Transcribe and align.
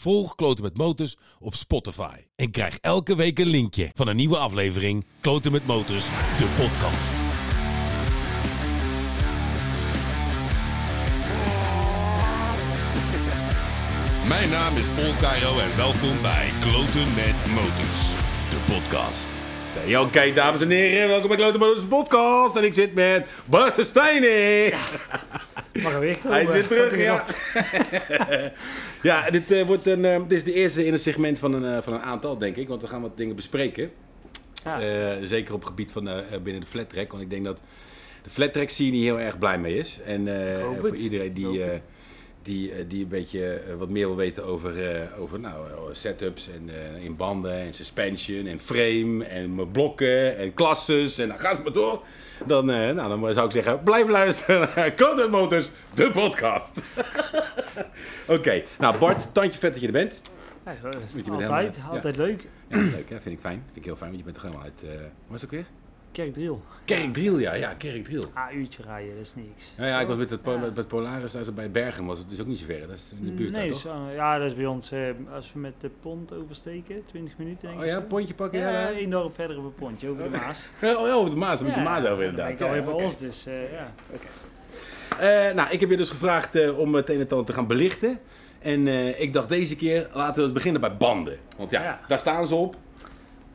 Volg 0.00 0.34
Kloten 0.34 0.64
met 0.64 0.76
Motors 0.76 1.16
op 1.38 1.54
Spotify. 1.54 2.16
En 2.36 2.50
krijg 2.50 2.78
elke 2.80 3.16
week 3.16 3.38
een 3.38 3.46
linkje 3.46 3.90
van 3.94 4.08
een 4.08 4.16
nieuwe 4.16 4.36
aflevering 4.36 5.04
Kloten 5.20 5.52
met 5.52 5.66
Motors, 5.66 6.04
de 6.38 6.54
podcast. 6.58 7.08
Mijn 14.28 14.50
naam 14.50 14.76
is 14.76 14.88
Paul 14.88 15.14
Cairo 15.20 15.58
en 15.58 15.76
welkom 15.76 16.22
bij 16.22 16.50
Kloten 16.60 17.14
met 17.14 17.54
Motors, 17.54 18.00
de 18.50 18.64
podcast. 18.72 19.28
Ja, 19.86 20.02
Oké, 20.02 20.32
dames 20.32 20.60
en 20.60 20.70
heren, 20.70 21.08
welkom 21.08 21.28
bij 21.28 21.36
Kloten 21.36 21.60
Motors 21.60 21.86
podcast. 21.86 22.56
En 22.56 22.64
ik 22.64 22.74
zit 22.74 22.94
met 22.94 23.26
Bart 23.44 23.86
Stijnen. 23.86 24.72
Mag 25.84 25.92
er 25.92 26.00
weer 26.00 26.18
Hij 26.22 26.42
is 26.42 26.50
weer 26.50 26.66
terug, 26.66 26.96
ja. 26.96 27.24
ja, 29.10 29.30
dit, 29.30 29.50
eh, 29.50 29.66
wordt 29.66 29.86
een, 29.86 30.04
eh, 30.04 30.20
dit 30.22 30.32
is 30.32 30.44
de 30.44 30.52
eerste 30.52 30.86
in 30.86 30.92
een 30.92 30.98
segment 30.98 31.38
van 31.38 31.52
een, 31.52 31.76
eh, 31.76 31.82
van 31.82 31.92
een 31.92 32.00
aantal, 32.00 32.38
denk 32.38 32.56
ik. 32.56 32.68
Want 32.68 32.82
we 32.82 32.88
gaan 32.88 33.02
wat 33.02 33.16
dingen 33.16 33.36
bespreken. 33.36 33.90
Ja. 34.64 35.26
Zeker 35.26 35.54
op 35.54 35.60
het 35.60 35.68
gebied 35.68 35.92
van 35.92 36.04
binnen 36.42 36.60
de 36.60 36.66
flat 36.66 36.90
track. 36.90 37.10
Want 37.10 37.22
ik 37.22 37.30
denk 37.30 37.44
dat 37.44 37.60
de 38.22 38.30
flat 38.30 38.52
track 38.52 38.68
scene 38.68 38.96
hier 38.96 39.04
heel 39.04 39.20
erg 39.20 39.38
blij 39.38 39.58
mee 39.58 39.76
is. 39.76 39.98
En 40.04 40.28
voor 40.80 40.90
het. 40.90 41.00
iedereen 41.00 41.34
die, 41.34 41.60
het. 41.60 41.82
die, 42.42 42.86
die 42.86 43.02
een 43.02 43.08
beetje 43.08 43.60
wat 43.78 43.90
meer 43.90 44.06
wil 44.06 44.16
weten 44.16 44.44
over, 44.44 44.74
over 45.18 45.40
nou, 45.40 45.66
setups 45.92 46.48
en 46.48 46.70
in 47.02 47.16
banden 47.16 47.54
en 47.54 47.74
suspension 47.74 48.46
en 48.46 48.58
frame 48.58 49.24
en 49.24 49.70
blokken 49.72 50.36
en 50.36 50.54
klasses 50.54 51.18
en 51.18 51.28
dan 51.28 51.38
gaan 51.38 51.56
ze 51.56 51.62
maar 51.62 51.72
door. 51.72 52.02
Dan, 52.46 52.70
eh, 52.70 52.90
nou, 52.94 53.20
dan 53.20 53.34
zou 53.34 53.46
ik 53.46 53.52
zeggen, 53.52 53.82
blijf 53.82 54.08
luisteren 54.08 54.68
naar 54.74 54.94
Content 54.94 55.30
Motors, 55.30 55.70
de 55.94 56.10
podcast. 56.10 56.80
Oké, 58.26 58.62
nou 58.78 58.98
Bart, 58.98 59.34
tandje 59.34 59.58
vet 59.58 59.72
dat 59.72 59.80
je 59.80 59.86
er 59.86 59.92
bent. 59.92 60.20
Ja, 60.64 60.72
je 60.72 61.30
altijd, 61.30 61.74
helemaal- 61.76 61.94
altijd 61.94 62.16
leuk. 62.16 62.48
Ja, 62.68 62.76
leuk 62.76 63.10
hè, 63.10 63.20
vind 63.20 63.34
ik 63.34 63.40
fijn. 63.40 63.62
Vind 63.64 63.76
ik 63.76 63.84
heel 63.84 63.96
fijn, 63.96 64.10
want 64.10 64.16
je 64.18 64.24
bent 64.24 64.34
toch 64.34 64.44
helemaal 64.44 64.64
uit, 64.64 64.82
eh 64.82 64.88
waar 65.26 65.36
is 65.36 65.40
het 65.42 65.44
ook 65.44 65.50
weer? 65.50 65.64
Kerkdriel. 66.12 66.62
Kerkdriel, 66.84 67.38
ja, 67.38 67.54
ja, 67.54 67.74
Kerkdriel. 67.74 68.24
Ah, 68.34 68.54
uurtje 68.54 68.82
rijden, 68.82 69.14
dat 69.14 69.24
is 69.26 69.34
niks. 69.34 69.72
Ja, 69.76 69.86
ja, 69.86 70.00
ik 70.00 70.06
was 70.06 70.16
met, 70.16 70.30
het, 70.30 70.42
po- 70.42 70.52
Ja. 70.52 70.70
met, 70.74 70.88
Polaris, 70.88 71.32
daar 71.32 71.40
is 71.40 71.46
het 71.46 71.56
bij 71.56 71.70
Bergen, 71.70 72.04
was 72.04 72.18
het 72.18 72.28
dus 72.28 72.40
ook 72.40 72.46
niet 72.46 72.58
zo 72.58 72.64
ver. 72.66 72.80
Dat 72.86 72.96
is 72.96 73.12
in 73.20 73.24
de 73.26 73.32
buurt 73.32 73.52
daar, 73.54 73.66
toch? 73.66 73.78
zo, 73.80 73.94
ja, 74.14 74.38
dat 74.38 74.46
is 74.46 74.54
bij 74.54 74.66
ons, 74.66 74.90
eh, 74.92 75.00
als 75.34 75.52
we 75.52 75.58
met 75.58 75.72
de 75.80 75.90
pont 76.00 76.32
oversteken, 76.34 77.02
20 77.06 77.36
minuten 77.38 77.68
denk 77.68 77.80
Oh 77.80 77.86
ja, 77.86 77.92
zo. 77.92 78.00
pontje 78.00 78.34
pakken? 78.34 78.60
Ja, 78.60 78.88
Ja, 78.88 79.06
dorp 79.08 79.34
verder 79.34 79.58
op 79.58 79.64
een 79.64 79.74
pontje, 79.74 80.08
over 80.08 80.22
de 80.24 80.30
Maas. 80.30 80.70
Oh 80.82 81.06
ja, 81.06 81.12
over 81.12 81.30
de 81.30 81.36
Maas, 81.36 81.58
dan 81.58 81.66
moet 81.66 81.76
je 81.76 81.82
Ja, 81.82 81.88
Maas 81.88 82.04
over 82.04 82.24
inderdaad. 82.24 82.62
alweer 82.62 82.76
Ja, 82.78 82.84
bij 82.84 83.04
ons, 83.04 83.18
dus 83.18 83.46
eh, 83.46 83.72
ja. 83.72 83.92
Eh, 85.18 85.54
nou, 85.54 85.70
ik 85.70 85.80
heb 85.80 85.90
je 85.90 85.96
dus 85.96 86.08
gevraagd 86.10 86.54
eh, 86.54 86.78
om 86.78 86.94
het 86.94 87.08
een 87.10 87.20
en 87.20 87.28
ander 87.28 87.46
te 87.46 87.52
gaan 87.52 87.66
belichten. 87.66 88.18
En 88.58 88.86
eh, 88.86 89.20
ik 89.20 89.32
dacht 89.32 89.48
deze 89.48 89.76
keer, 89.76 90.08
laten 90.12 90.44
we 90.46 90.52
beginnen 90.52 90.80
bij 90.80 90.96
banden. 90.96 91.38
Want 91.56 91.70
ja, 91.70 91.82
Ja. 91.82 92.00
daar 92.08 92.18
staan 92.18 92.46
ze 92.46 92.54
op. 92.54 92.76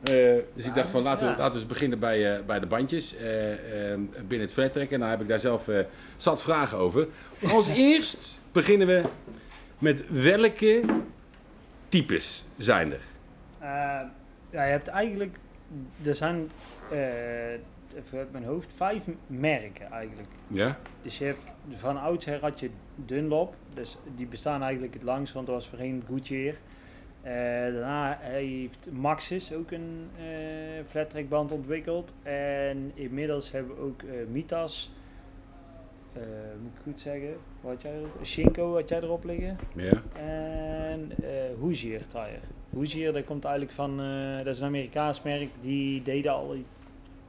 Eh, 0.08 0.42
dus 0.54 0.66
ik 0.66 0.74
dacht 0.74 0.88
van, 0.88 1.02
laten 1.02 1.28
we, 1.28 1.36
laten 1.36 1.52
we 1.52 1.58
eens 1.58 1.66
beginnen 1.66 1.98
bij, 1.98 2.36
eh, 2.36 2.44
bij 2.44 2.60
de 2.60 2.66
bandjes 2.66 3.16
eh, 3.16 3.92
eh, 3.92 4.00
binnen 4.26 4.46
het 4.46 4.52
flattrekken. 4.52 4.94
En 4.94 5.00
daar 5.00 5.10
heb 5.10 5.20
ik 5.20 5.28
daar 5.28 5.40
zelf 5.40 5.68
zat 6.16 6.42
vragen 6.42 6.78
over. 6.78 7.08
Als 7.50 7.68
eerst 7.88 8.38
beginnen 8.52 8.86
we 8.86 9.02
met 9.78 10.04
welke 10.08 10.80
types 11.88 12.44
zijn 12.56 12.92
er? 12.92 13.00
Ja, 14.50 14.64
je 14.64 14.70
hebt 14.70 14.88
eigenlijk, 14.88 15.36
er 16.02 16.14
zijn, 16.14 16.50
even 17.96 18.18
uit 18.18 18.32
mijn 18.32 18.44
hoofd, 18.44 18.68
vijf 18.76 19.02
merken 19.26 19.90
eigenlijk. 19.90 20.28
Ja? 20.46 20.78
Dus 21.02 21.18
je 21.18 21.24
hebt, 21.24 21.54
van 21.74 22.00
oudsher 22.00 22.40
had 22.40 22.60
je 22.60 22.70
Dunlop, 22.94 23.54
dus 23.74 23.96
die 24.16 24.26
bestaan 24.26 24.62
eigenlijk 24.62 24.94
het 24.94 25.02
langst, 25.02 25.32
want 25.32 25.46
dat 25.46 25.54
was 25.54 25.68
voorheen 25.68 26.02
Goodyear. 26.08 26.54
Eh, 27.26 27.32
daarna 27.32 28.18
heeft 28.20 28.88
Maxis 28.92 29.52
ook 29.52 29.70
een 29.70 30.08
eh 30.18 30.84
flattrackband 30.88 31.52
ontwikkeld. 31.52 32.14
En 32.22 32.92
inmiddels 32.94 33.50
hebben 33.52 33.76
we 33.76 33.82
ook 33.82 34.02
eh, 34.02 34.26
Mitas, 34.30 34.92
moet 36.62 36.72
ik 36.74 36.82
goed 36.82 37.00
zeggen, 37.00 37.36
wat 37.60 37.72
had 37.72 37.82
jij 37.82 37.92
erop? 37.92 38.24
Shinko 38.24 38.74
had 38.74 38.88
jij 38.88 39.00
erop 39.00 39.24
liggen. 39.24 39.58
Ja? 39.74 40.02
En 40.20 41.12
eh 41.22 41.58
Hoosier 41.58 42.06
tire. 42.06 42.38
Hoosier, 42.70 43.12
dat 43.12 43.24
komt 43.24 43.44
eigenlijk 43.44 43.74
van, 43.74 43.96
dat 44.44 44.54
is 44.54 44.60
een 44.60 44.66
Amerikaans 44.66 45.22
merk, 45.22 45.48
die 45.60 46.02
deden 46.02 46.32
al 46.32 46.56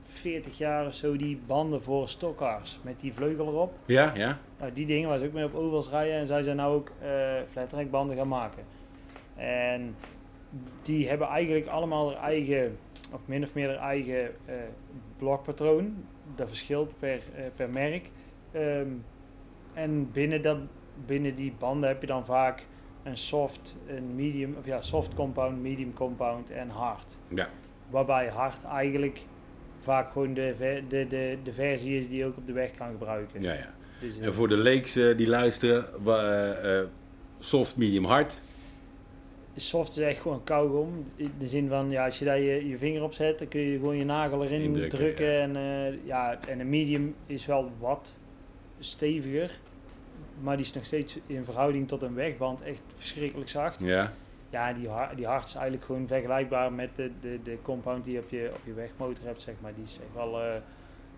40 0.04 0.58
jaar 0.58 0.86
of 0.86 0.94
zo 0.94 1.16
die 1.16 1.40
banden 1.46 1.84
voor 1.84 2.10
stockcars 2.10 2.80
met 2.82 3.00
die 3.00 3.14
vleugel 3.14 3.48
erop. 3.48 3.74
Ja? 3.86 4.12
Ja? 4.16 4.40
Nou, 4.60 4.74
die 4.74 4.86
dingen 4.86 5.10
waar 5.10 5.18
ze 5.18 5.26
ook 5.26 5.34
mee 5.34 5.46
op 5.46 5.56
ovals 5.56 5.90
rijden 5.90 6.16
en 6.16 6.28
zij 6.28 6.44
zijn 6.44 6.56
nou 6.56 6.76
ook 6.76 6.92
banden 7.92 8.16
gaan 8.18 8.28
maken. 8.28 8.64
En 9.38 9.96
die 10.82 11.08
hebben 11.08 11.28
eigenlijk 11.28 11.68
allemaal 11.68 12.10
hun 12.10 12.18
eigen, 12.18 12.78
of 13.14 13.22
min 13.26 13.44
of 13.44 13.54
meer 13.54 13.70
hun 13.70 13.78
eigen 13.78 14.32
eh, 14.46 14.56
blokpatroon. 15.18 16.06
Dat 16.36 16.48
verschilt 16.48 17.00
per, 17.00 17.20
eh, 17.36 17.44
per 17.56 17.70
merk. 17.70 18.10
Ehm, 18.52 18.88
en 19.74 20.12
binnen, 20.12 20.42
dat, 20.42 20.58
binnen 21.06 21.36
die 21.36 21.54
banden 21.60 21.90
heb 21.90 22.02
je 22.02 22.08
dan 22.08 22.26
vaak 22.26 22.66
een 23.04 23.18
soft, 23.18 23.76
een 23.88 24.16
medium, 24.16 24.56
of 24.60 24.66
ja, 24.66 24.82
soft 24.82 25.14
compound, 25.14 25.62
medium 25.62 25.94
compound 25.94 26.50
en 26.52 26.70
hard. 26.70 27.18
Ja. 27.28 27.50
Waarbij 27.90 28.28
hard 28.28 28.64
eigenlijk 28.64 29.20
vaak 29.80 30.12
gewoon 30.12 30.34
de, 30.34 30.56
de, 30.88 31.08
de, 31.08 31.38
de 31.44 31.54
versie 31.54 31.98
is 31.98 32.08
die 32.10 32.18
je 32.18 32.26
ook 32.26 32.38
op 32.38 32.48
de 32.48 32.54
weg 32.54 32.72
kan 32.78 32.92
gebruiken. 32.92 33.42
Ja, 33.42 33.54
ja. 33.54 33.74
Dus, 34.02 34.18
eh, 34.18 34.26
En 34.26 34.34
voor 34.34 34.48
de 34.48 34.58
leeks 34.58 34.94
die 34.94 35.28
luisteren, 35.28 35.86
soft, 37.40 37.78
medium, 37.78 38.04
hard. 38.04 38.42
Soft 39.60 39.90
is 39.98 40.04
echt 40.04 40.20
gewoon 40.22 40.44
kauwgom. 40.44 41.06
In 41.16 41.32
de 41.40 41.48
zin 41.48 41.68
van, 41.70 41.90
ja, 41.90 42.06
als 42.06 42.20
je 42.20 42.26
daar 42.26 42.40
je, 42.40 42.68
je 42.68 42.78
vinger 42.78 43.04
op 43.04 43.14
zet, 43.14 43.40
dan 43.40 43.48
kun 43.48 43.60
je 43.62 43.78
gewoon 43.78 43.98
je 43.98 44.06
nagel 44.06 44.44
erin 44.44 44.62
Indrukken, 44.62 44.98
drukken. 44.98 45.26
ja. 45.32 45.40
En, 45.42 45.56
eh, 45.56 46.06
ja, 46.06 46.40
en 46.48 46.60
een 46.60 46.70
medium 46.70 47.16
is 47.26 47.46
wel 47.46 47.72
wat 47.80 48.14
steviger. 48.80 49.60
Maar 50.42 50.58
die 50.58 50.66
is 50.66 50.74
nog 50.74 50.86
steeds 50.86 51.18
in 51.28 51.44
verhouding 51.46 51.88
tot 51.88 52.02
een 52.02 52.14
wegband 52.14 52.62
echt 52.62 52.82
verschrikkelijk 52.96 53.50
zacht. 53.50 53.80
Ja. 53.82 54.14
Ja, 54.50 54.74
die, 54.74 54.88
har- 54.88 55.16
die 55.16 55.26
hard 55.26 55.48
is 55.48 55.54
eigenlijk 55.56 55.86
gewoon 55.86 56.08
vergelijkbaar 56.08 56.74
met 56.74 56.90
de, 56.96 57.12
de, 57.22 57.40
de 57.44 57.58
compound 57.62 58.04
die 58.06 58.14
je 58.14 58.20
op 58.20 58.30
je, 58.30 58.50
op 58.54 58.62
je 58.66 58.74
wegmotor 58.74 59.26
hebt, 59.26 59.42
zeg 59.42 59.54
maar. 59.62 59.74
Die 59.74 59.84
is 59.84 59.94
echt 60.04 60.14
wel 60.16 60.42
eh, 60.42 60.56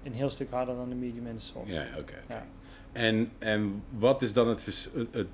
een 0.04 0.14
heel 0.14 0.30
stuk 0.30 0.52
harder 0.52 0.76
dan 0.76 0.90
de 0.90 0.96
medium 0.96 1.28
en 1.28 1.36
de 1.36 1.42
soft. 1.42 1.68
Ja, 1.72 1.82
oké. 1.92 2.00
oké. 2.00 2.14
Ja. 2.34 2.46
En, 2.92 3.32
en 3.38 3.84
wat 3.90 4.22
is 4.22 4.34
dan 4.34 4.48
het, 4.48 4.64
vers- 4.64 4.90
het 5.12 5.28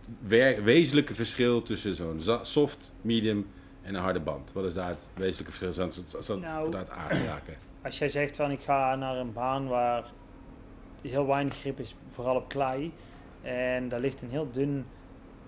wezenlijke 0.63 1.16
verschil 1.16 1.61
tussen 1.61 1.95
zo'n 1.95 2.21
soft, 2.41 2.93
medium 3.01 3.47
en 3.81 3.95
een 3.95 4.01
harde 4.01 4.19
band? 4.19 4.51
Wat 4.53 4.66
is 4.66 4.73
daar 4.73 4.89
het 4.89 5.07
wezenlijke 5.13 5.57
verschil? 5.57 5.85
Dat, 5.85 6.16
als 6.16 6.27
dat 6.27 6.39
Nou, 6.39 6.75
aanraken. 6.89 7.55
Als 7.83 7.97
jij 7.97 8.09
zegt 8.09 8.35
van 8.35 8.51
ik 8.51 8.61
ga 8.61 8.95
naar 8.95 9.17
een 9.17 9.33
baan 9.33 9.67
waar 9.67 10.11
heel 11.01 11.27
weinig 11.27 11.55
grip 11.55 11.79
is, 11.79 11.95
vooral 12.11 12.35
op 12.35 12.47
klei. 12.49 12.91
En 13.41 13.89
daar 13.89 13.99
ligt 13.99 14.22
een 14.22 14.29
heel 14.29 14.51
dun, 14.51 14.85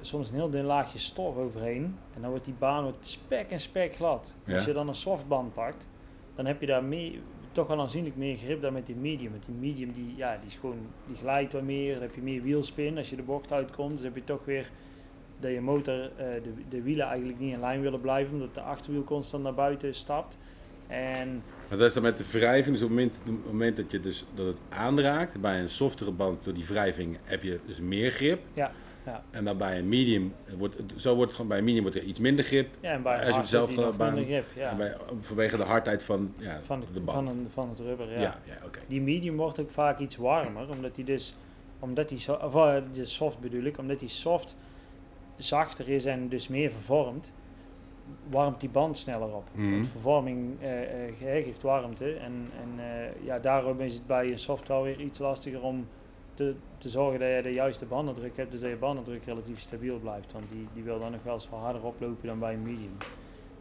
soms 0.02 0.30
een 0.30 0.36
heel 0.36 0.50
dun 0.50 0.66
laagje 0.66 1.00
stof 1.00 1.36
overheen. 1.36 1.98
En 2.16 2.22
dan 2.22 2.30
wordt 2.30 2.46
die 2.46 2.54
baan 2.60 2.84
wordt 2.84 3.08
spek 3.08 3.50
en 3.50 3.60
spek 3.60 3.96
glad. 3.96 4.34
Ja. 4.44 4.56
Als 4.56 4.66
je 4.66 4.74
dan 4.74 4.88
een 4.88 4.96
softband 4.96 5.54
pakt, 5.54 5.88
dan 6.36 6.46
heb 6.46 6.62
je 6.62 6.68
daar 6.68 6.84
meer, 6.84 7.20
toch 7.58 7.68
wel 7.68 7.82
aanzienlijk 7.82 8.16
meer 8.16 8.38
grip 8.38 8.62
dan 8.62 8.74
met 8.74 8.86
die 8.86 8.96
medium. 8.96 9.32
Met 9.32 9.46
die 9.46 9.56
medium 9.56 9.94
die, 9.94 10.14
ja, 10.16 10.38
die, 10.38 10.48
is 10.48 10.56
gewoon, 10.56 10.78
die 11.08 11.16
glijdt 11.16 11.54
wat 11.54 11.62
meer, 11.62 11.94
dan 11.94 12.02
heb 12.02 12.16
je 12.16 12.22
meer 12.22 12.42
wielspin. 12.42 12.98
Als 12.98 13.10
je 13.10 13.16
de 13.16 13.22
bocht 13.22 13.52
uitkomt, 13.52 13.96
dus 13.96 14.04
heb 14.04 14.16
je 14.16 14.24
toch 14.24 14.46
weer 14.46 14.70
dat 15.40 15.52
je 15.52 15.62
motor, 15.62 15.94
eh, 15.94 16.10
de, 16.18 16.52
de 16.70 16.82
wielen 16.82 17.06
eigenlijk 17.06 17.40
niet 17.40 17.54
in 17.54 17.60
lijn 17.60 17.82
willen 17.82 18.02
blijven, 18.02 18.34
omdat 18.34 18.54
de 18.54 18.62
achterwiel 18.62 19.04
constant 19.04 19.44
naar 19.44 19.54
buiten 19.54 19.96
stapt. 19.96 20.38
En 20.88 21.44
Maar 21.70 21.78
dat 21.78 21.88
is 21.88 21.94
dan 21.94 22.04
met 22.04 22.18
de 22.18 22.26
wrijving. 22.32 22.76
Dus 22.76 22.84
op 22.84 22.90
het 22.90 22.98
moment, 22.98 23.20
op 23.20 23.26
het 23.26 23.46
moment 23.46 23.78
dat 23.78 23.92
je 23.92 24.00
dus 24.00 24.26
dat 24.34 24.46
het 24.46 24.60
aanraakt, 24.70 25.42
bij 25.42 25.60
een 25.60 25.70
softere 25.70 26.12
band 26.12 26.44
door 26.44 26.54
die 26.54 26.66
wrijving 26.66 27.18
heb 27.24 27.44
je 27.44 27.60
dus 27.66 27.80
meer 27.80 28.12
grip. 28.12 28.40
Ja, 28.54 28.72
ja. 29.08 29.24
En 29.32 29.46
dan 29.46 29.58
bij 29.58 29.78
een 29.78 29.90
medium, 29.90 30.34
wordt, 30.58 30.76
zo 30.96 31.10
wordt 31.10 31.26
het 31.26 31.32
gewoon 31.32 31.48
bij 31.48 31.58
een 31.58 31.64
medium 31.64 31.82
wordt 31.84 31.98
er 31.98 32.04
iets 32.04 32.20
minder 32.20 32.46
grip. 32.46 32.70
Ja, 32.82 32.92
en 32.92 33.02
bij 33.02 33.26
Als 33.26 33.36
een 33.36 33.42
je 33.42 33.48
zelf 33.48 33.70
heb 33.76 33.78
je 33.78 34.04
minder 34.04 34.24
grip. 34.24 34.46
Ja. 34.56 34.70
En 34.70 34.78
bij, 34.78 34.96
vanwege 35.22 35.58
de 35.58 35.64
hardheid 35.64 36.04
van, 36.04 36.34
ja, 36.38 36.60
van, 36.64 36.80
de, 36.80 36.86
de, 36.94 37.00
band. 37.00 37.18
van, 37.18 37.28
een, 37.28 37.48
van 37.54 37.70
het 37.70 37.80
rubber, 37.80 38.12
ja. 38.12 38.20
ja, 38.20 38.40
ja. 38.46 38.56
Die 38.88 39.02
medium 39.02 39.36
wordt 39.36 39.60
ook 39.60 39.70
vaak 39.70 40.00
iets 40.00 40.16
warmer, 40.16 40.70
omdat 40.70 40.96
die 40.96 41.06
dus, 41.06 41.36
omdat 41.80 42.10
die, 42.10 42.44
of 42.44 42.56
eh, 42.56 42.76
de 42.94 43.06
soft 43.06 43.40
bedoel 43.40 43.64
ik, 43.64 43.78
omdat 43.78 44.00
die 44.00 44.10
soft 44.10 44.56
zachter 45.36 45.90
is 45.90 46.06
en 46.06 46.30
dus 46.30 46.48
meer 46.48 46.72
vervormt, 46.72 47.32
warmt 48.30 48.60
die 48.60 48.70
band 48.70 48.98
sneller 48.98 49.36
op. 49.36 49.48
Mhm. 49.52 49.72
Want 49.72 49.88
vervorming 49.88 50.62
eh, 50.62 50.82
eh, 50.82 51.14
ge- 51.20 51.42
geeft 51.46 51.62
warmte 51.62 52.14
en, 52.14 52.50
en 52.62 52.84
ja, 53.24 53.40
daarom 53.40 53.80
is 53.82 53.94
het 53.94 54.08
bij 54.08 54.32
een 54.32 54.40
soft 54.40 54.68
wel 54.68 54.84
weer 54.84 55.00
iets 55.00 55.20
lastiger 55.20 55.62
om 55.62 55.88
te, 56.38 56.56
te 56.78 56.90
zorgen 56.90 57.20
dat 57.20 57.30
je 57.30 57.42
de 57.42 57.54
juiste 57.54 57.86
bandendruk 57.86 58.38
hebt, 58.38 58.52
dus 58.52 58.60
dat 58.60 58.70
je 58.70 58.76
bandendruk 58.76 59.24
relatief 59.26 59.60
stabiel 59.60 59.98
blijft, 60.00 60.32
want 60.32 60.46
die, 60.52 60.68
die 60.74 60.84
wil 60.84 61.00
dan 61.00 61.12
nog 61.12 61.24
wel 61.24 61.34
eens 61.34 61.48
harder 61.48 61.84
oplopen 61.84 62.28
dan 62.28 62.40
bij 62.40 62.54
een 62.54 62.64
medium. 62.64 62.98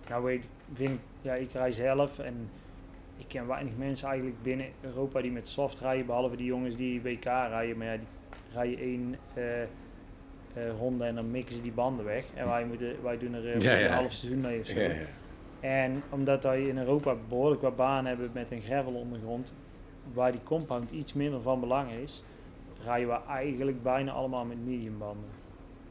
Nou 0.08 0.24
weet, 0.24 0.42
ik- 0.44 0.48
vind 0.72 1.00
ja, 1.22 1.34
ik 1.34 1.52
rij 1.52 1.72
zelf 1.72 2.18
en 2.18 2.50
ik 3.18 3.24
ken 3.28 3.46
weinig 3.46 3.76
mensen 3.76 4.08
eigenlijk 4.08 4.42
binnen 4.42 4.66
Europa 4.80 5.20
die 5.20 5.30
met 5.30 5.48
soft 5.48 5.80
rijden, 5.80 6.06
behalve 6.06 6.36
die 6.36 6.46
jongens 6.46 6.76
die 6.76 7.02
WK 7.02 7.24
rijden. 7.24 7.76
Maar 7.76 7.86
ja, 7.86 7.96
die 7.96 8.06
rijden 8.52 8.78
één, 8.78 9.16
eh, 9.34 10.68
ronde 10.78 11.04
en 11.04 11.14
dan 11.14 11.30
mikken 11.30 11.54
ze 11.54 11.62
die 11.62 11.72
banden 11.72 12.04
weg. 12.04 12.24
En 12.34 12.46
wij, 12.48 12.64
moeten, 12.64 13.02
wij 13.02 13.18
doen 13.18 13.34
er 13.34 13.52
eh, 13.54 13.60
Ja, 13.60 13.80
een 13.80 13.92
half 13.92 14.12
seizoen 14.12 14.40
mee 14.40 14.60
of 14.60 14.66
zo. 14.66 14.80
Ja, 14.80 14.88
ja. 14.88 14.94
En 15.60 16.02
omdat 16.10 16.42
wij 16.42 16.62
in 16.62 16.78
Europa 16.78 17.14
behoorlijk 17.28 17.62
wat 17.62 17.76
banen 17.76 18.06
hebben 18.06 18.30
met 18.32 18.50
een 18.50 18.62
gravel 18.62 18.92
ondergrond, 18.94 19.54
waar 20.12 20.32
die 20.32 20.42
compound 20.42 20.90
iets 20.90 21.12
minder 21.12 21.40
van 21.40 21.60
belang 21.60 21.90
is, 21.90 22.22
rijden 22.86 23.08
we 23.08 23.18
eigenlijk 23.28 23.82
bijna 23.82 24.12
allemaal 24.12 24.44
met 24.44 24.64
medium 24.64 24.98
banden. 24.98 25.30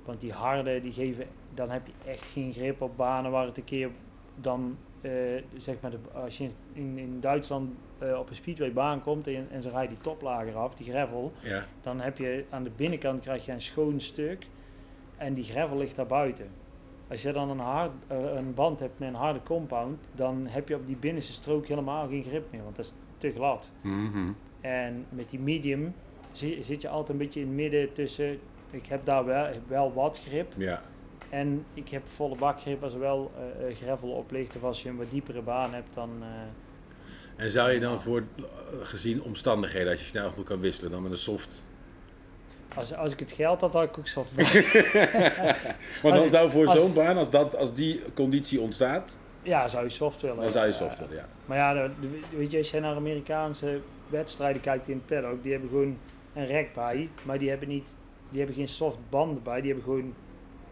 Want 0.06 0.20
die 0.20 0.32
harde, 0.32 0.82
die 0.82 0.92
geven, 0.94 1.26
dan 1.54 1.70
heb 1.70 1.88
je 1.88 2.10
echt 2.12 2.24
geen 2.24 2.54
grip 2.54 2.82
op 2.82 2.98
banen 2.98 3.32
waar 3.32 3.46
het 3.46 3.58
een 3.58 3.64
keer 3.64 3.90
dan, 4.36 4.78
eh, 5.02 5.12
zeg 5.58 5.76
maar, 5.82 5.92
de, 5.92 5.98
als 6.14 6.38
je 6.38 6.50
in, 6.74 6.98
in 6.98 7.20
Duitsland 7.20 7.72
eh, 7.98 8.20
op 8.20 8.30
een 8.30 8.36
speedway 8.36 8.74
baan 8.74 9.02
komt 9.02 9.28
en, 9.28 9.48
en 9.52 9.62
ze 9.62 9.70
rijden 9.70 9.90
die 9.96 10.04
toplager 10.04 10.56
af, 10.56 10.76
die 10.76 10.90
gravel, 10.92 11.32
Ja. 11.40 11.66
dan 11.82 12.00
heb 12.00 12.18
je 12.18 12.46
aan 12.50 12.64
de 12.64 12.72
binnenkant 12.76 13.22
krijg 13.22 13.46
je 13.46 13.52
een 13.52 13.62
schoon 13.62 14.00
stuk 14.00 14.48
en 15.18 15.34
die 15.34 15.44
gravel 15.44 15.78
ligt 15.78 15.96
daar 15.96 16.06
buiten. 16.08 16.48
Als 17.10 17.22
je 17.22 17.32
dan 17.32 17.50
een, 17.50 17.60
hard, 17.60 17.92
eh, 18.08 18.34
een 18.36 18.54
band 18.54 18.80
hebt 18.80 19.00
met 19.00 19.08
een 19.10 19.16
harde 19.16 19.44
compound, 19.44 20.00
dan 20.12 20.46
heb 20.48 20.68
je 20.70 20.76
op 20.76 20.88
die 20.88 20.96
binnenste 20.98 21.34
strook 21.34 21.66
helemaal 21.68 22.08
geen 22.08 22.24
grip 22.24 22.52
meer, 22.52 22.64
want 22.64 22.76
dat 22.76 22.86
is 22.86 22.94
te 23.18 23.32
glad. 23.32 23.72
Mhm. 23.82 24.32
En 24.62 25.06
met 25.10 25.30
die 25.30 25.40
medium 25.40 25.94
zi- 26.38 26.60
zit 26.64 26.82
je 26.82 26.88
altijd 26.90 27.10
een 27.10 27.26
beetje 27.26 27.40
in 27.40 27.46
het 27.48 27.56
midden 27.56 27.94
tussen, 27.94 28.40
ik 28.72 28.86
heb 28.86 29.06
daar 29.06 29.26
wel, 29.26 29.48
wel 29.68 29.94
wat 29.94 30.20
grip 30.28 30.54
Ja. 30.58 30.82
en 31.30 31.66
ik 31.74 31.90
heb 31.90 32.02
volle 32.08 32.36
bakgrip 32.36 32.84
als 32.84 32.94
er 32.94 33.00
wel 33.00 33.32
eh, 33.68 33.76
gravel 33.76 34.10
op 34.10 34.32
ligt 34.32 34.56
of 34.56 34.64
als 34.64 34.82
je 34.84 34.90
een 34.90 34.98
wat 34.98 35.10
diepere 35.12 35.42
baan 35.42 35.74
hebt 35.74 35.94
dan... 35.94 36.10
eh, 36.22 37.44
En 37.44 37.50
zou 37.50 37.72
je 37.72 37.80
dan 37.80 38.02
voor, 38.02 38.24
gezien 38.82 39.22
omstandigheden, 39.24 39.92
als 39.92 40.00
je 40.00 40.06
snel 40.06 40.30
genoeg 40.30 40.46
kan 40.46 40.60
wisselen, 40.60 40.92
dan 40.92 41.02
met 41.04 41.12
een 41.12 41.18
soft... 41.18 41.66
als, 42.76 42.96
als 42.96 43.12
ik 43.14 43.20
het 43.20 43.32
geld 43.32 43.62
had, 43.62 43.74
had 43.74 43.84
ik 43.84 43.98
ook 43.98 44.08
soft 44.08 44.36
Maar 44.36 44.52
dan 46.16 46.24
ik- 46.24 46.30
zou 46.30 46.52
voor 46.52 46.70
zo'n 46.70 46.94
baan, 46.94 47.18
als, 47.18 47.30
dat, 47.30 47.56
als 47.58 47.74
die 47.74 48.02
conditie 48.14 48.60
ontstaat, 48.62 49.14
Ja, 49.42 49.68
zou 49.68 49.84
je 49.84 49.90
soft 49.90 50.22
willen. 50.22 50.42
dan 50.42 50.52
zou 50.52 50.66
je 50.66 50.72
soft 50.72 51.00
willen, 51.00 51.16
ja. 51.16 51.28
Maar 51.46 51.58
ja, 51.58 51.90
weet 52.38 52.52
je, 52.52 52.58
als 52.58 52.72
je 52.72 52.80
naar 52.80 52.96
Amerikaanse 52.96 53.80
wedstrijden 54.10 54.62
kijkt 54.62 54.88
in 54.88 54.96
het 54.96 55.06
paddock, 55.06 55.44
die 55.44 55.52
hebben 55.52 55.70
gewoon 55.70 55.98
een 56.36 56.46
rek 56.46 56.74
bij, 56.74 57.10
maar 57.24 57.40
die 57.40 57.50
hebben, 57.50 57.68
niet, 57.68 57.94
die 58.30 58.38
hebben 58.40 58.56
geen 58.58 58.68
soft 58.68 58.98
banden 59.10 59.44
bij, 59.44 59.62
die 59.62 59.72
hebben 59.74 59.84
gewoon 59.94 60.14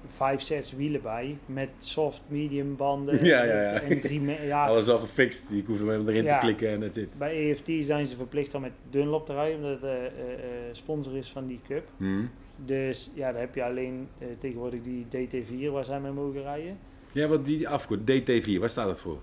vijf 0.07 0.41
sets 0.41 0.71
wielen 0.71 1.01
bij, 1.01 1.37
met 1.45 1.69
soft, 1.77 2.21
medium 2.27 2.75
banden 2.75 3.25
Ja, 3.25 3.43
ja, 3.43 3.61
ja. 3.61 3.79
en 3.81 4.01
drie, 4.01 4.21
ja, 4.45 4.65
Alles 4.65 4.87
al 4.87 4.97
gefixt, 4.97 5.51
ik 5.51 5.65
hoef 5.65 5.79
hem 5.79 6.07
erin 6.07 6.23
Ja. 6.23 6.39
te 6.39 6.45
klikken 6.45 6.69
en 6.69 6.79
dat 6.79 6.93
zit. 6.93 7.17
bij 7.17 7.49
EFT 7.51 7.69
zijn 7.79 8.07
ze 8.07 8.15
verplicht 8.15 8.55
om 8.55 8.61
met 8.61 8.71
Dunlop 8.89 9.25
te 9.25 9.33
rijden, 9.33 9.55
omdat 9.55 9.71
het 9.71 9.83
eh, 9.83 10.05
eh, 10.05 10.33
eh, 10.33 10.39
sponsor 10.71 11.15
is 11.17 11.29
van 11.29 11.47
die 11.47 11.59
cup. 11.67 11.89
Mhm. 11.97 12.25
Dus 12.65 13.11
ja, 13.13 13.31
dan 13.31 13.41
heb 13.41 13.55
je 13.55 13.63
alleen 13.63 14.07
tegenwoordig 14.39 14.81
die 14.81 15.05
DT4 15.09 15.71
waar 15.71 15.85
zij 15.85 15.99
mee 15.99 16.11
mogen 16.11 16.41
rijden. 16.41 16.77
Ja, 17.11 17.27
wat 17.27 17.45
die 17.45 17.69
afkort, 17.69 17.99
DT4, 17.99 18.59
waar 18.59 18.69
staat 18.69 18.87
dat 18.87 19.01
voor? 19.01 19.19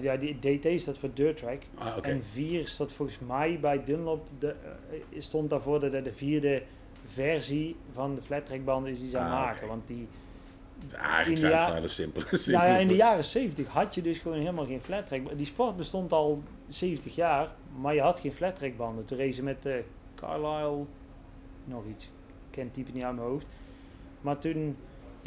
Ja, 0.00 0.16
die 0.16 0.38
DT 0.38 0.80
staat 0.80 0.98
voor 0.98 1.10
Dirt 1.14 1.36
Track. 1.36 1.62
Ah. 1.74 1.96
En 2.02 2.24
4 2.24 2.68
staat 2.68 2.92
volgens 2.92 3.18
mij 3.26 3.58
bij 3.60 3.84
Dunlop, 3.84 4.26
de, 4.38 4.54
eh, 4.90 5.20
stond 5.20 5.50
daarvoor 5.50 5.80
dat 5.80 5.92
het 5.92 6.04
de 6.04 6.12
vierde 6.12 6.62
versie 7.06 7.76
van 7.92 8.14
de 8.14 8.22
flat 8.22 8.46
track 8.46 8.64
banden 8.64 8.92
is 8.92 8.98
die 9.00 9.08
zij 9.10 9.20
Ah, 9.20 9.30
maken. 9.30 9.68
Want 9.68 9.86
die, 9.86 10.08
Eigenlijk 10.92 11.28
de 11.28 11.36
zijn 11.36 11.52
het 11.52 11.60
gewoon 11.62 11.74
hele 11.76 11.88
simpele. 11.88 12.24
nou 12.58 12.66
ja, 12.66 12.76
in 12.76 12.88
de 12.88 12.96
jaren 12.96 13.24
70 13.24 13.66
had 13.66 13.94
je 13.94 14.02
dus 14.02 14.18
gewoon 14.18 14.38
helemaal 14.38 14.66
geen 14.66 14.80
flat 14.80 15.06
track. 15.06 15.36
Die 15.36 15.46
sport 15.46 15.76
bestond 15.76 16.12
al 16.12 16.42
70 16.68 17.14
jaar, 17.14 17.54
maar 17.80 17.94
je 17.94 18.00
had 18.00 18.20
geen 18.20 18.32
flat 18.32 18.56
track 18.56 18.76
banden. 18.76 19.04
Toen 19.04 19.18
racen 19.18 19.44
met 19.44 19.66
eh 19.66 19.74
Carlisle, 20.14 20.84
nog 21.64 21.82
iets, 21.90 22.04
ik 22.04 22.10
ken 22.50 22.64
het 22.64 22.74
type 22.74 22.90
niet 22.92 23.02
uit 23.04 23.14
mijn 23.16 23.26
hoofd. 23.28 23.46
Maar 24.20 24.38
toen 24.38 24.76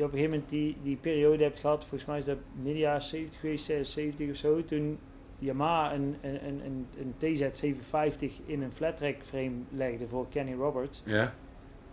je 0.01 0.07
op 0.07 0.11
een 0.13 0.17
gegeven 0.19 0.31
moment 0.39 0.49
die, 0.49 0.77
die 0.83 0.95
periode 0.95 1.43
hebt 1.43 1.59
gehad, 1.59 1.79
volgens 1.85 2.05
mij 2.05 2.17
is 2.19 2.25
dat 2.25 2.37
midden 2.55 2.77
jaren 2.81 3.01
70 3.01 3.39
geweest, 3.39 3.65
76 3.65 4.29
of 4.29 4.35
zo, 4.35 4.65
toen 4.65 4.99
Yamaha 5.39 5.93
een, 5.93 6.15
een, 6.21 6.45
een, 6.47 6.61
een, 6.65 6.87
een 6.99 7.13
TZ750 7.37 8.45
in 8.45 8.61
een 8.61 8.71
flat 8.71 8.97
track 8.97 9.15
frame 9.23 9.51
legde 9.69 10.07
voor 10.07 10.27
Kenny 10.29 10.53
Roberts. 10.53 11.01
Ja? 11.05 11.33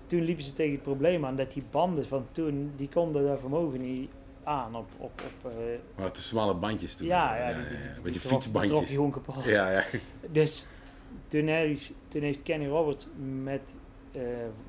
Toen 0.06 0.20
liepen 0.22 0.44
ze 0.44 0.52
tegen 0.52 0.72
het 0.72 0.82
probleem 0.82 1.24
aan 1.24 1.36
dat 1.36 1.52
die 1.52 1.62
banden 1.70 2.06
van 2.06 2.26
toen, 2.32 2.72
die 2.76 2.88
konden 2.88 3.26
dat 3.26 3.40
vermogen 3.40 3.80
niet 3.80 4.10
aan 4.44 4.76
op, 4.76 4.86
op, 4.98 5.10
op 5.42 5.50
eh, 5.50 5.56
Maar 5.96 6.10
te 6.12 6.22
smalle 6.22 6.54
bandjes 6.54 6.94
toen. 6.94 7.06
ja, 7.06 7.36
ja, 7.36 7.46
die, 7.58 7.66
die, 7.68 7.76
die, 7.76 7.76
Een 7.88 7.94
die 7.94 8.02
beetje 8.02 8.20
trok- 8.20 8.42
je 8.42 8.48
fietsbandjes. 8.50 8.90
gewoon 8.90 9.10
kapot. 9.10 9.44
Ja, 9.44 9.70
ja. 9.70 9.84
Dus 10.30 10.66
toen 11.28 11.46
heeft, 11.46 11.92
toen 12.08 12.22
heeft 12.22 12.42
Kenny 12.42 12.66
Roberts 12.68 13.06
met, 13.42 13.76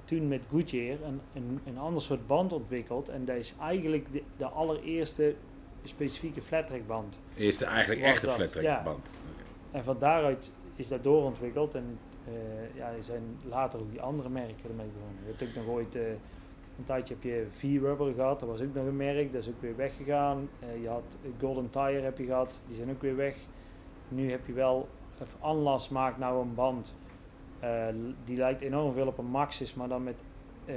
toen 0.05 0.27
met 0.27 0.43
Goodyear 0.49 0.97
een, 1.01 1.21
een, 1.33 1.59
een 1.65 1.77
ander 1.77 2.01
soort 2.01 2.27
band 2.27 2.53
ontwikkeld. 2.53 3.09
En 3.09 3.25
dat 3.25 3.35
is 3.35 3.55
eigenlijk 3.59 4.13
de, 4.13 4.23
de 4.37 4.45
allereerste 4.45 5.35
specifieke 5.83 6.41
flat 6.41 6.67
track 6.67 6.87
band. 6.87 7.19
Eerste 7.37 7.65
eigenlijk 7.65 8.01
echte 8.01 8.25
dat, 8.25 8.35
flat 8.35 8.51
track 8.51 8.63
ja. 8.63 8.83
band. 8.83 9.11
En 9.71 9.83
van 9.83 9.99
daaruit 9.99 10.51
is 10.75 10.87
dat 10.87 11.03
doorontwikkeld. 11.03 11.75
En 11.75 11.99
eh, 12.25 12.75
ja, 12.75 12.87
er 12.87 13.03
zijn 13.03 13.23
later 13.43 13.79
ook 13.79 13.91
die 13.91 14.01
andere 14.01 14.29
merken 14.29 14.69
ermee 14.69 14.87
begonnen. 14.87 15.17
Je 15.25 15.33
hebt 15.35 15.43
ook 15.43 15.65
nog 15.65 15.75
ooit, 15.75 15.95
eh, 15.95 16.09
een 16.77 16.83
tijdje 16.83 17.13
heb 17.13 17.23
je 17.23 17.47
V-Rubber 17.49 18.13
gehad. 18.13 18.39
Dat 18.39 18.49
was 18.49 18.61
ook 18.61 18.73
nog 18.73 18.85
een 18.85 18.95
merk, 18.95 19.33
dat 19.33 19.41
is 19.41 19.49
ook 19.49 19.61
weer 19.61 19.75
weggegaan. 19.75 20.49
Eh, 20.59 20.81
je 20.81 20.87
had 20.89 21.17
Golden 21.39 21.69
Tire 21.69 22.01
heb 22.01 22.17
je 22.17 22.25
gehad, 22.25 22.59
die 22.67 22.75
zijn 22.75 22.89
ook 22.89 23.01
weer 23.01 23.15
weg. 23.15 23.35
Nu 24.07 24.31
heb 24.31 24.47
je 24.47 24.53
wel, 24.53 24.87
of 25.21 25.35
Anlas 25.39 25.89
maakt 25.89 26.17
nou 26.17 26.41
een 26.41 26.55
band. 26.55 26.95
Eh, 27.59 27.85
die 28.25 28.37
lijkt 28.37 28.61
enorm 28.61 28.93
veel 28.93 29.07
op 29.07 29.17
een 29.17 29.25
Maxis, 29.25 29.73
maar 29.73 29.87
dan 29.87 30.03
met, 30.03 30.15
eh, 30.65 30.75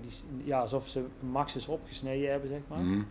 die, 0.00 0.10
ja, 0.44 0.60
alsof 0.60 0.88
ze 0.88 0.98
een 0.98 1.28
Maxis 1.30 1.68
opgesneden 1.68 2.30
hebben, 2.30 2.48
zeg 2.48 2.60
maar. 2.68 2.78
Mhm. 2.78 3.02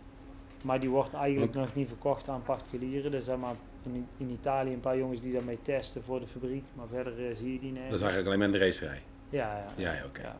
Maar 0.62 0.80
die 0.80 0.88
wordt 0.88 1.14
eigenlijk 1.14 1.54
nog 1.54 1.74
niet 1.74 1.88
verkocht 1.88 2.28
aan 2.28 2.42
particulieren. 2.42 3.14
Er 3.14 3.20
zijn 3.20 3.40
maar 3.40 3.54
in, 3.82 4.06
in 4.16 4.30
Italië 4.30 4.72
een 4.72 4.80
paar 4.80 4.98
jongens 4.98 5.20
die 5.20 5.32
daarmee 5.32 5.58
testen 5.62 6.02
voor 6.02 6.20
de 6.20 6.26
fabriek. 6.26 6.64
Maar 6.74 6.86
verder 6.88 7.12
eh, 7.30 7.36
zie 7.36 7.52
je 7.52 7.58
die 7.60 7.72
nergens. 7.72 7.90
Dat 7.90 8.00
is 8.00 8.06
eigenlijk 8.06 8.26
alleen 8.26 8.38
maar 8.38 8.46
in 8.48 8.52
de 8.60 8.66
racerij. 8.66 9.02
Ja, 9.30 9.56
ja. 9.56 9.66
Ja, 9.76 9.92
ja, 9.92 10.04
oké. 10.04 10.20
ja. 10.22 10.36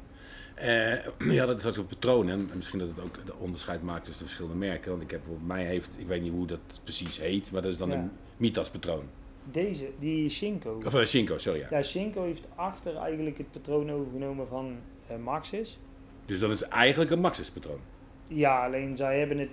Je 1.33 1.39
had 1.39 1.49
het 1.49 1.61
soort 1.61 1.75
van 1.75 1.87
patronen. 1.87 2.33
En 2.39 2.57
misschien 2.57 2.79
dat 2.79 2.89
het 2.89 3.01
ook 3.01 3.27
de 3.27 3.37
onderscheid 3.37 3.83
maakt 3.83 4.05
tussen 4.05 4.23
de 4.23 4.31
verschillende 4.31 4.67
merken. 4.67 4.91
Want 4.91 5.03
ik 5.03 5.11
heb 5.11 5.21
mij 5.47 5.65
heeft, 5.65 5.91
ik 5.99 6.07
weet 6.07 6.23
niet 6.23 6.33
hoe 6.33 6.47
dat 6.47 6.61
precies 6.83 7.19
heet, 7.19 7.51
maar 7.51 7.63
dat 7.63 7.71
is 7.71 7.79
dan 7.79 7.89
Ja. 7.91 7.95
een 7.97 8.11
Mitas 8.37 8.71
patroon. 8.71 9.05
Deze, 9.51 9.91
die 9.99 10.29
Shinko. 10.29 10.81
Of 10.87 10.95
uh, 10.95 11.05
Shinko, 11.05 11.39
sorry 11.39 11.61
ja. 11.61 11.67
Ja, 11.71 11.83
Shinko 11.83 12.23
heeft 12.23 12.47
achter 12.55 12.97
eigenlijk 12.97 13.39
het 13.39 13.51
patroon 13.51 13.91
overgenomen 13.91 14.49
van 14.49 14.77
eh, 15.07 15.17
Maxis. 15.17 15.79
Dus 16.25 16.41
dat 16.41 16.51
is 16.51 16.63
eigenlijk 16.63 17.11
een 17.11 17.21
Maxis 17.21 17.51
patroon. 17.51 17.81
Ja, 18.27 18.65
alleen 18.65 18.97
zij 18.97 19.19
hebben 19.19 19.39
het 19.39 19.51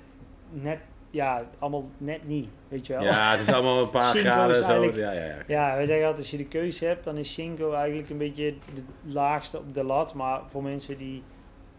net, 0.49 0.79
ja, 1.09 1.45
allemaal 1.59 1.89
net 1.97 2.27
niet, 2.27 2.49
weet 2.67 2.87
je 2.87 2.93
wel. 2.93 3.03
Ja, 3.03 3.31
het 3.31 3.39
is 3.39 3.53
allemaal 3.53 3.81
een 3.81 3.89
paar 3.89 4.15
graden 4.15 4.65
zo. 4.65 4.83
Ja, 4.83 5.11
ja, 5.11 5.25
ja. 5.25 5.37
Ja, 5.47 5.75
wij 5.75 5.85
zeggen 5.85 6.05
altijd, 6.05 6.21
als 6.21 6.31
je 6.31 6.37
de 6.37 6.47
keuze 6.47 6.85
hebt, 6.85 7.03
dan 7.03 7.17
is 7.17 7.33
Shinko 7.33 7.71
eigenlijk 7.73 8.09
een 8.09 8.17
beetje 8.17 8.53
de 8.73 8.83
laagste 9.11 9.57
op 9.57 9.73
de 9.73 9.83
lat. 9.83 10.13
Maar 10.13 10.41
voor 10.49 10.63
mensen 10.63 10.97
die 10.97 11.23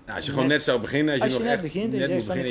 Nou, 0.05 0.17
als 0.17 0.27
je 0.27 0.33
gewoon 0.33 0.47
net 0.47 0.63
zou 0.63 0.81
beginnen, 0.81 1.13
als, 1.15 1.23
Als 1.23 1.33
je, 1.33 1.39
nog 1.39 1.47
net 1.47 1.55
echt 1.55 1.63
begint 1.63 1.93
en 1.93 1.99
je 1.99 2.07
zegt 2.07 2.25
van 2.25 2.37
ik 2.37 2.49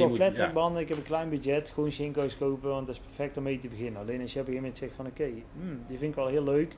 wil 0.53 0.77
ik 0.77 0.88
heb 0.88 0.98
een 0.98 1.03
klein 1.03 1.29
budget, 1.29 1.70
gewoon 1.70 1.91
Shinko's 1.91 2.38
kopen, 2.38 2.70
want 2.70 2.88
dat 2.88 2.96
is 2.96 3.01
perfect 3.01 3.38
om 3.38 3.43
mee 3.43 3.60
te 3.60 3.67
beginnen. 3.67 4.01
Alleen 4.01 4.22
als 4.22 4.34
je 4.34 4.39
op 4.39 4.48
een 4.48 4.53
gegeven 4.53 4.62
moment 4.62 4.77
zegt 4.77 4.93
van 4.96 5.05
oké, 5.05 5.29
hmm, 5.60 5.84
die 5.88 5.98
vind 5.98 6.10
ik 6.10 6.15
wel 6.15 6.27
heel 6.27 6.43
leuk, 6.43 6.75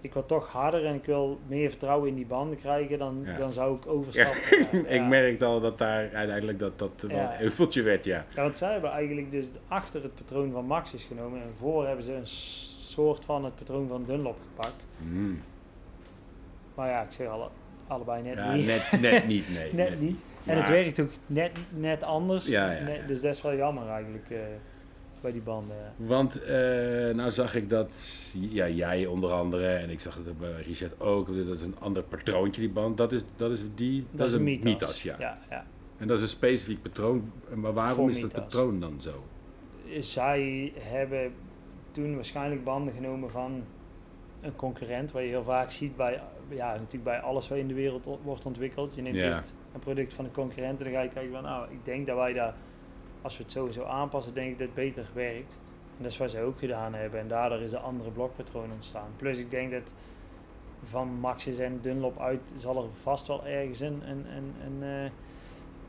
ik 0.00 0.12
wil 0.12 0.26
toch 0.26 0.48
harder 0.48 0.86
en 0.86 0.94
ik 0.94 1.04
wil 1.04 1.40
meer 1.46 1.70
vertrouwen 1.70 2.08
in 2.08 2.14
die 2.14 2.26
banden 2.26 2.58
krijgen, 2.58 2.98
dan, 2.98 3.22
Ja. 3.24 3.38
dan 3.38 3.52
zou 3.52 3.76
ik 3.76 3.86
overstappen. 3.86 4.78
Ja, 4.78 4.86
Ik 4.96 5.02
merkte 5.02 5.44
al 5.44 5.60
dat 5.60 5.78
daar 5.78 6.10
uiteindelijk 6.12 6.58
dat, 6.58 6.78
dat 6.78 7.04
wel 7.08 7.18
een 7.18 7.26
heuveltje 7.26 7.82
werd, 7.82 8.04
ja. 8.04 8.24
Ja, 8.34 8.42
want 8.42 8.58
zij 8.58 8.72
hebben 8.72 8.90
eigenlijk 8.90 9.30
dus 9.30 9.46
achter 9.68 10.02
het 10.02 10.14
patroon 10.14 10.52
van 10.52 10.66
Maxis 10.66 11.04
genomen 11.04 11.42
en 11.42 11.50
voor 11.58 11.86
hebben 11.86 12.04
ze 12.04 12.12
een 12.12 12.26
soort 12.26 13.24
van 13.24 13.44
het 13.44 13.54
patroon 13.54 13.88
van 13.88 14.04
Dunlop 14.04 14.38
gepakt. 14.48 14.86
Mm. 14.98 15.42
Maar 16.74 16.88
ja, 16.88 17.02
ik 17.02 17.12
zeg 17.12 17.26
alle, 17.28 17.48
allebei 17.92 18.22
net 18.22 18.38
Ja, 18.38 18.54
niet. 18.54 18.66
net, 18.66 19.00
net 19.00 19.26
niet, 19.32 19.50
nee. 19.54 19.72
net 19.74 20.00
niet. 20.00 20.20
En 20.44 20.56
het 20.56 20.68
werkt 20.68 21.00
ook 21.00 21.10
net, 21.26 21.50
net 21.68 22.02
anders. 22.02 22.46
Ja, 22.46 22.72
ja, 22.72 22.82
Net- 22.82 22.96
ja. 23.00 23.06
dus 23.06 23.20
dat 23.20 23.34
is 23.34 23.42
wel 23.42 23.56
jammer 23.56 23.88
eigenlijk 23.88 24.30
eh, 24.30 24.38
bij 25.20 25.32
die 25.32 25.40
banden. 25.40 25.76
Want 25.96 26.42
eh, 26.42 26.54
nou 27.14 27.30
zag 27.30 27.54
ik 27.54 27.70
dat 27.70 27.90
ja, 28.32 28.68
jij 28.68 29.06
onder 29.06 29.30
andere, 29.32 29.68
en 29.68 29.90
ik 29.90 30.00
zag 30.00 30.14
het 30.14 30.38
bij 30.38 30.50
Richard 30.50 31.00
ook, 31.00 31.26
dat 31.46 31.56
is 31.58 31.62
een 31.62 31.76
ander 31.78 32.02
patroontje 32.02 32.60
die 32.60 32.70
band. 32.70 32.96
Dat 32.96 33.12
is, 33.12 33.22
dat 33.36 33.50
is 33.50 33.60
die, 33.74 34.06
dat, 34.10 34.26
is 34.26 34.32
een 34.32 34.42
Mitas, 34.42 35.02
ja. 35.02 35.16
ja, 35.18 35.38
ja. 35.50 35.64
En 35.98 36.06
dat 36.06 36.16
is 36.16 36.22
een 36.22 36.28
specifiek 36.28 36.82
patroon. 36.82 37.32
Maar 37.54 37.72
waarom 37.72 37.94
Voor 37.96 38.10
is 38.10 38.20
dat 38.20 38.32
patroon 38.32 38.80
dan 38.80 39.00
zo? 39.00 39.24
Zij 40.00 40.72
hebben 40.78 41.32
toen 41.92 42.14
waarschijnlijk 42.14 42.64
banden 42.64 42.94
genomen 42.94 43.30
van 43.30 43.64
een 44.40 44.56
concurrent, 44.56 45.12
waar 45.12 45.22
je 45.22 45.28
heel 45.28 45.42
vaak 45.44 45.70
ziet 45.70 45.96
bij, 45.96 46.20
ja, 46.54 46.70
natuurlijk 46.72 47.04
bij 47.04 47.20
alles 47.20 47.48
wat 47.48 47.58
in 47.58 47.68
de 47.68 47.74
wereld 47.74 48.08
wordt 48.22 48.46
ontwikkeld. 48.46 48.94
Je 48.94 49.02
neemt 49.02 49.16
eerst 49.16 49.54
een 49.74 49.80
product 49.80 50.14
van 50.14 50.24
een 50.24 50.32
concurrent 50.32 50.78
en 50.78 50.84
dan 50.84 50.92
ga 50.94 51.00
je 51.00 51.08
kijken 51.08 51.32
van, 51.32 51.42
nou, 51.42 51.66
ik 51.70 51.84
denk 51.84 52.06
dat 52.06 52.16
wij 52.16 52.32
daar, 52.32 52.54
als 53.22 53.36
we 53.36 53.42
het 53.42 53.52
sowieso 53.52 53.84
aanpassen, 53.84 54.34
denk 54.34 54.50
ik 54.50 54.58
dat 54.58 54.66
het 54.66 54.76
beter 54.76 55.06
werkt. 55.14 55.58
En 55.96 56.02
dat 56.02 56.12
is 56.12 56.18
wat 56.18 56.30
zij 56.30 56.42
ook 56.42 56.58
gedaan 56.58 56.94
hebben 56.94 57.20
en 57.20 57.28
daardoor 57.28 57.60
is 57.60 57.70
de 57.70 57.78
andere 57.78 58.10
blokpatroon 58.10 58.72
ontstaan. 58.72 59.08
Plus 59.16 59.38
ik 59.38 59.50
denk 59.50 59.70
dat 59.72 59.92
van 60.90 61.08
Maxis 61.08 61.58
en 61.58 61.78
Dunlop 61.82 62.20
uit 62.20 62.40
zal 62.56 62.76
er 62.76 62.90
vast 63.02 63.26
wel 63.26 63.46
ergens 63.46 63.80
een, 63.80 64.02
een, 64.08 64.26
een, 64.36 64.54
een, 64.66 65.04
eh, 65.04 65.10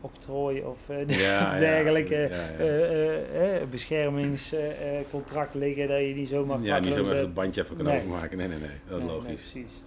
octrooi 0.01 0.63
of 0.63 0.89
eh, 0.89 1.08
Ja, 1.08 1.58
dergelijke 1.60 2.15
ja, 2.15 2.65
ja. 2.65 3.60
eh, 3.60 3.67
beschermingscontract 3.70 5.53
liggen 5.53 5.88
dat 5.88 6.00
je 6.00 6.13
niet 6.15 6.27
zomaar 6.27 6.62
Ja, 6.62 6.79
niet 6.79 6.93
zomaar 6.93 7.15
het 7.15 7.34
bandje 7.34 7.62
even 7.63 7.75
kan 7.75 7.86
Nee. 7.86 7.98
overmaken. 7.98 8.38
Nee, 8.38 8.48
nee, 8.48 8.58
nee. 8.60 8.70
Dat 8.88 8.98
is 8.98 9.03
nee, 9.03 9.13
nee, 9.13 9.22
logisch. 9.24 9.51
precies. 9.51 9.84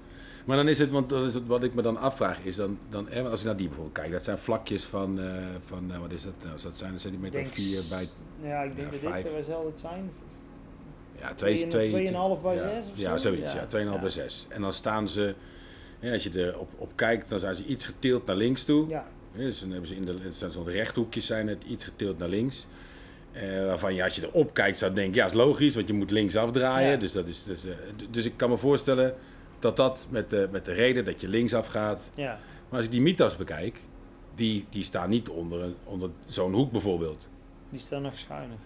Maar 0.46 0.56
dan 0.56 0.68
is 0.68 0.78
het, 0.78 0.90
want 0.90 1.08
dat 1.08 1.26
is 1.26 1.34
het, 1.34 1.46
wat 1.46 1.62
ik 1.62 1.74
me 1.74 1.82
dan 1.82 1.96
afvraag, 1.96 2.38
is 2.44 2.56
dan, 2.56 2.78
dan 2.90 3.06
hè, 3.10 3.22
als 3.30 3.40
je 3.40 3.46
naar 3.46 3.56
die 3.56 3.66
bijvoorbeeld 3.66 3.96
kijkt, 3.96 4.12
dat 4.12 4.24
zijn 4.24 4.38
vlakjes 4.38 4.84
van, 4.84 5.20
eh, 5.20 5.34
van 5.66 5.92
eh, 5.92 5.98
wat 5.98 6.12
is 6.12 6.22
dat, 6.22 6.32
nou, 6.40 6.52
als 6.52 6.62
dat 6.62 6.76
zijn 6.76 6.92
een 6.92 7.00
centimeter 7.00 7.40
of 7.40 7.44
Denk 7.44 7.54
vier 7.54 7.82
bij, 7.88 8.08
Ja, 8.42 8.62
ik 8.62 8.76
denk 8.76 8.92
Ja, 8.92 9.10
dat 9.10 9.22
dit 9.22 9.32
waar 9.32 9.42
zal 9.44 9.66
het 9.66 9.80
zijn. 9.80 10.10
ja, 11.20 11.34
twee, 11.34 11.56
Twee- 11.56 11.68
twee, 11.68 11.88
tweeënhalf 11.90 12.42
bij 12.42 12.54
ja, 12.54 12.62
zes 12.62 12.84
of 12.92 12.98
Ja, 12.98 13.10
zo? 13.18 13.28
zoiets, 13.28 13.52
Ja. 13.52 13.58
ja, 13.60 13.66
2,5 13.66 13.94
Ja. 13.94 14.00
bij 14.00 14.10
6. 14.10 14.46
En 14.48 14.60
dan 14.60 14.72
staan 14.72 15.08
ze, 15.08 15.34
ja, 16.00 16.12
als 16.12 16.22
je 16.22 16.42
er 16.44 16.58
op, 16.58 16.90
kijkt, 16.94 17.28
dan 17.28 17.40
zijn 17.40 17.54
ze 17.54 17.64
iets 17.64 17.84
getild 17.84 18.26
naar 18.26 18.36
links 18.36 18.64
toe. 18.64 18.88
Ja, 18.88 19.04
Ja, 19.32 19.42
Dus 19.42 19.60
dan 19.60 19.70
hebben 19.70 19.88
ze 19.88 19.96
in 19.96 20.04
de, 20.04 20.18
zo'n 20.50 20.66
rechthoekjes 20.68 21.26
zijn 21.26 21.48
het 21.48 21.64
iets 21.68 21.84
getild 21.84 22.18
naar 22.18 22.28
links. 22.28 22.66
Eh, 23.32 23.64
waarvan 23.66 23.94
je 23.94 24.04
als 24.04 24.16
je 24.16 24.22
erop 24.22 24.54
kijkt 24.54 24.78
zou 24.78 24.92
denken, 24.92 25.14
ja, 25.14 25.24
is 25.24 25.32
logisch, 25.32 25.74
want 25.74 25.86
je 25.88 25.92
moet 25.94 26.10
links 26.10 26.36
afdraaien. 26.36 26.90
Ja. 26.90 26.96
Dus, 26.96 27.12
dat 27.12 27.26
is, 27.26 27.44
dus, 27.44 27.64
eh, 27.64 27.72
dus 28.10 28.24
ik 28.24 28.32
kan 28.36 28.50
me 28.50 28.56
voorstellen 28.56 29.14
dat 29.58 29.76
dat 29.76 30.06
met 30.10 30.30
de, 30.30 30.48
met 30.50 30.64
de 30.64 30.72
reden 30.72 31.04
dat 31.04 31.20
je 31.20 31.28
links 31.28 31.54
afgaat. 31.54 32.10
ja. 32.14 32.38
Maar 32.68 32.76
als 32.78 32.84
ik 32.84 32.90
die 32.90 33.00
Mitas 33.00 33.36
bekijk, 33.36 33.80
die, 34.34 34.66
die 34.70 34.82
staan 34.82 35.08
niet 35.10 35.28
onder, 35.28 35.68
onder 35.84 36.10
zo'n 36.26 36.52
hoek 36.52 36.72
bijvoorbeeld. 36.72 37.28
die 37.70 37.80
staan 37.80 38.02
nog 38.02 38.18
schuiner. 38.18 38.56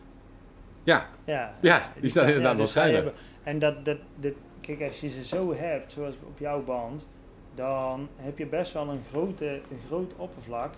Ja, 0.83 1.09
Ja, 1.25 1.55
Ja, 1.61 1.93
die 2.01 2.11
staan 2.11 2.27
inderdaad 2.27 2.53
nog 2.53 2.63
dus 2.63 2.71
schuiner. 2.71 2.97
hebben- 3.03 3.21
En 3.43 3.59
dat, 3.59 3.85
dat, 3.85 3.97
dat, 4.17 4.33
kijk, 4.61 4.83
als 4.83 5.01
je 5.01 5.09
ze 5.09 5.25
zo 5.25 5.55
hebt, 5.55 5.93
zoals 5.93 6.15
op 6.27 6.39
jouw 6.39 6.63
band, 6.65 7.07
dan 7.55 8.09
heb 8.17 8.39
je 8.39 8.47
best 8.47 8.73
wel 8.73 8.89
een, 8.89 9.03
grote, 9.11 9.47
een 9.47 9.81
groot 9.87 10.13
oppervlak 10.17 10.75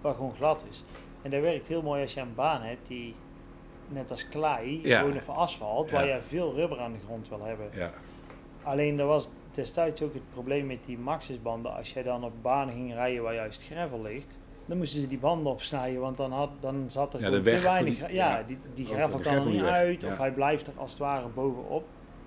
waar 0.00 0.14
gewoon 0.14 0.34
glad 0.36 0.64
is. 0.70 0.84
En 1.22 1.30
dat 1.30 1.40
werkt 1.40 1.68
heel 1.68 1.82
mooi 1.82 2.00
als 2.02 2.14
je 2.14 2.20
een 2.20 2.34
baan 2.34 2.62
hebt 2.62 2.86
die, 2.86 3.14
net 3.88 4.10
als 4.10 4.28
klei, 4.28 4.80
Ja. 4.82 4.98
gewoon 4.98 5.14
even 5.16 5.34
asfalt, 5.34 5.90
Ja. 5.90 5.94
waar 5.94 6.06
je 6.06 6.22
veel 6.22 6.54
rubber 6.54 6.80
aan 6.80 6.92
de 6.92 6.98
grond 7.04 7.28
wil 7.28 7.44
hebben. 7.44 7.68
ja. 7.72 7.90
Alleen 8.62 8.98
er 8.98 9.06
was 9.06 9.28
destijds 9.54 10.02
ook 10.02 10.14
het 10.14 10.30
probleem 10.32 10.66
met 10.66 10.84
die 10.86 10.98
Maxxis-banden. 10.98 11.74
Als 11.76 11.92
jij 11.92 12.02
dan 12.02 12.24
op 12.24 12.32
banen 12.42 12.74
ging 12.74 12.92
rijden 12.94 13.22
waar 13.22 13.34
juist 13.34 13.64
gravel 13.66 14.02
ligt, 14.02 14.38
dan 14.66 14.76
moesten 14.78 15.00
ze 15.00 15.08
die 15.08 15.18
banden 15.18 15.52
opsnijden, 15.52 16.00
want 16.00 16.16
dan, 16.16 16.32
had, 16.32 16.50
dan 16.60 16.84
zat 16.88 17.14
er 17.14 17.20
Ja, 17.20 17.24
de 17.30 17.30
gewoon 17.36 17.44
weg 17.50 17.60
te 17.60 17.66
weinig. 17.68 17.94
die- 18.06 18.14
ja, 18.16 18.36
ja, 18.38 18.42
die, 18.46 18.58
die 18.74 18.86
gravel 18.86 19.18
kan 19.18 19.34
er 19.34 19.46
niet 19.46 19.60
weg, 19.60 19.70
uit, 19.70 20.00
ja. 20.00 20.08
of 20.08 20.18
hij 20.18 20.32
blijft 20.32 20.66
er 20.66 20.72
als 20.76 20.90
het 20.90 21.00
ware 21.00 21.26
bovenop. 21.34 21.84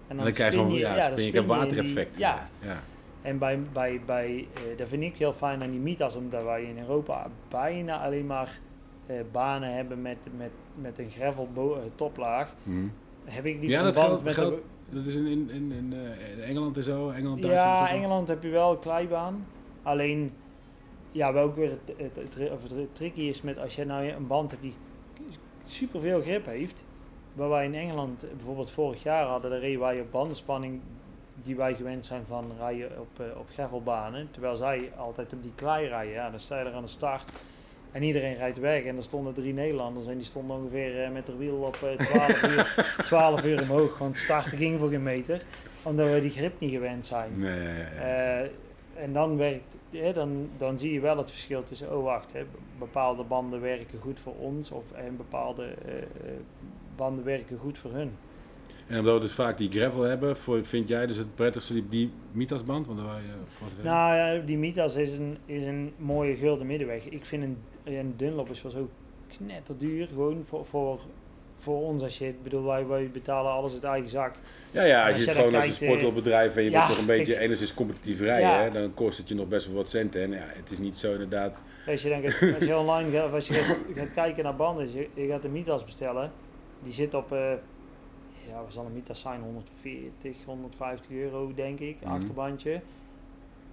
En 0.08 0.18
En 0.18 0.24
dan 0.24 0.34
krijg 0.34 0.54
je 0.54 0.60
gewoon, 0.60 0.74
ja, 0.74 1.10
dan 1.10 1.20
een 1.20 1.46
watereffect. 1.46 2.18
Ja, 2.18 2.50
ja. 2.62 2.80
en 3.22 3.38
bij, 3.38 3.60
bij, 3.74 4.02
bij 4.06 4.48
dat 4.78 4.88
vind 4.88 5.04
ik 5.04 5.16
heel 5.18 5.34
fijn 5.34 5.64
aan 5.64 5.72
die 5.72 5.80
Mitas, 5.80 6.16
omdat 6.16 6.44
wij 6.44 6.64
in 6.64 6.80
Europa 6.80 7.28
bijna 7.50 8.04
alleen 8.06 8.26
maar 8.26 8.60
eh, 9.06 9.16
banen 9.32 9.74
hebben 9.76 10.02
met, 10.02 10.18
met, 10.38 10.52
met 10.76 11.00
een 11.00 11.10
gravel 11.12 11.50
eh, 11.56 11.82
toplaag. 11.96 12.54
Mhm. 12.64 12.88
Heb 13.26 13.46
ik 13.46 13.62
die 13.62 13.70
Ja, 13.70 13.84
dat 13.84 13.94
verband 13.94 14.08
geldt- 14.08 14.24
met 14.24 14.34
geldt- 14.34 14.56
de, 14.56 14.62
Dat 14.90 15.06
is 15.06 15.16
in, 15.16 15.26
in, 15.26 15.50
in, 15.50 15.72
in, 15.72 15.94
eh, 15.94 16.32
in 16.32 16.42
Engeland 16.42 16.78
en 16.78 16.84
zo. 16.84 17.10
Engeland, 17.10 17.42
Duitsland. 17.42 17.78
Ja, 17.78 17.90
Engeland 17.90 18.28
heb 18.28 18.44
je 18.44 18.50
wel 18.50 18.72
een 18.72 18.80
kleibaan. 18.80 19.46
Alleen, 19.84 20.34
ja, 21.12 21.34
wel 21.34 21.44
ook 21.44 21.56
weer 21.56 21.70
het, 21.70 21.98
het, 21.98 22.16
het, 22.16 22.52
of 22.52 22.64
het 22.64 22.96
tricky 22.96 23.22
is 23.22 23.42
met 23.42 23.60
als 23.60 23.76
je 23.76 23.86
nou 23.86 24.08
een 24.08 24.28
band 24.28 24.52
hebt 24.52 24.64
die 24.64 24.74
superveel 25.66 26.22
grip 26.22 26.46
heeft. 26.46 26.86
Waar 27.34 27.50
wij 27.50 27.66
in 27.66 27.76
Engeland 27.76 28.26
bijvoorbeeld 28.36 28.72
vorig 28.72 29.04
jaar 29.04 29.26
hadden, 29.26 29.52
daar 29.52 29.60
reden 29.60 29.80
wij 29.80 30.02
op 30.02 30.12
bandenspanning 30.12 30.82
die 31.44 31.56
wij 31.56 31.76
gewend 31.76 32.06
zijn 32.06 32.26
van 32.26 32.52
rijden 32.60 33.00
op, 33.00 33.20
eh, 33.20 33.40
op 33.40 33.50
gravelbanen. 33.50 34.28
Terwijl 34.32 34.56
zij 34.56 34.92
altijd 34.98 35.34
op 35.34 35.44
die 35.44 35.52
klei 35.56 35.88
rijden. 35.88 36.14
Ja, 36.14 36.30
dan 36.30 36.40
sta 36.40 36.60
je 36.60 36.66
er 36.66 36.74
aan 36.74 36.82
de 36.82 36.88
start 36.88 37.32
en 37.92 38.04
iedereen 38.04 38.36
rijdt 38.36 38.60
weg. 38.60 38.84
En 38.84 38.98
er 38.98 39.04
stonden 39.04 39.34
drie 39.34 39.54
Nederlanders 39.54 40.08
en 40.08 40.18
die 40.18 40.26
stonden 40.26 40.56
ongeveer 40.58 41.04
eh, 41.04 41.12
met 41.12 41.26
de 41.26 41.36
wiel 41.38 41.56
op 41.56 41.78
eh, 41.84 42.06
12, 42.08 42.44
uur, 42.44 42.86
12 43.06 43.44
uur 43.44 43.62
omhoog. 43.62 43.98
Want 43.98 44.18
starten 44.18 44.58
ging 44.58 44.80
voor 44.80 44.90
geen 44.90 45.04
meter, 45.04 45.42
omdat 45.84 46.12
we 46.14 46.22
die 46.22 46.32
grip 46.32 46.60
niet 46.60 46.72
gewend 46.72 47.06
zijn. 47.06 47.30
Nee, 47.40 47.60
ja, 47.64 47.70
ja, 47.70 47.78
ja. 47.96 48.42
Eh, 48.44 48.50
en 49.04 49.14
dan, 49.14 49.38
werkt, 49.38 49.76
hè, 49.92 50.14
dan, 50.14 50.50
dan 50.58 50.80
zie 50.80 50.94
je 50.94 51.00
wel 51.00 51.18
het 51.18 51.30
verschil 51.30 51.64
tussen, 51.64 51.98
oh 51.98 52.04
wacht, 52.04 52.34
hè, 52.34 52.44
bepaalde 52.80 53.24
banden 53.24 53.62
werken 53.62 54.00
goed 54.00 54.20
voor 54.20 54.36
ons 54.40 54.72
of, 54.72 54.92
en 54.92 55.18
bepaalde 55.18 55.64
eh, 55.64 55.98
eh, 55.98 56.04
banden 56.96 57.24
werken 57.26 57.58
goed 57.58 57.78
voor 57.78 57.92
hun. 57.92 58.12
En 58.88 59.00
omdat 59.00 59.14
we 59.14 59.20
dus 59.20 59.34
vaak 59.34 59.58
die 59.58 59.72
gravel 59.72 60.02
hebben, 60.02 60.38
voor- 60.38 60.66
vind 60.66 60.88
jij 60.88 61.06
dus 61.08 61.18
het 61.18 61.36
prettigste 61.36 61.74
die, 61.74 61.86
die 61.90 62.12
Mitasband? 62.32 62.88
Want 62.88 63.00
daar 63.00 63.22
je. 63.22 63.84
Nou 63.84 64.16
ja, 64.16 64.46
die 64.46 64.58
Mitas 64.58 64.96
is 64.96 65.18
een, 65.18 65.38
is 65.46 65.66
een 65.66 65.94
mooie 65.98 66.36
gulden 66.36 66.68
middenweg. 66.68 67.04
Ik 67.10 67.26
vind 67.26 67.44
een, 67.44 67.58
een 67.96 68.14
Dunlop 68.18 68.50
is 68.50 68.62
wel 68.62 68.72
zo 68.72 68.90
knetterduur, 69.38 70.08
gewoon 70.08 70.44
voor, 70.48 70.66
voor, 70.66 71.00
voor 71.60 71.82
ons 71.82 72.04
als 72.04 72.18
je, 72.18 72.26
het 72.26 72.44
bedoel, 72.44 72.64
wij, 72.64 72.86
wij 72.88 73.10
betalen 73.14 73.52
alles 73.52 73.74
uit 73.74 73.84
eigen 73.84 74.10
zak. 74.10 74.36
ja, 74.72 74.84
ja, 74.84 75.00
als 75.00 75.08
als 75.14 75.18
je 75.24 75.30
het 75.30 75.36
gewoon 75.36 75.52
dan 75.52 75.62
als 75.62 75.70
een 75.70 75.78
kijkt, 75.78 75.94
eh, 75.94 76.00
sportbedrijf 76.00 76.56
en 76.56 76.64
je 76.64 76.70
ja, 76.70 76.78
bent 76.78 76.90
toch 76.90 77.00
een 77.00 77.06
beetje 77.06 77.34
ik- 77.34 77.40
enigszins 77.40 77.74
competitief 77.74 78.20
rijden, 78.20 78.50
Ja. 78.50 78.62
hè, 78.62 78.72
dan 78.72 78.94
kost 78.94 79.18
het 79.18 79.28
je 79.28 79.36
nog 79.36 79.48
best 79.48 79.66
wel 79.68 79.76
wat 79.76 79.90
centen. 79.90 80.22
En 80.22 80.32
ja, 80.32 80.44
het 80.48 80.72
is 80.72 80.78
niet 80.78 80.98
zo 80.98 81.12
inderdaad. 81.12 81.62
Als 81.88 82.02
je, 82.02 82.10
gaat, 82.10 82.54
als 82.56 82.66
je 82.66 82.78
online 82.78 83.12
gaat, 83.12 83.34
als 83.34 83.48
je 83.48 83.54
gaat, 83.54 83.78
gaat 83.96 84.14
kijken 84.14 84.44
naar 84.44 84.56
banden, 84.56 84.94
je, 84.94 85.08
je 85.14 85.28
gaat 85.28 85.44
een 85.44 85.52
Mitas 85.52 85.86
bestellen, 85.86 86.32
die 86.84 86.94
zit 86.94 87.14
op, 87.14 87.32
eh, 87.32 87.52
ja, 88.48 88.62
wat 88.64 88.74
zal 88.74 88.86
een 88.86 88.94
Mitas 88.94 89.20
zijn, 89.20 89.42
140, 89.42 90.36
150 90.46 91.12
euro 91.12 91.52
denk 91.56 91.80
ik, 91.80 91.98
Mhm. 92.02 92.12
achterbandje. 92.12 92.82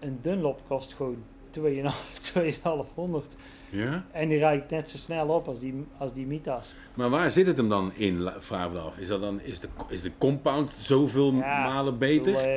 Een 0.01 0.19
Dunlop 0.23 0.61
kost 0.69 0.95
gewoon 0.95 1.23
2,5 1.51 2.19
2,500 2.21 3.37
Ja? 3.75 4.05
en 4.11 4.29
die 4.29 4.39
rijdt 4.39 4.71
net 4.71 4.89
zo 4.89 4.97
snel 4.97 5.29
op 5.29 5.49
als 5.49 5.59
die, 5.59 5.87
als 5.99 6.13
die 6.13 6.27
Mitas. 6.27 6.75
Maar 6.95 7.11
waar 7.11 7.31
zit 7.31 7.47
het 7.47 7.57
hem 7.57 7.69
dan 7.69 7.93
in, 7.95 8.29
vragen 8.39 8.73
we 8.73 8.79
af? 8.79 8.99
Is, 8.99 9.09
dat 9.09 9.21
dan, 9.21 9.41
is, 9.41 9.61
de, 9.61 9.69
is 9.89 10.01
de 10.03 10.11
compound 10.19 10.73
zoveel 10.81 11.33
Ja, 11.35 11.63
malen 11.63 11.99
beter? 11.99 12.33
bedoel, 12.33 12.41
eh, 12.41 12.57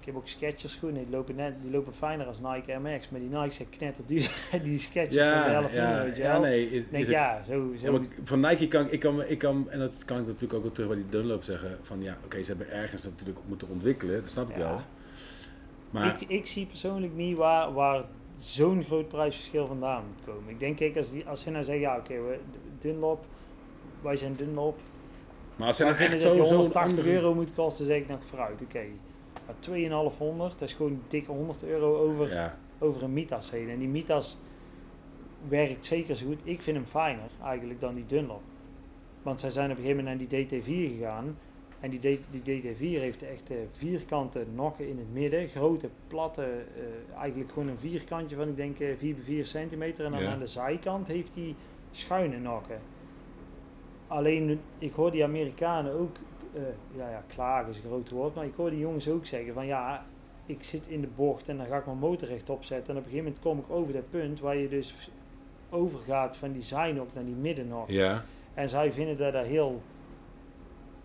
ik 0.00 0.12
heb 0.12 0.16
ook 0.16 0.28
Skechers 0.28 0.72
schoenen, 0.72 1.04
die 1.04 1.10
lopen, 1.14 1.34
net, 1.34 1.54
die 1.62 1.70
lopen 1.70 1.94
fijner 1.94 2.26
als 2.26 2.40
Nike 2.40 2.70
Air 2.72 2.80
Max, 2.80 3.08
maar 3.08 3.20
die 3.20 3.28
Nike 3.28 3.50
zijn 3.54 3.68
knetterduur 3.68 4.30
die 4.62 4.78
Skechers 4.78 5.14
zijn 5.14 5.42
de 5.44 5.50
ja, 5.50 5.60
helft 5.60 5.72
minder, 5.72 5.90
ja, 5.90 6.02
weet 6.04 6.16
je 6.16 6.22
ja, 6.22 6.38
nee. 6.38 6.70
Is, 6.70 6.84
denk 6.90 7.06
ja, 7.06 7.42
zo, 7.42 7.72
zo 7.78 7.86
Ja, 7.86 7.90
maar 7.98 8.08
van 8.24 8.40
Nike 8.40 8.68
kan 8.68 8.90
ik, 8.90 9.00
kan, 9.00 9.22
ik 9.26 9.38
kan, 9.38 9.70
en 9.70 9.78
dat 9.78 10.04
kan 10.04 10.18
ik 10.20 10.26
natuurlijk 10.26 10.54
ook 10.54 10.62
wel 10.62 10.72
terug 10.72 10.88
bij 10.88 10.96
die 10.98 11.08
Dunlop 11.08 11.42
zeggen, 11.42 11.78
van 11.82 12.02
ja, 12.02 12.16
oké, 12.24 12.42
ze 12.42 12.48
hebben 12.48 12.70
ergens 12.70 13.02
natuurlijk 13.04 13.38
moeten 13.46 13.68
ontwikkelen, 13.68 14.20
dat 14.20 14.30
snap 14.30 14.48
ik 14.50 14.56
Ja. 14.56 14.62
wel. 14.62 14.80
Maar 15.90 16.16
Ik, 16.22 16.28
ik 16.28 16.46
zie 16.46 16.66
persoonlijk 16.66 17.14
niet 17.14 17.36
waar, 17.36 17.72
waar 17.72 18.04
zo'n 18.38 18.84
groot 18.84 19.08
prijsverschil 19.08 19.66
vandaan 19.66 20.04
moet 20.06 20.34
komen. 20.34 20.50
Ik 20.50 20.60
denk, 20.60 20.76
kijk, 20.76 20.96
als, 20.96 21.10
die, 21.10 21.26
als 21.26 21.40
ze 21.40 21.50
nou 21.50 21.64
zeggen, 21.64 21.82
ja 21.82 21.96
oké, 21.96 22.14
we 22.14 22.38
Dunlop, 22.78 23.24
wij 24.02 24.16
zijn 24.16 24.32
Dunlop. 24.32 24.78
Maar 25.56 25.66
als 25.66 25.76
ze 25.76 25.82
nou 25.82 25.94
echt 25.94 26.02
vinden 26.02 26.26
dat 26.26 26.34
zo, 26.34 26.40
die 26.40 26.48
zo'n 26.48 26.56
180 26.56 26.90
andere... 26.90 27.16
euro 27.16 27.34
moet 27.34 27.54
kosten, 27.54 27.86
zeg 27.86 27.98
ik 27.98 28.08
nog 28.08 28.24
vooruit, 28.24 28.62
oké. 28.62 28.84
Maar 29.46 29.54
2500, 29.58 30.58
dat 30.58 30.68
is 30.68 30.74
gewoon 30.74 31.02
dikke 31.08 31.30
100 31.30 31.64
euro 31.64 31.96
over, 31.96 32.28
Ja, 32.28 32.58
over 32.78 33.02
een 33.02 33.12
Mitas 33.12 33.50
heen. 33.50 33.68
En 33.68 33.78
die 33.78 33.88
Mitas 33.88 34.38
werkt 35.48 35.86
zeker 35.86 36.16
zo 36.16 36.26
goed. 36.26 36.40
Ik 36.44 36.62
vind 36.62 36.76
hem 36.76 36.86
fijner 36.86 37.30
eigenlijk 37.42 37.80
dan 37.80 37.94
die 37.94 38.06
Dunlop. 38.06 38.42
Want 39.22 39.40
zij 39.40 39.50
zijn 39.50 39.70
op 39.70 39.76
een 39.76 39.82
gegeven 39.82 40.04
moment 40.04 40.30
naar 40.30 40.46
die 40.46 40.62
DT4 40.62 40.96
gegaan. 40.96 41.38
En 41.86 41.92
die, 41.98 42.16
D- 42.18 42.42
die 42.44 42.62
DT4 42.62 43.00
heeft 43.00 43.22
echt 43.22 43.50
eh, 43.50 43.56
vierkante 43.70 44.44
nokken 44.54 44.88
in 44.88 44.98
het 44.98 45.12
midden. 45.12 45.48
Grote, 45.48 45.88
platte, 46.08 46.42
eh, 46.42 47.18
eigenlijk 47.20 47.52
gewoon 47.52 47.68
een 47.68 47.78
vierkantje 47.78 48.36
van 48.36 48.48
ik 48.48 48.56
denk 48.56 48.78
eh 48.80 48.88
4 48.98 49.14
bij 49.14 49.24
4 49.24 49.46
centimeter. 49.46 50.04
En 50.04 50.10
dan 50.10 50.22
Ja. 50.22 50.32
aan 50.32 50.38
de 50.38 50.46
zijkant 50.46 51.08
heeft 51.08 51.34
hij 51.34 51.54
schuine 51.90 52.38
nokken. 52.38 52.78
Alleen, 54.06 54.60
ik 54.78 54.92
hoor 54.92 55.10
die 55.10 55.24
Amerikanen 55.24 55.92
ook, 55.92 56.16
eh, 56.54 56.60
ja, 56.96 57.10
ja, 57.10 57.22
klagen 57.26 57.70
is 57.70 57.76
een 57.76 57.84
groot 57.84 58.10
woord, 58.10 58.34
maar 58.34 58.44
ik 58.44 58.54
hoor 58.56 58.70
die 58.70 58.78
jongens 58.78 59.08
ook 59.08 59.26
zeggen 59.26 59.54
van 59.54 59.66
ja, 59.66 60.06
ik 60.46 60.62
zit 60.62 60.86
in 60.88 61.00
de 61.00 61.08
bocht 61.16 61.48
en 61.48 61.56
dan 61.56 61.66
ga 61.66 61.76
ik 61.78 61.86
mijn 61.86 61.98
motor 61.98 62.28
rechtop 62.28 62.64
zetten. 62.64 62.94
En 62.94 63.00
op 63.00 63.04
een 63.06 63.10
gegeven 63.10 63.32
moment 63.32 63.42
kom 63.42 63.58
ik 63.58 63.76
over 63.80 63.92
dat 63.92 64.10
punt 64.10 64.40
waar 64.40 64.56
je 64.56 64.68
dus 64.68 65.10
overgaat 65.70 66.36
van 66.36 66.52
die 66.52 66.62
zijnok 66.62 67.08
naar 67.14 67.24
die 67.24 67.34
middennok. 67.34 67.88
ja, 67.90 68.24
En 68.54 68.68
zij 68.68 68.92
vinden 68.92 69.16
dat 69.16 69.32
dat 69.32 69.44
heel, 69.46 69.82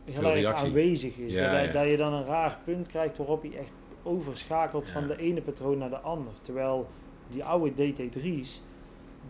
heel 0.05 0.23
erg 0.23 0.33
reactie. 0.33 0.67
aanwezig 0.67 1.17
is. 1.17 1.33
Ja, 1.33 1.51
dat, 1.51 1.65
ja. 1.65 1.71
dat 1.71 1.89
je 1.89 1.97
dan 1.97 2.13
een 2.13 2.25
raar 2.25 2.59
punt 2.65 2.87
krijgt 2.87 3.17
waarop 3.17 3.43
je 3.43 3.57
echt 3.57 3.73
overschakelt 4.03 4.89
van 4.89 5.07
de 5.07 5.17
ene 5.17 5.41
patroon 5.41 5.77
naar 5.77 5.89
de 5.89 5.99
ander. 5.99 6.33
Terwijl 6.41 6.89
die 7.27 7.43
oude 7.43 7.93
DT3's, 7.93 8.61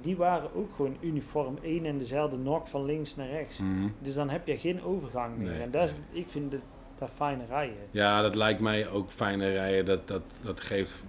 die 0.02 0.18
waren 0.18 0.56
ook 0.56 0.76
gewoon 0.76 0.98
uniform 1.00 1.58
één 1.62 1.86
en 1.86 1.98
dezelfde 1.98 2.38
nok 2.38 2.68
van 2.68 2.86
links 2.86 3.16
naar 3.16 3.30
rechts. 3.30 3.58
mhm. 3.58 3.88
Dus 4.00 4.14
dan 4.14 4.30
heb 4.30 4.48
je 4.48 4.58
geen 4.58 4.84
overgang 4.84 5.38
meer. 5.38 5.50
Nee, 5.52 5.62
en 5.62 5.72
dat 5.72 5.92
nee. 6.12 6.22
ik 6.22 6.30
vind 6.30 6.52
dat, 6.52 6.60
dat 6.98 7.10
fijne 7.16 7.46
rijden. 7.46 7.78
ja, 7.92 8.22
dat 8.22 8.36
lijkt 8.36 8.60
mij 8.60 8.90
ook 8.90 9.12
fijner 9.12 9.52
rijden, 9.52 9.86
dat, 9.86 10.08
dat, 10.08 10.22
dat 10.42 10.60
geeft, 10.60 11.04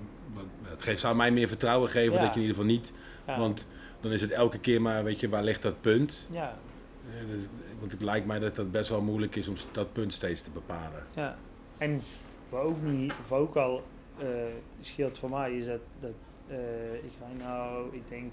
het 0.62 0.82
geeft, 0.82 1.00
zou 1.00 1.16
mij 1.16 1.30
meer 1.30 1.48
vertrouwen 1.48 1.88
geven 1.88 2.20
dat 2.20 2.34
je 2.34 2.40
in 2.40 2.46
ieder 2.46 2.56
geval 2.56 2.70
niet, 2.70 2.92
want 3.24 3.66
dan 4.00 4.12
is 4.12 4.20
het 4.20 4.30
elke 4.30 4.58
keer 4.58 4.82
maar, 4.82 5.04
weet 5.04 5.20
je, 5.20 5.28
waar 5.28 5.42
ligt 5.42 5.62
dat 5.62 5.80
punt? 5.80 6.26
ja, 6.30 6.58
dus- 7.26 7.46
Want 7.78 7.92
het 7.92 8.02
lijkt 8.02 8.26
mij 8.26 8.38
dat 8.38 8.56
dat 8.56 8.70
best 8.70 8.90
wel 8.90 9.02
moeilijk 9.02 9.36
is 9.36 9.48
om 9.48 9.54
dat 9.72 9.92
punt 9.92 10.12
steeds 10.12 10.42
te 10.42 10.50
bepalen. 10.50 11.06
ja. 11.14 11.36
En 11.78 12.00
wat 12.48 12.62
ook, 12.62 12.82
niet, 12.82 13.12
wat 13.28 13.38
ook 13.40 13.56
al 13.56 13.82
eh, 14.18 14.26
scheelt 14.80 15.18
voor 15.18 15.30
mij 15.30 15.56
is 15.56 15.66
dat, 15.66 15.80
dat 16.00 16.10
eh, 16.46 16.94
ik 16.94 17.12
rij 17.20 17.46
nou, 17.46 17.94
ik 17.94 18.02
denk 18.08 18.32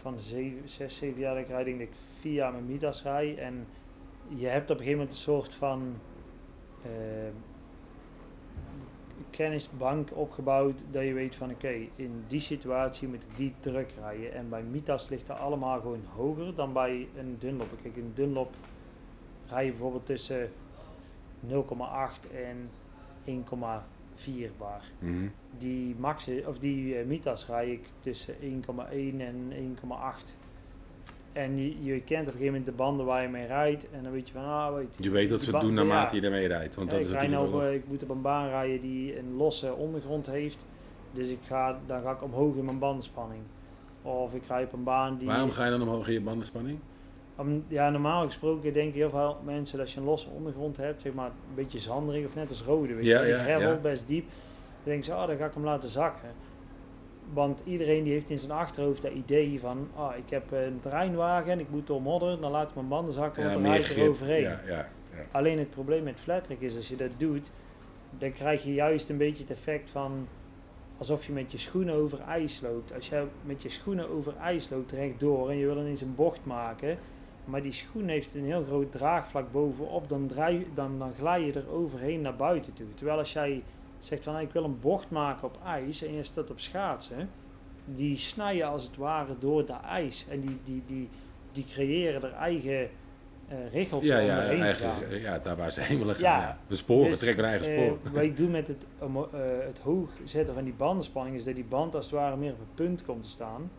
van 0.00 0.18
6, 0.20 0.98
7 0.98 1.20
jaar 1.20 1.34
dat 1.34 1.42
ik 1.42 1.48
rijd, 1.48 1.64
denk 1.64 1.80
ik 1.80 1.90
vier 2.20 2.32
jaar 2.32 2.52
met 2.52 2.68
Midas 2.68 3.02
rij. 3.02 3.38
En 3.38 3.66
je 4.28 4.46
hebt 4.46 4.70
op 4.70 4.78
een 4.78 4.84
gegeven 4.84 4.98
moment 4.98 5.10
een 5.10 5.22
soort 5.22 5.54
van 5.54 5.94
uh, 6.86 6.90
kennisbank 9.30 10.08
opgebouwd 10.14 10.80
dat 10.90 11.02
je 11.02 11.12
weet 11.12 11.34
van 11.34 11.50
oké, 11.50 11.74
in 11.96 12.24
die 12.28 12.40
situatie 12.40 13.08
moet 13.08 13.22
ik 13.22 13.36
die 13.36 13.54
druk 13.60 13.90
rijden. 14.00 14.32
En 14.32 14.48
bij 14.48 14.62
Mitas 14.62 15.08
ligt 15.08 15.28
er 15.28 15.34
allemaal 15.34 15.80
gewoon 15.80 16.04
hoger 16.14 16.54
dan 16.54 16.72
bij 16.72 17.08
een 17.16 17.36
Dunlop. 17.38 17.68
Kijk, 17.82 17.96
een 17.96 18.12
Dunlop 18.14 18.54
rij 19.48 19.64
je 19.64 19.70
bijvoorbeeld 19.70 20.06
tussen 20.06 20.50
0,8 21.48 21.52
en 22.34 22.70
1,4 23.24 24.56
bar. 24.58 24.82
Mhm. 24.98 25.28
Die 25.58 25.94
maxi, 25.98 26.44
of 26.46 26.58
die 26.58 26.98
uh, 26.98 27.06
Mitas 27.06 27.46
rij 27.46 27.70
ik 27.70 27.86
tussen 28.00 28.34
1,1 28.40 28.40
en 29.18 29.52
1,8. 29.52 30.41
En 31.32 31.58
je, 31.58 31.84
je, 31.84 32.00
kent 32.00 32.20
op 32.20 32.26
een 32.26 32.32
gegeven 32.32 32.44
moment 32.44 32.66
de 32.66 32.72
banden 32.72 33.06
waar 33.06 33.22
je 33.22 33.28
mee 33.28 33.46
rijdt. 33.46 33.90
En 33.90 34.02
dan 34.02 34.12
weet 34.12 34.28
je 34.28 34.34
van, 34.34 34.44
ah, 34.44 34.74
weet 34.74 34.96
je. 34.98 35.10
weet 35.10 35.30
dat 35.30 35.42
ze 35.42 35.50
het 35.50 35.60
doen 35.60 35.74
naarmate 35.74 36.16
je 36.16 36.22
ermee 36.22 36.46
rijdt. 36.46 36.74
Want 36.74 36.90
dat 36.90 37.00
ik, 37.00 37.06
is 37.06 37.12
rij 37.12 37.26
nou, 37.26 37.66
ik 37.66 37.88
moet 37.88 38.02
op 38.02 38.08
een 38.08 38.22
baan 38.22 38.48
rijden 38.48 38.80
die 38.80 39.18
een 39.18 39.36
losse 39.36 39.74
ondergrond 39.74 40.26
heeft. 40.26 40.66
Dus 41.12 41.28
ik 41.28 41.38
ga, 41.46 41.80
dan 41.86 42.02
ga 42.02 42.10
ik 42.10 42.22
omhoog 42.22 42.56
in 42.56 42.64
mijn 42.64 42.78
bandenspanning. 42.78 43.42
Of 44.02 44.34
ik 44.34 44.42
rij 44.48 44.64
op 44.64 44.72
een 44.72 44.84
baan 44.84 45.16
die... 45.16 45.26
Waarom 45.26 45.50
ga 45.50 45.64
je 45.64 45.70
dan 45.70 45.82
omhoog 45.82 46.06
in 46.06 46.12
je 46.12 46.20
bandenspanning? 46.20 46.78
Om, 47.36 47.64
ja, 47.68 47.90
normaal 47.90 48.24
gesproken 48.24 48.72
denken 48.72 48.98
heel 48.98 49.10
veel 49.10 49.36
mensen 49.44 49.76
dat 49.76 49.86
als 49.86 49.94
je 49.94 50.00
een 50.00 50.06
losse 50.06 50.28
ondergrond 50.28 50.76
hebt, 50.76 51.02
zeg 51.02 51.12
maar 51.12 51.26
een 51.26 51.54
beetje 51.54 51.78
zanderig 51.78 52.26
of 52.26 52.34
net 52.34 52.48
als 52.48 52.62
rode, 52.62 52.94
weet 52.94 53.04
ja, 53.04 53.22
je, 53.22 53.28
ja, 53.28 53.58
ja. 53.58 53.74
best 53.74 54.08
diep. 54.08 54.24
Dan 54.24 54.34
denken 54.84 55.04
ze, 55.04 55.12
oh, 55.12 55.26
dan 55.26 55.36
ga 55.36 55.46
ik 55.46 55.54
hem 55.54 55.64
laten 55.64 55.88
zakken. 55.88 56.28
Want 57.32 57.62
iedereen 57.64 58.04
die 58.04 58.12
heeft 58.12 58.30
in 58.30 58.38
zijn 58.38 58.52
achterhoofd 58.52 59.02
dat 59.02 59.12
idee 59.12 59.60
van, 59.60 59.88
ah, 59.94 60.16
ik 60.16 60.30
heb 60.30 60.50
een 60.50 60.80
terreinwagen 60.80 61.52
en 61.52 61.60
ik 61.60 61.70
moet 61.70 61.86
door 61.86 62.02
modder, 62.02 62.40
dan 62.40 62.50
laat 62.50 62.68
ik 62.68 62.74
mijn 62.74 62.88
banden 62.88 63.14
zakken, 63.14 63.42
want 63.42 63.54
dan 63.54 63.72
rijd 63.72 63.90
ik 63.90 63.96
er 63.96 64.08
overheen. 64.08 64.42
Ja, 64.42 64.60
ja, 64.66 64.88
Alleen 65.30 65.58
het 65.58 65.70
probleem 65.70 66.02
met 66.02 66.20
flattrack 66.20 66.60
is, 66.60 66.76
als 66.76 66.88
je 66.88 66.96
dat 66.96 67.10
doet, 67.16 67.50
dan 68.18 68.32
krijg 68.32 68.64
je 68.64 68.74
juist 68.74 69.10
een 69.10 69.16
beetje 69.16 69.42
het 69.42 69.52
effect 69.52 69.90
van 69.90 70.28
alsof 70.98 71.26
je 71.26 71.32
met 71.32 71.52
je 71.52 71.58
schoenen 71.58 71.94
over 71.94 72.20
ijs 72.20 72.60
loopt. 72.60 72.94
Als 72.94 73.08
je 73.08 73.26
met 73.44 73.62
je 73.62 73.68
schoenen 73.68 74.08
over 74.10 74.36
ijs 74.36 74.70
loopt 74.70 74.92
rechtdoor 74.92 75.50
en 75.50 75.56
je 75.56 75.66
wil 75.66 75.78
ineens 75.78 76.00
een 76.00 76.14
bocht 76.14 76.44
maken, 76.44 76.98
maar 77.44 77.62
die 77.62 77.72
schoen 77.72 78.08
heeft 78.08 78.34
een 78.34 78.44
heel 78.44 78.64
groot 78.64 78.92
draagvlak 78.92 79.52
bovenop, 79.52 80.08
dan, 80.08 80.26
draai, 80.26 80.66
dan, 80.74 80.98
dan 80.98 81.12
glij 81.18 81.40
je 81.40 81.52
er 81.52 81.70
overheen 81.70 82.20
naar 82.20 82.36
buiten 82.36 82.72
toe. 82.72 82.94
Terwijl 82.94 83.18
als 83.18 83.32
jij 83.32 83.62
zegt 84.04 84.24
van 84.24 84.38
ik 84.38 84.52
wil 84.52 84.64
een 84.64 84.80
bocht 84.80 85.10
maken 85.10 85.44
op 85.44 85.58
ijs 85.64 86.02
en 86.02 86.14
je 86.14 86.22
staat 86.22 86.50
op 86.50 86.60
schaatsen, 86.60 87.30
die 87.84 88.16
snijden 88.16 88.68
als 88.68 88.82
het 88.82 88.96
ware 88.96 89.34
door 89.38 89.66
de 89.66 89.72
ijs 89.72 90.26
en 90.28 90.40
die, 90.40 90.58
die, 90.64 90.82
die, 90.86 91.08
die 91.52 91.64
creëren 91.64 92.22
er 92.22 92.32
eigen 92.32 92.90
uh, 93.52 93.72
richeltje 93.72 94.08
ja, 94.08 94.18
ja, 94.18 94.40
eigen, 94.40 95.20
ja, 95.20 95.38
daar 95.38 95.56
waar 95.56 95.72
ze 95.72 95.80
heen 95.80 95.98
willen 95.98 96.14
gaan. 96.14 96.40
Ja. 96.40 96.58
De 96.66 96.76
sporen, 96.76 97.10
dus, 97.10 97.18
trekken 97.18 97.44
hun 97.44 97.52
eigen 97.52 97.72
sporen. 97.72 97.98
Uh, 98.04 98.12
wat 98.12 98.22
ik 98.22 98.36
doe 98.36 98.48
met 98.48 98.68
het, 98.68 98.86
uh, 99.02 99.22
het 99.66 99.78
hoog 99.78 100.10
zetten 100.24 100.54
van 100.54 100.64
die 100.64 100.72
bandenspanning 100.72 101.36
is 101.36 101.44
dat 101.44 101.54
die 101.54 101.64
band 101.64 101.94
als 101.94 102.04
het 102.04 102.14
ware 102.14 102.36
meer 102.36 102.52
op 102.52 102.60
een 102.60 102.74
punt 102.74 103.04
komt 103.04 103.22
te 103.22 103.28
staan. 103.28 103.70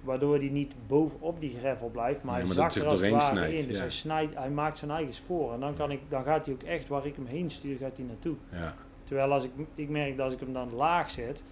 Waardoor 0.00 0.38
die 0.38 0.50
niet 0.50 0.74
bovenop 0.86 1.40
die 1.40 1.56
gravel 1.58 1.88
blijft, 1.88 2.22
maar, 2.22 2.40
hij 2.40 2.46
zakt 2.46 2.74
er 2.74 2.86
als 2.86 3.00
het 3.00 3.10
ware 3.10 3.24
snijdt, 3.24 3.60
in. 3.60 3.68
Dus 3.68 3.78
hij, 3.78 3.90
snijdt, 3.90 4.34
hij 4.34 4.50
maakt 4.50 4.78
zijn 4.78 4.90
eigen 4.90 5.14
sporen. 5.14 5.54
En 5.54 5.60
dan, 5.60 5.74
kan 5.74 5.90
ik, 5.90 6.00
dan 6.08 6.24
gaat 6.24 6.46
hij 6.46 6.54
ook 6.54 6.62
echt 6.62 6.88
waar 6.88 7.06
ik 7.06 7.16
hem 7.16 7.26
heen 7.26 7.50
stuur, 7.50 7.76
gaat 7.76 7.96
hij 7.96 8.06
naartoe. 8.06 8.34
Ja. 8.50 8.74
Terwijl 9.04 9.32
als 9.32 9.44
ik, 9.44 9.50
ik 9.74 9.88
merk 9.88 10.16
dat 10.16 10.24
als 10.24 10.34
ik 10.34 10.40
hem 10.40 10.52
dan 10.52 10.74
laag 10.74 11.10
zet, 11.10 11.42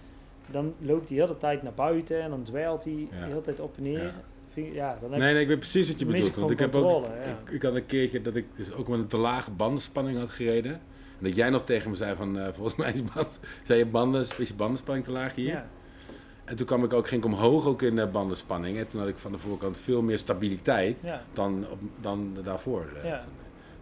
dan 0.51 0.73
loopt 0.79 1.09
hij 1.09 1.17
de 1.17 1.23
hele 1.23 1.37
tijd 1.37 1.63
naar 1.63 1.73
buiten 1.73 2.21
en 2.21 2.29
dan 2.29 2.43
dweilt 2.43 2.83
hij 2.83 3.07
de 3.09 3.25
hele 3.25 3.41
tijd 3.41 3.59
op 3.59 3.77
en 3.77 3.83
neer. 3.83 4.13
Ja. 4.55 4.97
dan 5.01 5.11
heb 5.11 5.19
nee, 5.19 5.33
nee, 5.33 5.41
ik 5.41 5.47
weet 5.47 5.59
precies 5.59 5.87
wat 5.87 5.99
je 5.99 6.05
bedoelt. 6.05 6.35
Want 6.35 6.51
ik, 6.51 6.59
heb 6.59 6.75
ook, 6.75 7.05
ik, 7.05 7.49
ik, 7.49 7.61
had 7.61 7.75
een 7.75 7.85
keertje 7.85 8.21
dat 8.21 8.35
ik 8.35 8.45
dus 8.55 8.73
ook 8.73 8.87
met 8.87 8.99
een 8.99 9.07
te 9.07 9.17
lage 9.17 9.51
bandenspanning 9.51 10.17
had 10.17 10.29
gereden. 10.29 10.71
En 10.71 11.29
dat 11.29 11.35
jij 11.35 11.49
nog 11.49 11.63
tegen 11.63 11.89
me 11.89 11.95
zei 11.95 12.15
van, 12.15 12.37
uh, 12.37 12.47
volgens 12.53 12.75
mij 12.75 12.93
is 12.93 13.03
band, 13.13 13.39
zei 13.63 13.79
je 13.79 13.85
banden, 13.85 14.21
is 14.21 14.47
je 14.47 14.53
bandenspanning 14.53 15.05
te 15.05 15.11
laag 15.11 15.35
hier? 15.35 15.47
Ja. 15.47 15.69
En 16.45 16.55
toen 16.55 16.65
kwam 16.65 16.83
ik 16.83 16.93
ook, 16.93 17.07
ging 17.07 17.23
ik 17.23 17.31
omhoog 17.33 17.67
ook 17.67 17.81
in 17.81 17.95
de 17.95 18.07
bandenspanning. 18.07 18.77
En 18.77 18.87
toen 18.87 18.99
had 18.99 19.09
ik 19.09 19.17
van 19.17 19.31
de 19.31 19.37
voorkant 19.37 19.77
veel 19.77 20.01
meer 20.01 20.19
stabiliteit 20.19 20.99
dan, 21.33 21.65
op, 21.71 21.79
dan 22.01 22.37
daarvoor. 22.43 22.87
Uh, 22.95 23.03
ja. 23.03 23.23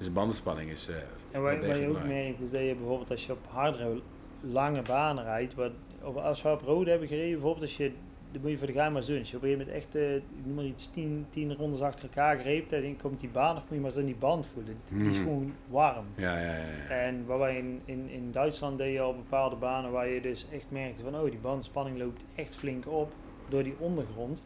Dus 0.02 0.10
de 0.10 0.16
bandenspanning 0.16 0.70
is 0.70 0.90
uh, 0.90 0.96
En 1.32 1.42
wat, 1.42 1.78
je 1.78 1.88
ook 1.88 2.04
merkt, 2.04 2.40
is 2.42 2.52
dat 2.52 2.62
je 2.62 2.76
bijvoorbeeld 2.76 3.12
als 3.12 3.26
je 3.26 3.32
op 3.32 3.48
hardroad 3.48 4.02
lange 4.42 4.82
banen 4.82 5.24
rijdt, 5.24 5.54
wat, 5.54 5.72
als 6.16 6.42
we 6.42 6.50
op 6.50 6.62
rode 6.62 6.90
hebben 6.90 7.08
gereden, 7.08 7.32
bijvoorbeeld 7.32 7.62
als 7.62 7.78
je, 7.78 7.92
dan 8.32 8.42
moet 8.42 8.52
je 8.52 8.58
voor 8.58 8.68
de 8.68 8.74
gein 8.74 8.92
maar 8.92 9.06
doen. 9.06 9.20
Als 9.20 9.32
je 9.32 9.38
op 9.38 9.44
een 9.44 9.50
gegeven 9.50 9.68
moment 9.68 9.86
echt, 9.86 9.96
uh, 9.96 10.22
noem 10.44 10.56
maar 10.56 10.66
iets, 10.66 10.90
tien, 10.94 11.26
tien 11.30 11.56
rondes 11.56 11.82
achter 11.82 12.04
elkaar 12.04 12.40
greep, 12.40 12.70
dan 12.70 12.98
komt 13.02 13.20
die 13.20 13.30
baan 13.30 13.56
of 13.56 13.62
moet 13.62 13.74
je 13.74 13.80
maar 13.80 13.92
zo 13.92 14.06
die 14.06 14.16
band 14.16 14.48
voelen. 14.48 14.78
Die 14.88 15.10
is 15.10 15.16
hmm. 15.16 15.26
gewoon 15.26 15.54
warm. 15.68 16.06
Ja, 16.16 16.40
ja, 16.40 16.56
ja. 16.56 16.90
En 16.90 17.26
waar 17.26 17.40
wij 17.40 17.58
in, 17.58 17.82
in, 17.86 18.10
in 18.10 18.32
Duitsland 18.32 18.78
deden 18.78 19.04
al 19.04 19.16
bepaalde 19.16 19.56
banen 19.56 19.92
waar 19.92 20.08
je 20.08 20.22
dus 20.22 20.46
echt 20.52 20.68
merkte 20.70 21.04
van, 21.04 21.16
oh 21.16 21.30
die 21.30 21.40
bandspanning 21.40 21.98
loopt 21.98 22.24
echt 22.36 22.56
flink 22.56 22.88
op 22.88 23.14
door 23.50 23.64
die 23.64 23.76
ondergrond 23.78 24.42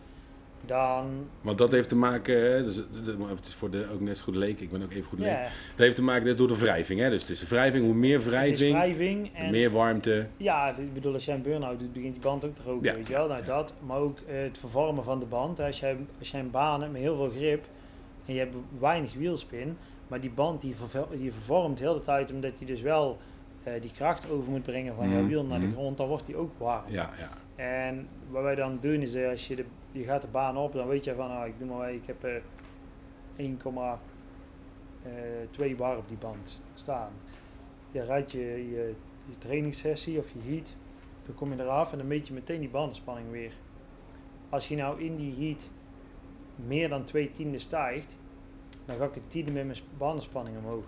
dan... 0.65 1.27
Want 1.41 1.57
dat 1.57 1.71
heeft 1.71 1.89
te 1.89 1.95
maken, 1.95 2.51
hè, 2.51 2.63
dus, 2.63 2.75
het 2.75 3.47
is 3.47 3.53
voor 3.53 3.69
de 3.69 3.87
ook 3.93 3.99
net 3.99 4.17
zo 4.17 4.23
goed 4.23 4.35
leek, 4.35 4.59
ik 4.59 4.69
ben 4.69 4.83
ook 4.83 4.91
even 4.91 5.03
goed 5.03 5.19
leek. 5.19 5.37
Dat 5.39 5.85
heeft 5.85 5.95
te 5.95 6.01
maken 6.01 6.37
door 6.37 6.47
de 6.47 6.57
wrijving. 6.57 6.99
Hè? 6.99 7.09
Dus 7.09 7.21
het 7.21 7.29
is 7.29 7.39
de 7.39 7.47
wrijving, 7.47 7.85
hoe 7.85 7.93
meer 7.93 8.23
wrijving, 8.23 8.71
wrijving 8.71 9.29
en, 9.33 9.51
meer 9.51 9.71
warmte. 9.71 10.27
Ja, 10.37 10.75
ik 10.77 10.93
bedoel, 10.93 11.13
als 11.13 11.25
jij 11.25 11.35
een 11.35 11.41
burn-out 11.41 11.79
doet, 11.79 11.93
begint 11.93 12.13
die 12.13 12.21
band 12.21 12.45
ook 12.45 12.55
te 12.55 12.61
roken, 12.65 12.85
ja. 12.85 12.95
weet 12.95 13.07
je 13.07 13.13
wel. 13.13 13.27
Nou, 13.27 13.43
dat, 13.43 13.73
maar 13.85 13.97
ook 13.97 14.19
uh, 14.19 14.41
het 14.41 14.57
vervormen 14.57 15.03
van 15.03 15.19
de 15.19 15.25
band. 15.25 15.59
Als 15.59 15.79
jij, 15.79 15.97
als 16.19 16.31
jij 16.31 16.39
een 16.39 16.51
baan 16.51 16.81
hebt 16.81 16.91
met 16.91 17.01
heel 17.01 17.15
veel 17.15 17.29
grip 17.29 17.65
en 18.25 18.33
je 18.33 18.39
hebt 18.39 18.55
weinig 18.79 19.13
wielspin, 19.13 19.77
maar 20.07 20.21
die 20.21 20.31
band 20.31 20.61
die, 20.61 20.75
die 21.17 21.31
vervormt 21.31 21.79
heel 21.79 21.93
de 21.93 21.99
tijd 21.99 22.31
omdat 22.31 22.57
die 22.57 22.67
dus 22.67 22.81
wel 22.81 23.17
uh, 23.67 23.73
die 23.81 23.91
kracht 23.91 24.29
over 24.29 24.51
moet 24.51 24.61
brengen 24.61 24.95
van 24.95 25.07
mm. 25.07 25.13
jouw 25.13 25.27
wiel 25.27 25.43
naar 25.45 25.59
de 25.59 25.65
mhm. 25.65 25.75
grond, 25.75 25.97
dan 25.97 26.07
wordt 26.07 26.25
die 26.25 26.35
ook 26.35 26.51
warm. 26.57 26.83
Ja, 26.87 27.09
ja. 27.17 27.29
En 27.63 28.07
wat 28.29 28.43
wij 28.43 28.55
dan 28.55 28.77
doen 28.81 29.01
is, 29.01 29.15
uh, 29.15 29.29
als 29.29 29.47
je 29.47 29.55
de 29.55 29.65
je 29.95 30.03
gaat 30.03 30.21
de 30.21 30.27
baan 30.27 30.57
op, 30.57 30.73
dan 30.73 30.87
weet 30.87 31.03
je 31.03 31.15
van, 31.15 31.27
nou, 31.27 31.47
ik 31.47 31.59
doe 31.59 31.67
maar, 31.67 31.93
ik 31.93 32.05
heb 32.05 32.25
uh, 32.25 32.35
eh, 33.35 33.45
1,2 35.71 35.75
bar 35.77 35.97
op 35.97 36.07
die 36.07 36.17
band 36.17 36.61
staan. 36.73 37.11
Je 37.91 38.01
rijdt 38.01 38.31
je, 38.31 38.69
je, 38.69 38.95
je 39.25 39.37
trainingssessie 39.37 40.19
of 40.19 40.31
je 40.31 40.39
heat, 40.51 40.75
dan 41.25 41.35
kom 41.35 41.53
je 41.53 41.61
eraf 41.61 41.91
en 41.91 41.97
dan 41.97 42.07
meet 42.07 42.27
je 42.27 42.33
meteen 42.33 42.59
die 42.59 42.69
bandenspanning 42.69 43.31
weer. 43.31 43.53
Als 44.49 44.67
je 44.67 44.75
nou 44.75 45.01
in 45.01 45.15
die 45.15 45.35
heat 45.35 45.69
meer 46.55 46.89
dan 46.89 47.03
twee 47.03 47.31
tienden 47.31 47.59
stijgt, 47.59 48.17
dan 48.85 48.95
ga 48.95 49.05
ik 49.05 49.13
het 49.13 49.29
tiende 49.31 49.51
met 49.51 49.65
mijn 49.65 49.77
bandenspanning 49.97 50.57
omhoog. 50.57 50.85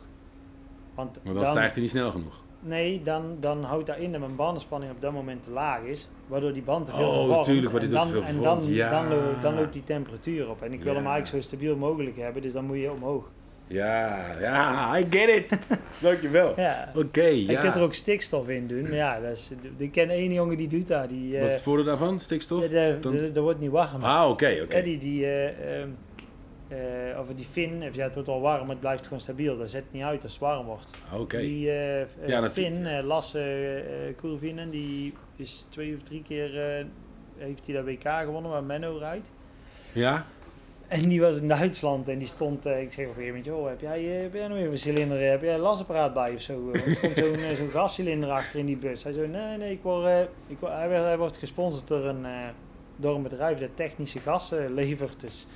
Want 0.96 1.24
maar 1.24 1.34
dan, 1.34 1.44
dan 1.44 1.52
stijgt 1.52 1.74
hij 1.74 1.82
niet 1.82 1.92
snel 1.92 2.12
genoeg. 2.12 2.46
Nee, 2.68 3.02
dan, 3.04 3.38
dan 3.40 3.64
houdt 3.64 3.88
dat 3.88 3.98
in 3.98 4.12
dat 4.12 4.20
mijn 4.20 4.36
bandenspanning 4.36 4.92
op 4.92 5.02
dat 5.02 5.12
moment 5.12 5.44
te 5.44 5.50
laag 5.50 5.82
is. 5.82 6.08
Waardoor 6.28 6.54
die 6.54 6.62
band 6.62 6.86
te 6.86 6.94
veel 6.94 7.10
oh, 7.10 7.44
tuurlijk, 7.44 7.72
wat 7.72 7.82
en 7.82 7.90
dan, 7.90 8.10
veel 8.10 8.24
En 8.24 8.42
dan, 8.42 8.62
dan, 8.90 9.08
loopt, 9.08 9.42
dan 9.42 9.56
loopt 9.56 9.74
die 9.74 9.84
temperatuur 9.84 10.50
op. 10.50 10.62
En 10.62 10.74
ik 10.74 10.84
wil 10.84 10.96
hem 10.96 11.06
eigenlijk 11.06 11.44
zo 11.44 11.50
stabiel 11.50 11.76
mogelijk 11.76 12.18
hebben, 12.18 12.42
dus 12.42 12.54
dan 12.54 12.66
moet 12.66 12.78
je 12.78 12.92
omhoog. 12.92 13.30
Ja, 13.68 14.26
ja, 14.40 14.98
I 15.00 15.06
get 15.10 15.30
it. 15.30 15.60
Dankjewel. 16.00 16.54
Ja. 16.56 16.92
Oké, 16.96 17.22
ja. 17.22 17.52
Je 17.52 17.58
kunt 17.58 17.76
er 17.76 17.82
ook 17.82 17.94
stikstof 17.94 18.48
in 18.48 18.68
doen. 18.68 18.82
Maar 18.82 18.94
ja, 18.94 19.20
dat 19.20 19.32
is, 19.32 19.52
ik 19.78 19.92
ken 19.92 20.10
één 20.10 20.34
jongen 20.34 20.58
die 20.58 20.68
doet 20.68 20.88
dat. 20.88 21.10
Die, 21.10 21.40
Wat 21.40 21.48
is 21.48 21.54
het 21.54 21.64
voordeel 21.64 21.86
daarvan, 21.86 22.20
stikstof? 22.20 22.68
Dat 23.34 23.36
wordt 23.36 23.60
niet 23.60 23.72
warm. 23.72 24.04
Ah, 24.04 24.30
oké, 24.30 24.60
oké. 24.64 24.82
Die, 24.82 24.98
die, 24.98 25.26
uh, 25.26 25.50
uh, 26.72 27.20
of 27.20 27.28
die 27.36 27.46
fin, 27.46 27.82
ja, 27.92 28.04
het 28.04 28.14
wordt 28.14 28.28
wel 28.28 28.42
warm, 28.42 28.60
maar 28.60 28.70
het 28.70 28.80
blijft 28.80 29.04
gewoon 29.04 29.22
stabiel. 29.22 29.58
Dat 29.58 29.70
zet 29.70 29.84
niet 29.92 30.04
uit 30.04 30.24
als 30.24 30.32
het 30.32 30.42
warm 30.42 30.66
wordt. 30.66 30.90
Oké. 31.14 31.38
Die 31.38 31.68
uh, 31.68 32.28
ja, 32.28 32.50
fin, 32.50 32.74
uh, 32.76 34.72
die 34.72 35.14
is 35.36 35.66
twee 35.70 35.96
of 35.96 36.04
drie 36.04 36.24
keer 36.24 36.86
heeft 37.38 37.66
hij 37.66 37.76
dat 37.76 37.86
WK 37.86 38.08
gewonnen 38.24 38.52
waar 38.52 38.64
Menno 38.64 38.98
rijdt. 38.98 39.32
Ja. 39.94 40.26
En 40.88 41.10
die 41.10 41.22
was 41.22 41.40
in 41.40 41.48
Duitsland 41.48 42.08
en 42.08 42.18
die 42.18 42.28
stond, 42.28 42.66
ik 42.66 42.92
zeg 42.92 43.06
op 43.06 43.18
een 43.18 43.24
gegeven 43.24 43.54
moment, 43.54 43.70
heb 43.70 43.82
jij, 43.82 44.04
heb 44.04 44.34
jij 44.34 44.48
nog 44.48 44.58
even 44.58 44.72
een 44.72 44.78
cilinder, 44.78 45.30
heb 45.30 45.42
jij 45.42 45.54
een 45.54 45.60
lasapparaat 45.60 46.14
bij 46.14 46.34
of 46.34 46.42
zo? 46.42 46.72
er 46.72 46.96
stond 46.96 47.18
zo'n 47.18 47.56
zo'n 47.56 47.70
gascilinder 47.70 48.30
achter 48.30 48.60
in 48.60 48.66
die 48.66 48.78
bus. 48.78 49.04
Hij 49.04 49.14
zei, 49.14 49.28
nee, 49.28 49.58
nee, 49.58 49.72
ik 49.72 49.82
word, 49.82 50.28
ik 50.48 50.60
word, 50.60 50.72
hij, 50.72 50.90
werd, 50.90 51.04
hij 51.04 51.18
wordt 51.18 51.38
gesponsord 51.38 51.88
door 51.88 52.06
een, 52.06 52.26
door 52.96 53.16
een 53.16 53.24
bedrijf 53.24 53.60
dat 53.60 53.70
technische 53.76 54.20
gassen 54.20 54.74
levert. 54.74 55.20
Dus 55.20 55.48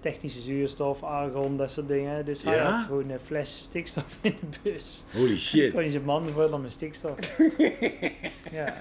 technische 0.00 0.40
zuurstof, 0.40 1.02
argon, 1.02 1.56
dat 1.56 1.70
soort 1.70 1.88
dingen. 1.88 2.24
Dus 2.24 2.42
hij 2.42 2.58
had 2.58 2.84
gewoon 2.84 3.10
een 3.10 3.20
fles 3.20 3.58
stikstof 3.58 4.18
in 4.20 4.36
de 4.50 4.58
bus. 4.62 5.04
Holy 5.12 5.38
shit. 5.38 5.72
kon 5.72 5.84
je 5.84 5.90
zijn 5.90 6.04
man 6.04 6.26
vullen 6.34 6.60
met 6.60 6.72
stikstof. 6.72 7.16
ja. 8.52 8.74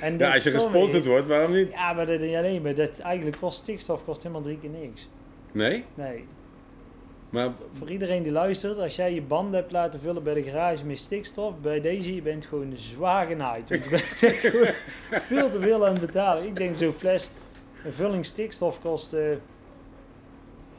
En 0.00 0.18
ja, 0.18 0.34
als 0.34 0.44
je 0.44 0.50
gesponsord 0.50 1.06
wordt, 1.06 1.26
waarom 1.26 1.52
niet? 1.52 1.70
Ja, 1.70 1.92
maar 1.92 2.06
dat 2.06 2.20
niet 2.20 2.36
alleen. 2.36 2.62
Maar 2.62 2.74
dat 2.74 2.98
eigenlijk 2.98 3.36
kost 3.40 3.58
stikstof 3.58 4.04
kost 4.04 4.22
helemaal 4.22 4.42
drie 4.42 4.58
keer 4.58 4.70
niks. 4.70 5.08
Nee? 5.52 5.84
Nee. 5.94 6.24
Maar, 7.30 7.52
Voor 7.72 7.90
iedereen 7.90 8.22
die 8.22 8.32
luistert, 8.32 8.78
als 8.78 8.96
jij 8.96 9.14
je 9.14 9.22
banden 9.22 9.60
hebt 9.60 9.72
laten 9.72 10.00
vullen 10.00 10.22
bij 10.22 10.34
de 10.34 10.42
garage 10.42 10.84
met 10.84 10.98
stikstof, 10.98 11.60
bij 11.60 11.80
deze, 11.80 12.14
je 12.14 12.22
bent 12.22 12.46
gewoon 12.46 12.72
zwaar 12.74 13.26
genaaid. 13.26 13.68
Want 13.68 13.84
je 13.84 13.90
bent 13.90 14.02
gewoon 14.44 14.74
veel 15.08 15.50
te 15.50 15.60
veel 15.60 15.86
aan 15.86 15.92
het 15.92 16.06
betalen. 16.06 16.46
Ik 16.46 16.56
denk 16.56 16.74
zo'n 16.74 16.92
fles 16.92 17.30
Een 17.84 17.92
vulling 17.92 18.24
stikstof 18.24 18.80
kost, 18.80 19.12
eh, 19.12 19.22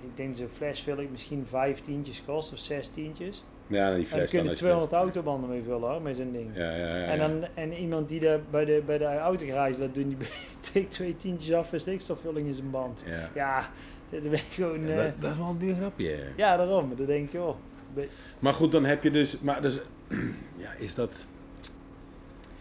ik 0.09 0.17
denk 0.17 0.35
zo'n 0.35 0.47
flesvulling 0.47 1.11
misschien 1.11 1.45
vijf 1.49 1.79
tientjes 1.81 2.23
kost 2.25 2.51
of 2.51 2.57
zes 2.59 2.87
tientjes. 2.87 3.43
Ja, 3.67 3.85
die 3.85 3.93
En 3.95 3.95
dan 3.95 4.05
fles 4.19 4.31
kun 4.31 4.43
je 4.43 4.49
als 4.49 4.57
200 4.57 4.93
autobanden 4.93 5.49
mee 5.49 5.63
vullen 5.63 5.89
hoor, 5.89 6.01
met 6.01 6.15
zo'n 6.15 6.31
ding. 6.31 6.49
Ja, 6.55 6.71
ja, 6.75 6.97
ja. 6.97 7.03
En, 7.05 7.19
dan, 7.19 7.47
en 7.53 7.73
iemand 7.73 8.09
die 8.09 8.19
daar 8.19 8.39
bij 8.51 8.65
de, 8.65 8.81
bij 8.85 8.97
de 8.97 9.05
autogarage 9.05 9.79
laat 9.79 9.93
doen, 9.93 10.07
die 10.07 10.17
tikt 10.59 10.91
twee 10.97 11.15
tientjes 11.15 11.55
af 11.55 11.69
voor 11.69 11.79
stikstofvulling 11.79 12.47
in 12.47 12.53
zijn 12.53 12.71
band. 12.71 13.03
Ja. 13.05 13.29
Ja, 13.35 13.69
dat 14.09 14.39
gewoon... 14.49 14.87
Ja, 14.87 14.95
eh, 14.95 15.03
dat, 15.03 15.21
dat 15.21 15.31
is 15.31 15.37
wel 15.37 15.47
een 15.47 15.57
duur 15.57 15.75
grapje. 15.75 16.17
ja, 16.35 16.57
daarom. 16.57 16.93
Dan 16.95 17.05
denk 17.05 17.31
je, 17.31 17.41
oh, 17.41 17.55
be- 17.93 18.07
Maar 18.39 18.53
goed, 18.53 18.71
dan 18.71 18.85
heb 18.85 19.03
je 19.03 19.11
dus... 19.11 19.39
Maar 19.39 19.61
dus, 19.61 19.77
ja, 20.65 20.71
is 20.79 20.95
dat... 20.95 21.25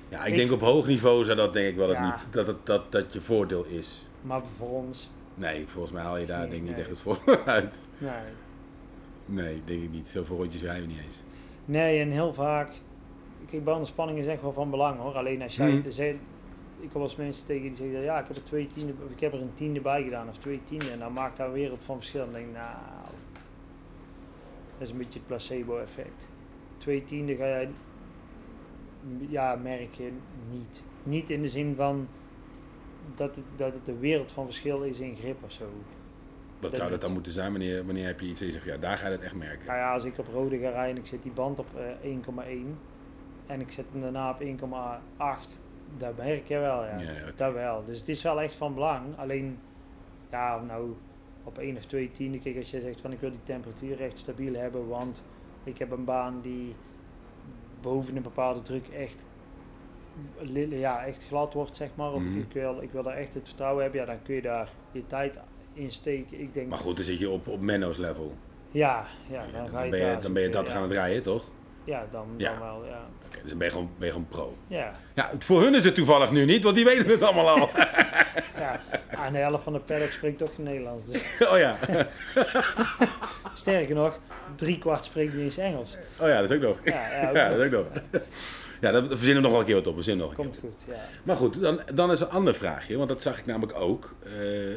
Ja, 0.09 0.21
ik, 0.25 0.31
Ik- 0.31 0.37
denk 0.37 0.53
op 0.53 0.61
hoog 0.61 0.87
niveau 0.87 1.25
zou 1.25 1.37
dat 1.37 1.53
denk 1.53 1.69
ik 1.69 1.77
wel 1.77 1.89
het 1.89 2.01
niet, 2.01 2.15
dat, 2.31 2.47
het, 2.47 2.67
dat 2.67 2.93
dat 2.93 3.13
je 3.13 3.21
voordeel 3.21 3.65
is. 3.65 4.07
maar 4.23 4.41
voor 4.57 4.69
ons, 4.69 5.11
Nee, 5.39 5.67
volgens 5.67 5.93
mij 5.93 6.03
haal 6.03 6.17
je 6.19 6.27
daar 6.27 6.41
Nee, 6.41 6.49
denk 6.49 6.63
ik 6.63 6.69
niet 6.69 6.79
echt 6.79 6.89
het 6.89 6.99
voordeel 6.99 7.45
uit. 7.59 7.89
nee. 7.99 8.11
Nee, 9.27 9.63
denk 9.65 9.83
ik 9.83 9.91
niet. 9.91 10.09
Zoveel 10.09 10.37
rondjes 10.37 10.63
rijden 10.63 10.87
we 10.87 10.93
niet 10.93 11.03
eens. 11.05 11.23
Nee, 11.65 12.01
en 12.01 12.11
heel 12.11 12.33
vaak. 12.35 12.73
Kijk, 13.51 13.65
bandenspanning 13.65 14.19
is 14.19 14.27
echt 14.27 14.43
wel 14.43 14.53
van 14.53 14.71
belang 14.71 14.99
hoor. 15.01 15.15
Alleen 15.15 15.43
als 15.43 15.57
jij. 15.57 15.71
Mhm. 15.73 15.91
zijn- 15.91 16.19
ik 16.81 16.93
wel 16.93 17.03
eens 17.03 17.17
mensen 17.17 17.47
tegen 17.47 17.63
die 17.63 17.77
zeggen: 17.77 18.01
ja, 18.01 18.19
ik 18.21 18.27
heb 18.27 18.37
er 18.37 18.45
twee 18.45 18.67
tiende, 18.67 18.93
ik 19.15 19.21
heb 19.21 19.33
er 19.33 19.41
een 19.41 19.55
tiende 19.55 19.81
bij 19.81 20.03
gedaan 20.03 20.29
of 20.29 20.37
twee 20.39 20.61
tiende. 20.65 20.91
En 20.91 20.99
dan 20.99 21.13
maakt 21.13 21.37
daar 21.37 21.47
een 21.47 21.53
wereld 21.53 21.85
van 21.85 21.97
verschil. 21.97 22.25
Dan 22.25 22.33
denk 22.33 22.47
ik, 22.47 22.53
nou, 22.53 22.77
dat 24.73 24.81
is 24.87 24.91
een 24.91 24.97
beetje 24.99 25.19
het 25.19 25.27
placebo-effect. 25.29 26.29
Twee 26.79 27.05
tiende 27.05 27.37
ga 27.37 27.45
jij, 27.47 27.69
ja, 29.29 29.55
merk 29.63 29.95
je 29.95 30.11
niet. 30.53 30.83
Niet 31.03 31.31
in 31.31 31.43
de 31.43 31.49
zin 31.49 31.75
van 31.77 32.09
dat 33.15 33.37
het, 33.37 33.45
dat 33.57 33.75
het 33.75 33.89
een 33.89 33.99
wereld 33.99 34.33
van 34.33 34.45
verschil 34.45 34.83
is 34.83 35.01
in 35.01 35.17
grip 35.17 35.45
of 35.45 35.53
zo. 35.53 35.65
Wat 36.61 36.71
Dat 36.71 36.77
zou 36.77 36.91
dat 36.91 37.01
dan 37.01 37.13
moeten 37.13 37.33
zijn? 37.33 37.51
Wanneer, 37.51 37.85
wanneer 37.85 38.07
heb 38.07 38.21
je 38.21 38.27
iets 38.27 38.41
en 38.41 38.47
je 38.47 38.53
zegt, 38.53 38.65
ja, 38.65 38.77
daar 38.77 38.99
ga 38.99 39.07
je 39.07 39.13
het 39.13 39.23
echt 39.23 39.35
merken. 39.35 39.67
Nou 39.67 39.79
ja, 39.79 39.93
als 39.93 40.05
ik 40.05 40.19
op 40.19 40.27
rode 40.33 40.59
ga 40.59 40.69
rijden 40.69 40.91
en 40.91 40.97
ik 40.97 41.07
zet 41.07 41.23
die 41.23 41.33
band 41.33 41.59
op 41.59 41.67
eh, 42.03 42.11
1,1 42.11 42.51
en 43.47 43.61
ik 43.61 43.73
zet 43.73 43.85
hem 43.93 44.01
daarna 44.01 44.31
op 44.31 44.41
1,8, 44.43 45.59
daar 45.99 46.13
merk 46.17 46.49
je 46.49 46.59
wel, 46.59 46.85
ja. 46.85 46.99
Ja. 47.01 47.13
Dat 47.37 47.53
wel. 47.53 47.85
Dus 47.87 47.99
het 47.99 48.09
is 48.09 48.23
wel 48.23 48.41
echt 48.41 48.57
van 48.57 48.75
belang. 48.75 49.19
Alleen, 49.19 49.59
ja, 50.31 50.61
nou, 50.61 50.97
op 51.45 51.59
1 51.59 51.77
of 51.77 51.85
2 51.85 52.11
tiende, 52.13 52.39
kijk, 52.39 52.57
als 52.57 52.71
je 52.71 52.81
zegt 52.81 53.01
van 53.01 53.13
ik 53.13 53.21
wil 53.21 53.31
die 53.31 53.43
temperatuur 53.43 54.01
echt 54.01 54.19
stabiel 54.19 54.55
hebben, 54.55 54.89
want 54.89 55.23
ik 55.65 55.79
heb 55.79 55.91
een 55.91 56.05
baan 56.05 56.41
die 56.41 56.75
boven 57.81 58.17
een 58.17 58.23
bepaalde 58.23 58.63
druk 58.63 58.89
echt, 58.89 59.27
ja, 60.71 61.05
echt 61.07 61.27
glad 61.27 61.53
wordt, 61.53 61.77
zeg 61.77 61.89
maar. 61.95 62.13
Of 62.13 62.21
Mhm. 62.23 62.39
ik, 62.39 62.53
wil, 62.53 62.79
ik 62.83 62.91
wil 62.93 63.03
daar 63.03 63.17
echt 63.17 63.35
het 63.35 63.47
vertrouwen 63.47 63.83
hebben, 63.83 64.01
ja, 64.01 64.07
dan 64.07 64.23
kun 64.23 64.35
je 64.35 64.43
daar 64.43 64.69
je 64.93 65.07
tijd 65.07 65.39
in 65.73 65.93
steken. 65.93 66.41
Ik 66.41 66.55
denk, 66.55 66.69
Maar 66.69 66.79
goed, 66.79 66.97
dan 66.97 67.05
zit 67.05 67.19
je 67.19 67.31
op, 67.31 67.49
op 67.49 67.61
Menno's 67.61 67.97
level. 67.97 68.35
ja, 68.71 69.07
ja, 69.31 69.43
dan, 69.53 69.53
dan, 69.53 69.69
ga 69.69 69.83
je 69.83 69.91
ben 69.91 70.01
je, 70.01 70.19
dan 70.21 70.33
ben 70.33 70.43
je 70.43 70.49
dat 70.49 70.67
ja. 70.67 70.73
gaan 70.73 70.83
het 70.83 70.93
rijden, 70.93 71.23
toch? 71.23 71.45
Ja, 71.85 72.07
dan, 72.13 72.27
Ja. 72.37 72.51
dan 72.51 72.61
wel, 72.61 72.85
ja. 72.87 73.01
Dus 73.43 73.49
dan 73.51 73.59
ben 73.59 73.67
je, 73.67 73.73
gewoon, 73.73 73.91
ben 73.99 74.07
je 74.07 74.13
gewoon 74.13 74.29
pro. 74.29 74.55
Ja, 74.67 74.93
Ja, 75.15 75.31
voor 75.39 75.63
hun 75.63 75.75
is 75.75 75.85
het 75.85 75.95
toevallig 75.95 76.31
nu 76.31 76.45
niet, 76.45 76.63
want 76.63 76.77
die 76.77 76.85
weten 76.85 77.07
het 77.09 77.23
allemaal 77.23 77.49
al. 77.49 77.69
ja. 78.65 78.81
aan 79.11 79.33
de 79.33 79.39
helft 79.39 79.63
van 79.65 79.73
de 79.73 79.79
paddock 79.79 80.11
spreekt 80.11 80.39
toch 80.39 80.55
geen 80.55 80.65
Nederlands. 80.65 81.07
Dus 81.07 81.25
oh 81.53 81.59
ja, 81.59 81.77
sterker 83.55 83.95
nog, 83.95 84.19
drie 84.55 84.79
kwart 84.79 85.05
spreekt 85.05 85.33
niet 85.35 85.43
eens 85.43 85.57
Engels. 85.57 85.97
oh 86.21 86.29
ja, 86.29 86.41
dat 86.41 86.51
is 86.51 86.57
ook 86.57 86.63
nog. 86.63 86.79
Ja, 86.85 87.09
ja, 87.21 87.29
ook 87.29 87.37
Ja, 87.37 87.49
dat 87.49 87.59
is 87.59 87.65
ook 87.65 87.71
nog. 87.73 87.87
Ja, 88.81 88.91
daar 88.91 89.05
verzinnen 89.07 89.35
we 89.37 89.41
nog 89.41 89.51
wel 89.51 89.61
een 89.61 89.67
keer 89.67 89.75
wat 89.75 89.87
op. 89.87 89.97
We 90.03 90.15
nog 90.15 90.31
een 90.31 90.37
Komt 90.37 90.61
keer 90.61 90.71
goed, 90.71 90.85
ja. 90.89 90.95
Maar 91.23 91.37
goed, 91.37 91.61
dan, 91.61 91.81
dan 91.95 92.11
is 92.11 92.21
een 92.21 92.29
ander 92.31 92.55
vraagje, 92.55 92.97
want 92.97 93.09
dat 93.09 93.23
zag 93.23 93.39
ik 93.39 93.47
namelijk 93.47 93.81
ook. 93.81 94.15
Eh, 94.23 94.31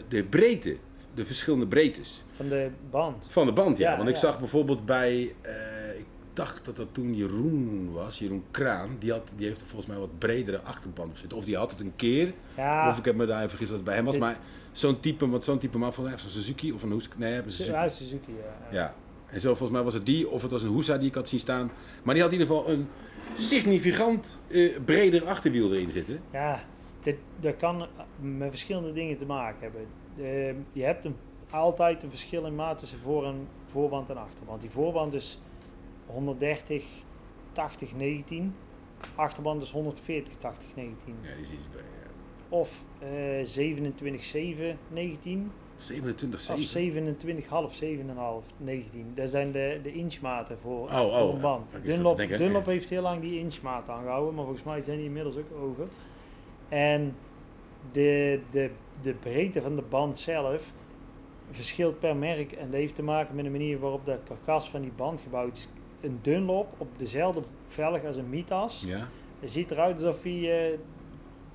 de 0.07 0.25
breedte, 0.29 0.77
de 1.13 1.25
verschillende 1.25 1.67
breedtes 1.67 2.23
Van 2.35 2.49
de 2.49 2.69
band. 2.89 3.27
van 3.29 3.45
de 3.45 3.53
band. 3.53 3.77
Ja, 3.77 3.89
Ja, 3.91 3.97
want 3.97 4.09
ik 4.09 4.15
ja. 4.15 4.21
zag 4.21 4.39
bijvoorbeeld 4.39 4.85
bij, 4.85 5.35
eh, 5.41 5.53
ik 5.99 6.05
dacht 6.33 6.65
dat 6.65 6.75
dat 6.75 6.87
toen 6.91 7.15
Jeroen 7.15 7.89
was, 7.93 8.19
Jeroen 8.19 8.43
Kraan. 8.51 8.95
Die, 8.99 9.11
had, 9.11 9.27
die 9.35 9.47
heeft 9.47 9.61
er 9.61 9.67
volgens 9.67 9.89
mij 9.91 9.99
wat 9.99 10.17
bredere 10.17 10.61
achterband 10.61 11.09
op 11.09 11.17
zitten. 11.17 11.37
Of 11.37 11.43
die 11.45 11.57
had 11.57 11.71
het 11.71 11.79
een 11.79 11.93
keer, 11.95 12.33
Ja, 12.57 12.89
of 12.89 12.97
ik 12.97 13.05
heb 13.05 13.15
me 13.15 13.25
daar 13.25 13.37
even 13.37 13.49
vergist 13.49 13.69
dat 13.69 13.79
het 13.79 13.87
bij 13.87 13.95
hem 13.95 14.03
was. 14.05 14.13
Dit- 14.13 14.23
Maar 14.23 14.37
zo'n 14.71 14.99
type, 14.99 15.29
wat 15.29 15.43
zo'n 15.43 15.59
type 15.59 15.77
man, 15.77 15.93
mij 16.01 16.09
heeft 16.09 16.21
zo'n 16.21 16.29
Suzuki 16.29 16.71
of 16.73 16.83
een 16.83 16.91
Husky. 16.91 17.13
Nee, 17.17 17.33
een 17.33 17.49
Suzuki. 17.51 17.89
Suzuki, 17.89 18.31
ja. 18.31 18.77
Ja. 18.77 18.95
En 19.31 19.39
zo 19.39 19.47
volgens 19.49 19.71
mij 19.71 19.83
was 19.83 19.93
het 19.93 20.05
die, 20.05 20.29
of 20.29 20.41
het 20.41 20.51
was 20.51 20.61
een 20.63 20.73
Husa 20.73 20.97
die 20.97 21.07
ik 21.07 21.15
had 21.15 21.29
zien 21.29 21.39
staan. 21.39 21.71
Maar 22.03 22.13
die 22.13 22.23
had 22.23 22.31
in 22.33 22.39
ieder 22.39 22.55
geval 22.55 22.71
een 22.71 22.87
significant 23.37 24.41
eh, 24.47 24.77
breder 24.85 25.25
achterwiel 25.25 25.73
erin 25.73 25.91
zitten. 25.91 26.21
Ja, 26.31 26.63
dit, 27.01 27.17
dat 27.39 27.57
kan 27.57 27.87
met 28.19 28.49
verschillende 28.49 28.93
dingen 28.93 29.17
te 29.17 29.25
maken 29.25 29.61
hebben. 29.61 29.87
Eh, 30.17 30.55
je 30.73 30.83
hebt 30.83 31.05
een, 31.05 31.15
altijd 31.49 32.03
een 32.03 32.09
verschil 32.09 32.45
in 32.45 32.55
maat 32.55 32.79
tussen 32.79 32.99
voor 32.99 33.25
en, 33.25 33.47
voorband 33.71 34.09
en 34.09 34.17
achterband. 34.17 34.61
Die 34.61 34.69
voorband 34.69 35.13
is 35.13 35.41
130, 36.05 36.83
80, 37.51 37.95
19. 37.95 38.55
Achterband 39.15 39.61
is 39.61 39.71
140, 39.71 40.33
80, 40.37 40.67
19. 40.75 41.15
Ja, 41.21 41.33
die 41.33 41.43
is 41.43 41.51
iets 41.51 41.65
breder. 41.71 41.87
Of 42.49 42.83
eh 42.99 43.45
27, 43.45 44.23
7, 44.23 44.77
19. 44.87 45.51
27, 45.83 46.49
Of 46.53 46.61
7. 46.61 47.15
27,5, 47.17 47.73
7,5, 47.83 48.53
19. 48.57 49.11
Dat 49.15 49.29
zijn 49.29 49.51
de, 49.51 49.79
de 49.83 49.93
inchmaten 49.93 50.59
voor, 50.59 50.87
Oh, 50.87 51.01
oh, 51.03 51.19
voor 51.19 51.33
een 51.33 51.41
band. 51.41 51.71
Dunlop, 51.83 52.17
denken. 52.17 52.37
Dunlop 52.37 52.65
heeft 52.65 52.89
heel 52.89 53.01
lang 53.01 53.21
die 53.21 53.39
inchmaat 53.39 53.89
aangehouden, 53.89 54.33
maar 54.35 54.43
volgens 54.43 54.65
mij 54.65 54.81
zijn 54.81 54.97
die 54.97 55.05
inmiddels 55.05 55.35
ook 55.35 55.51
over. 55.61 55.87
En 56.69 57.15
de, 57.91 58.39
de, 58.51 58.69
de 59.01 59.13
breedte 59.13 59.61
van 59.61 59.75
de 59.75 59.83
band 59.89 60.19
zelf 60.19 60.61
verschilt 61.51 61.99
per 61.99 62.15
merk 62.15 62.51
en 62.51 62.65
dat 62.71 62.79
heeft 62.79 62.95
te 62.95 63.03
maken 63.03 63.35
met 63.35 63.45
de 63.45 63.51
manier 63.51 63.79
waarop 63.79 64.05
de 64.05 64.17
karkas 64.23 64.69
van 64.69 64.81
die 64.81 64.91
band 64.95 65.21
gebouwd 65.21 65.57
is. 65.57 65.67
Een 66.01 66.19
Dunlop 66.21 66.67
op 66.77 66.87
dezelfde 66.97 67.41
velg 67.67 68.05
als 68.05 68.15
een 68.15 68.29
Mitas, 68.29 68.83
Ja? 68.87 69.07
ziet 69.43 69.71
eruit 69.71 69.95
alsof 69.95 70.23
hij 70.23 70.71
eh 70.71 70.77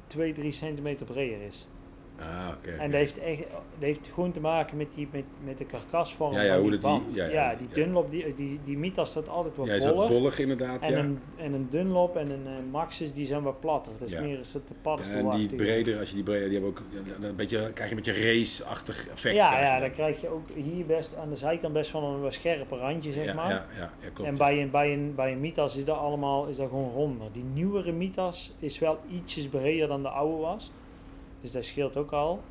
2, 0.07 0.33
3 0.33 0.53
centimeter 0.53 1.07
breder 1.07 1.41
is. 1.43 1.69
Ah, 2.19 2.49
oké. 2.59 2.69
En 2.71 2.75
oké. 2.75 2.85
dat 2.85 2.93
heeft, 2.93 3.19
echt, 3.19 3.39
dat 3.51 3.59
heeft 3.79 4.11
gewoon 4.15 4.33
te 4.33 4.41
maken 4.41 4.77
met, 4.77 4.95
die, 4.95 5.09
met, 5.13 5.25
met 5.45 5.59
de 5.59 5.65
karkasvorm 5.65 6.33
Ja, 6.33 6.43
ja, 6.43 6.53
van 6.53 6.61
hoe 6.61 6.71
die 6.71 6.81
dat 6.81 6.91
die- 6.91 7.01
band. 7.01 7.15
ja, 7.15 7.25
Ja, 7.25 7.31
ja, 7.51 7.57
die 7.57 7.69
ja. 7.69 7.75
Dunlop, 7.75 8.11
die, 8.11 8.35
die, 8.35 8.61
die 8.65 8.79
Mitas 8.79 9.11
staat 9.11 9.29
altijd 9.29 9.57
wat 9.57 9.67
Jij 9.67 9.81
zat 9.81 9.95
boller. 9.95 10.09
bollig 10.09 10.39
inderdaad, 10.39 10.81
en, 10.81 10.91
ja. 10.93 10.99
een, 10.99 11.19
en 11.37 11.53
een 11.53 11.67
Dunlop 11.71 12.17
en 12.17 12.31
een 12.31 12.47
eh, 12.47 12.53
Maxis 12.71 13.13
die 13.13 13.27
zijn 13.27 13.43
wat 13.43 13.61
platter. 13.61 13.93
Dat 13.99 14.09
is 14.09 14.15
Ja. 14.15 14.21
meer 14.23 14.39
een 14.39 14.45
soort 14.45 14.71
en 14.85 15.37
die 15.37 15.55
breder, 15.55 15.99
als 15.99 16.09
je 16.09 16.15
die 16.15 16.25
breder, 16.25 16.49
die 16.49 16.59
hebben 16.61 16.71
ook 16.71 16.83
ja, 17.21 17.27
een 17.29 17.37
beetje, 17.37 17.73
krijg 17.73 17.91
je 17.91 17.97
een 17.97 18.03
beetje 18.03 18.23
race-achtig 18.33 19.09
effect. 19.09 19.35
Ja, 19.35 19.61
ja, 19.61 19.81
dan. 19.81 19.93
krijg 19.93 20.21
je 20.21 20.29
ook 20.29 20.49
hier 20.55 20.87
best 20.87 21.17
aan 21.17 21.29
de 21.29 21.37
zijkant 21.37 21.73
best 21.73 21.93
wel 21.93 22.03
een 22.03 22.21
wat 22.21 22.33
scherper 22.33 22.79
randje, 22.79 23.13
zeg 23.13 23.25
ja, 23.25 23.35
maar. 23.35 23.51
Ja, 23.51 23.67
ja, 23.79 23.91
ja, 24.03 24.09
klopt. 24.13 24.31
En 24.31 24.37
bij 24.37 24.63
een, 24.63 24.71
bij, 24.71 24.93
een, 24.93 25.13
bij 25.15 25.33
een 25.33 25.41
Mitas 25.41 25.77
is 25.77 25.85
dat 25.85 25.97
allemaal 25.99 26.47
is 26.47 26.57
dat 26.57 26.69
gewoon 26.69 26.91
ronder. 26.93 27.27
Die 27.33 27.45
nieuwere 27.53 27.93
Mitas 27.93 28.53
is 28.59 28.79
wel 28.79 28.99
ietsjes 29.11 29.47
breder 29.47 29.89
dan 29.89 30.03
de 30.03 30.09
oude 30.09 30.37
was. 30.43 30.71
Dus 31.45 31.53
dat 31.53 31.65
scheelt 31.65 31.97
ook 31.97 32.13
al. 32.13 32.43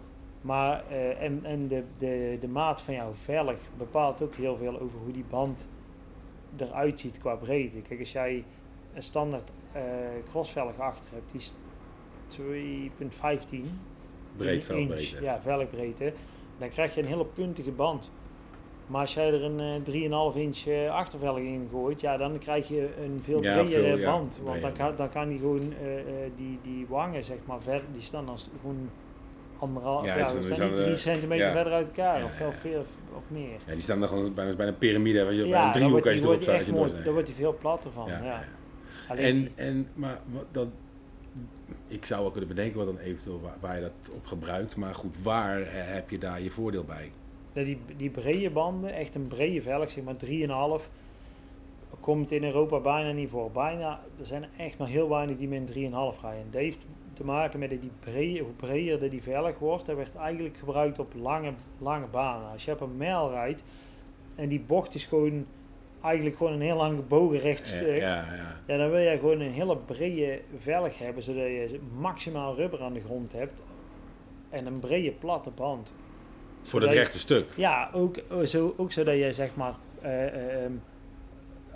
Maar 0.41 0.83
eh, 0.89 1.21
en, 1.21 1.39
en 1.43 1.67
de, 1.67 1.83
de, 1.97 2.37
de 2.39 2.47
maat 2.47 2.81
van 2.81 2.93
jouw 2.93 3.13
velg 3.13 3.57
bepaalt 3.77 4.21
ook 4.21 4.35
heel 4.35 4.57
veel 4.57 4.79
over 4.79 4.99
hoe 4.99 5.11
die 5.11 5.25
band 5.29 5.67
eruit 6.57 6.99
ziet 6.99 7.17
qua 7.17 7.35
breedte. 7.35 7.81
Kijk, 7.81 7.99
als 7.99 8.11
jij 8.11 8.43
een 8.93 9.03
standaard 9.03 9.51
eh 9.71 9.81
crossvelg 10.29 10.79
achter 10.79 11.09
hebt, 11.11 11.31
die 11.31 11.39
is 11.39 11.53
2,15 12.37 13.69
Breed, 14.37 14.53
inch, 14.53 14.63
velbreedte. 14.63 15.21
Ja, 15.21 15.41
velgbreedte. 15.41 16.13
Dan 16.57 16.69
krijg 16.69 16.95
je 16.95 17.01
een 17.01 17.07
hele 17.07 17.25
puntige 17.25 17.71
band. 17.71 18.11
Maar 18.93 19.01
als 19.01 19.13
jij 19.13 19.33
er 19.33 19.43
een 19.43 19.59
eh 19.59 20.31
3,5 20.31 20.37
inch 20.37 20.65
eh, 20.65 20.89
achtervelg 20.89 21.37
in 21.37 21.67
gooit, 21.71 22.01
ja, 22.01 22.17
dan 22.17 22.37
krijg 22.37 22.67
je 22.67 22.89
een 23.03 23.21
veel 23.23 23.41
veel, 23.41 23.97
ja, 23.97 24.11
band. 24.11 24.39
Want 24.43 24.61
dan 24.61 24.71
breder. 24.71 24.71
kan, 24.71 24.95
dan 24.95 25.09
kan 25.09 25.27
die 25.29 25.39
gewoon, 25.39 25.73
eh, 25.81 25.99
eh, 25.99 26.05
die, 26.35 26.59
die 26.61 26.85
wangen, 26.89 27.23
zeg 27.23 27.37
maar, 27.45 27.61
ver, 27.61 27.81
die 27.91 28.01
staan 28.01 28.25
dan 28.25 28.37
gewoon 28.61 28.89
anderhalf, 29.59 30.05
Ja, 30.05 30.17
ja, 30.17 30.25
staan 30.25 30.39
niet 30.41 30.75
drie 30.75 30.91
eh, 30.91 30.97
centimeter 30.97 31.45
ja. 31.45 31.51
verder 31.51 31.73
uit 31.73 31.87
elkaar, 31.87 32.19
Ja, 32.19 32.25
of 32.25 32.33
veel, 32.33 32.51
veel 32.51 32.79
of, 32.79 32.87
of 33.15 33.23
meer. 33.27 33.59
Ja, 33.65 33.73
die 33.73 33.81
staan 33.81 33.99
dan 33.99 34.07
gewoon 34.07 34.33
bijna, 34.33 34.55
bijna 34.55 34.71
een 34.71 34.77
piramide, 34.77 35.25
weet 35.25 35.37
je, 35.37 35.47
bij 35.49 35.65
een 35.65 35.71
driehoek 35.71 36.05
als 36.05 36.05
je 36.05 36.11
die, 36.11 36.19
erop 36.19 36.25
wordt 36.25 36.39
die 36.39 36.43
staat. 36.43 36.55
echt 36.55 36.57
als 36.57 36.67
je 36.67 36.71
mooi, 36.71 36.83
doorsnijdt. 36.83 37.05
daar 37.05 37.13
wordt 37.13 37.27
hij 37.27 37.37
veel 37.37 37.57
platter 37.59 37.91
van. 37.91 38.07
Ja, 38.07 38.43
En, 39.15 39.47
en, 39.55 39.87
maar 39.93 40.19
dat, 40.51 40.67
ik 41.87 42.05
zou 42.05 42.21
wel 42.21 42.31
kunnen 42.31 42.49
bedenken 42.49 42.77
wat 42.77 42.85
dan 42.85 42.97
eventueel 42.97 43.41
waar, 43.41 43.57
waar 43.59 43.75
je 43.75 43.81
dat 43.81 44.15
op 44.15 44.25
gebruikt. 44.25 44.75
Maar 44.75 44.95
goed, 44.95 45.15
waar 45.23 45.61
eh, 45.61 45.93
heb 45.93 46.09
je 46.09 46.17
daar 46.17 46.41
je 46.41 46.51
voordeel 46.51 46.83
bij? 46.83 47.11
Dat 47.53 47.65
die, 47.65 47.77
die 47.97 48.09
brede 48.09 48.49
banden, 48.49 48.93
echt 48.93 49.15
een 49.15 49.27
brede 49.27 49.61
velg, 49.61 49.91
zeg 49.91 50.03
maar 50.03 50.79
3,5, 50.79 50.87
komt 51.99 52.31
in 52.31 52.43
Europa 52.43 52.79
bijna 52.79 53.11
niet 53.11 53.29
voor. 53.29 53.51
Bijna, 53.51 53.99
er 54.19 54.25
zijn 54.25 54.45
echt 54.57 54.77
maar 54.77 54.87
heel 54.87 55.09
weinig 55.09 55.37
die 55.37 55.47
met 55.47 55.75
een 55.75 55.91
3,5 56.15 56.21
rijden. 56.21 56.47
Dat 56.51 56.61
heeft 56.61 56.85
te 57.13 57.25
maken 57.25 57.59
met 57.59 57.69
dat 57.69 57.81
die 57.81 57.91
brede, 57.99 58.39
hoe 58.39 58.53
breder 58.53 59.09
die 59.09 59.21
velg 59.21 59.59
wordt. 59.59 59.85
Dat 59.85 59.95
werd 59.95 60.15
eigenlijk 60.15 60.57
gebruikt 60.57 60.99
op 60.99 61.13
lange, 61.15 61.53
lange 61.77 62.07
banen. 62.07 62.51
Als 62.51 62.65
je 62.65 62.71
op 62.71 62.81
een 62.81 62.97
mijl 62.97 63.29
rijdt 63.29 63.63
en 64.35 64.49
die 64.49 64.59
bocht 64.59 64.95
is 64.95 65.05
gewoon 65.05 65.45
eigenlijk 66.01 66.37
gewoon 66.37 66.53
een 66.53 66.61
heel 66.61 66.75
lang 66.75 66.95
gebogen 66.95 67.37
recht 67.37 67.69
Ja. 67.69 67.85
Ja, 67.85 67.95
ja, 67.95 68.59
ja. 68.67 68.77
dan 68.77 68.89
wil 68.89 68.99
je 68.99 69.17
gewoon 69.17 69.39
een 69.39 69.51
hele 69.51 69.77
brede 69.77 70.41
velg 70.57 70.97
hebben, 70.97 71.23
zodat 71.23 71.43
je 71.43 71.79
maximaal 71.99 72.55
rubber 72.55 72.81
aan 72.81 72.93
de 72.93 73.01
grond 73.01 73.33
hebt. 73.33 73.53
en 74.49 74.65
een 74.65 74.79
brede 74.79 75.11
platte 75.11 75.49
band. 75.49 75.93
Voor 76.63 76.79
dat 76.79 76.89
je- 76.89 76.95
rechte 76.95 77.19
stuk. 77.19 77.45
Ja, 77.55 77.89
ook, 77.93 78.17
eh, 78.17 78.39
zo, 78.39 78.73
ook 78.77 78.91
zodat 78.91 79.15
je 79.15 79.33
zeg 79.33 79.55
maar, 79.55 79.73
eh, 80.01 80.27
eh, 80.27 80.63
ehm, 80.63 80.71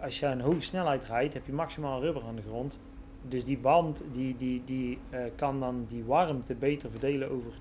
als 0.02 0.20
je 0.20 0.26
een 0.26 0.42
hoge 0.42 0.62
snelheid 0.62 1.06
rijdt, 1.06 1.34
heb 1.34 1.46
je 1.46 1.54
maximaal 1.54 2.02
rubber 2.02 2.24
aan 2.28 2.36
de 2.36 2.42
grond. 2.42 2.80
Dus 3.22 3.44
die 3.46 3.58
band 3.58 4.04
die, 4.12 4.36
die, 4.38 4.62
die 4.66 4.98
eh, 5.10 5.20
kan 5.36 5.60
dan 5.60 5.86
die 5.90 6.04
warmte 6.04 6.56
beter 6.56 6.92
verdelen 6.92 7.30
over, 7.32 7.52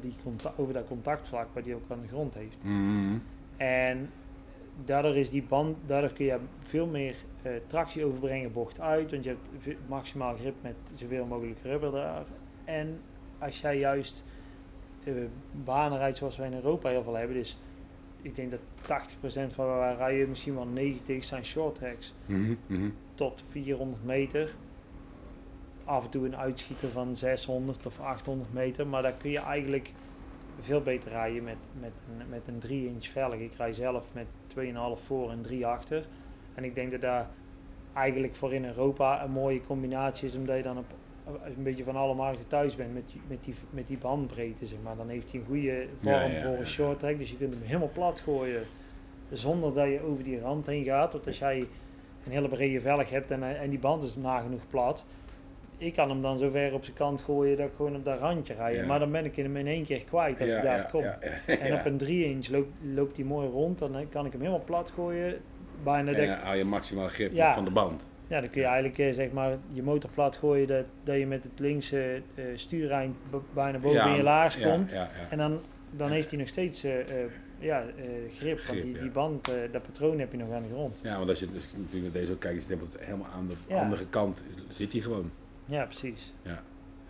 die 0.00 0.14
over 0.56 0.74
dat 0.74 0.86
contactvlak 0.86 1.46
wat 1.52 1.64
die 1.64 1.74
ook 1.74 1.82
aan 1.88 2.00
de 2.02 2.08
grond 2.08 2.34
heeft. 2.34 2.56
Mhm. 2.62 3.16
En 3.56 4.10
daardoor 4.84 5.16
is 5.16 5.30
die 5.30 5.42
band, 5.42 5.76
daardoor 5.86 6.12
kun 6.12 6.24
je 6.24 6.38
veel 6.58 6.86
meer 6.86 7.14
eh, 7.42 7.52
tractie 7.66 8.04
overbrengen, 8.04 8.52
bocht 8.52 8.80
uit, 8.80 9.10
want 9.10 9.24
je 9.24 9.34
hebt 9.60 9.78
maximaal 9.88 10.36
grip 10.36 10.54
met 10.60 10.74
zoveel 10.94 11.24
mogelijk 11.24 11.58
rubber 11.62 11.90
daar. 11.92 12.24
En 12.64 13.00
als 13.38 13.60
jij 13.60 13.78
juist 13.78 14.24
banen 15.64 15.98
rijdt 15.98 16.16
zoals 16.16 16.36
wij 16.36 16.46
in 16.46 16.54
Europa 16.54 16.88
heel 16.88 17.02
veel 17.02 17.16
hebben, 17.16 17.36
dus 17.36 17.58
ik 18.22 18.36
denk 18.36 18.50
dat 18.50 18.60
80% 19.50 19.52
van 19.52 19.66
waar 19.66 19.78
wij 19.78 19.94
rijden, 19.94 20.28
misschien 20.28 20.54
wel 20.54 20.66
90 20.66 21.24
zijn 21.24 21.44
short 21.44 21.74
tracks 21.74 22.14
Mhm, 22.26 22.54
mhm. 22.66 22.88
tot 23.14 23.44
400 23.50 24.04
meter. 24.04 24.54
Af 25.84 26.04
en 26.04 26.10
toe 26.10 26.26
een 26.26 26.36
uitschieter 26.36 26.88
van 26.88 27.16
600 27.16 27.86
of 27.86 28.00
800 28.00 28.52
meter, 28.52 28.86
maar 28.86 29.02
daar 29.02 29.12
kun 29.12 29.30
je 29.30 29.40
eigenlijk 29.40 29.92
veel 30.60 30.80
beter 30.80 31.10
rijden 31.10 31.44
met, 31.44 31.56
met, 31.80 31.92
een, 32.08 32.28
met 32.28 32.42
een 32.46 32.58
3 32.58 32.86
inch 32.86 33.06
velg. 33.06 33.34
Ik 33.34 33.54
rij 33.54 33.72
zelf 33.72 34.10
met 34.12 34.26
2,5 34.56 35.04
voor 35.04 35.30
en 35.30 35.42
3 35.42 35.66
achter. 35.66 36.06
En 36.54 36.64
ik 36.64 36.74
denk 36.74 36.90
dat 36.90 37.00
daar 37.00 37.30
eigenlijk 37.92 38.36
voor 38.36 38.52
in 38.52 38.64
Europa 38.64 39.24
een 39.24 39.30
mooie 39.30 39.60
combinatie 39.60 40.28
is, 40.28 40.34
omdat 40.34 40.56
je 40.56 40.62
dan 40.62 40.78
op, 40.78 40.94
een 41.56 41.62
beetje 41.62 41.84
van 41.84 41.96
alle 41.96 42.14
markten 42.14 42.46
thuis 42.48 42.76
bent 42.76 42.94
met, 42.94 43.02
die- 43.12 43.20
met, 43.28 43.44
die, 43.44 43.54
met 43.70 43.88
die 43.88 43.98
bandbreedte. 43.98 44.66
Zeg 44.66 44.78
maar. 44.82 44.96
Dan 44.96 45.08
heeft 45.08 45.30
hij 45.30 45.40
een 45.40 45.46
goede 45.46 45.86
vorm 46.00 46.14
Ja, 46.14 46.22
ja, 46.24 46.42
voor 46.42 46.56
een 46.56 46.66
short 46.66 46.98
track, 46.98 47.18
dus 47.18 47.30
je 47.30 47.36
kunt 47.36 47.54
hem 47.54 47.62
helemaal 47.62 47.90
plat 47.92 48.20
gooien 48.20 48.62
zonder 49.32 49.74
dat 49.74 49.86
je 49.88 50.00
over 50.02 50.24
die 50.24 50.40
rand 50.40 50.66
heen 50.66 50.84
gaat. 50.84 51.12
Want 51.12 51.26
als 51.26 51.38
jij 51.38 51.58
een 52.26 52.32
hele 52.32 52.48
brede 52.48 52.80
velg 52.80 53.10
hebt 53.10 53.30
en, 53.30 53.42
en 53.60 53.70
die 53.70 53.78
band 53.78 54.02
is 54.02 54.16
nagenoeg 54.16 54.60
plat. 54.70 55.04
Ik 55.80 55.94
kan 55.94 56.08
hem 56.08 56.22
dan 56.22 56.38
zo 56.38 56.50
ver 56.50 56.72
op 56.74 56.84
zijn 56.84 56.96
kant 56.96 57.20
gooien 57.20 57.56
dat 57.56 57.66
ik 57.66 57.72
gewoon 57.76 57.96
op 57.96 58.04
dat 58.04 58.18
randje 58.18 58.54
rijd. 58.54 58.76
Ja. 58.76 58.86
Maar 58.86 58.98
dan 58.98 59.10
ben 59.12 59.24
ik 59.24 59.36
hem 59.36 59.56
in 59.56 59.66
één 59.66 59.84
keer 59.84 60.04
kwijt 60.04 60.40
als 60.40 60.48
Ja, 60.50 60.56
ik 60.56 60.62
daar 60.62 60.76
ja, 60.76 60.82
kom. 60.82 61.00
ja, 61.02 61.18
ja, 61.46 61.56
En 61.58 61.74
op 61.74 61.84
een 61.84 61.96
3 61.96 62.24
inch 62.24 62.48
loopt, 62.48 62.68
loopt 62.94 63.16
hij 63.16 63.24
mooi 63.24 63.48
rond. 63.48 63.78
Dan 63.78 64.08
kan 64.08 64.26
ik 64.26 64.32
hem 64.32 64.40
helemaal 64.40 64.64
plat 64.64 64.90
gooien. 64.90 65.40
Bijna 65.84 66.12
En 66.12 66.26
dan 66.26 66.36
hou 66.38 66.56
je 66.56 66.64
maximaal 66.64 67.08
grip 67.08 67.36
van 67.54 67.64
de 67.64 67.70
band. 67.70 68.08
Ja, 68.28 68.40
dan 68.40 68.50
kun 68.50 68.60
je 68.60 68.66
eigenlijk 68.66 68.98
eh, 68.98 69.12
zeg 69.12 69.30
maar 69.32 69.56
je 69.72 69.82
motor 69.82 70.10
plat 70.14 70.36
gooien. 70.36 70.66
Dat, 70.66 70.84
dat 71.04 71.16
je 71.16 71.26
met 71.26 71.44
het 71.44 71.58
linkse 71.58 72.22
eh 72.34 72.44
stuureind 72.54 73.16
b- 73.30 73.42
bijna 73.54 73.78
boven 73.78 74.06
in 74.10 74.16
je 74.16 74.22
laars 74.22 74.54
ja, 74.56 74.70
komt. 74.70 74.90
Ja. 74.90 75.10
En 75.30 75.38
dan, 75.38 75.60
dan 75.90 76.10
heeft 76.10 76.30
hij 76.30 76.38
nog 76.38 76.48
steeds 76.48 76.84
eh, 76.84 77.00
eh, 77.00 77.30
ja, 77.58 77.80
eh, 77.82 78.04
grip. 78.36 78.60
Want 78.60 78.82
die, 78.82 78.98
die 78.98 79.10
band, 79.10 79.48
eh, 79.48 79.54
dat 79.72 79.82
patroon 79.82 80.18
heb 80.18 80.32
je 80.32 80.38
nog 80.38 80.52
aan 80.52 80.62
de 80.62 80.68
grond. 80.68 81.00
Ja, 81.02 81.16
want 81.16 81.28
als 81.28 81.38
je 81.38 81.46
dus 81.46 81.76
natuurlijk 81.76 82.02
naar 82.02 82.12
deze 82.22 82.32
ook 82.32 82.40
kijkt, 82.40 82.56
is 82.58 82.68
het 82.68 82.78
helemaal 82.98 83.28
aan 83.34 83.48
de 83.68 83.74
andere 83.74 84.06
kant 84.10 84.44
zit 84.68 84.92
hij 84.92 85.00
gewoon. 85.00 85.30
Ja, 85.64 85.84
precies. 85.84 86.32
Ja. 86.42 86.62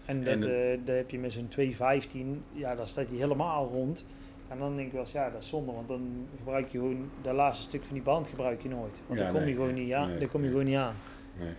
En 0.05 0.25
dat, 0.25 0.35
En 0.35 0.43
eh, 0.87 0.95
heb 0.97 1.11
je 1.11 1.19
met 1.19 1.33
zo'n 1.33 1.49
215, 1.49 2.43
ja, 2.53 2.75
dan 2.75 2.89
staat 2.89 3.09
hij 3.09 3.19
helemaal 3.19 3.69
rond. 3.69 4.05
En 4.49 4.59
dan 4.59 4.75
denk 4.77 4.87
ik 4.87 4.93
wel 4.93 5.03
eens, 5.03 5.13
ja, 5.13 5.31
dat 5.31 5.43
is 5.43 5.49
zonde, 5.49 5.73
want 5.73 5.89
dan 5.89 6.27
gebruik 6.37 6.69
je 6.69 6.79
gewoon, 6.79 7.11
dat 7.23 7.35
laatste 7.35 7.65
stuk 7.65 7.85
van 7.85 7.95
die 7.95 8.03
band 8.03 8.29
gebruik 8.29 8.63
je 8.63 8.69
nooit. 8.69 9.01
Want 9.07 9.19
Ja, 9.21 9.25
dan 9.25 9.35
kom 9.35 9.41
nee, 9.43 9.51
je 9.51 9.57
gewoon 9.57 9.75
nee, 9.75 9.85
niet 9.85 9.93
aan. 9.95 10.09
nee, 10.09 10.19
dan 10.19 10.29
kom 10.29 10.43
je 10.43 10.49
gewoon 10.49 10.65
niet 10.65 10.77
aan. 10.77 10.95
Nee. 11.39 11.53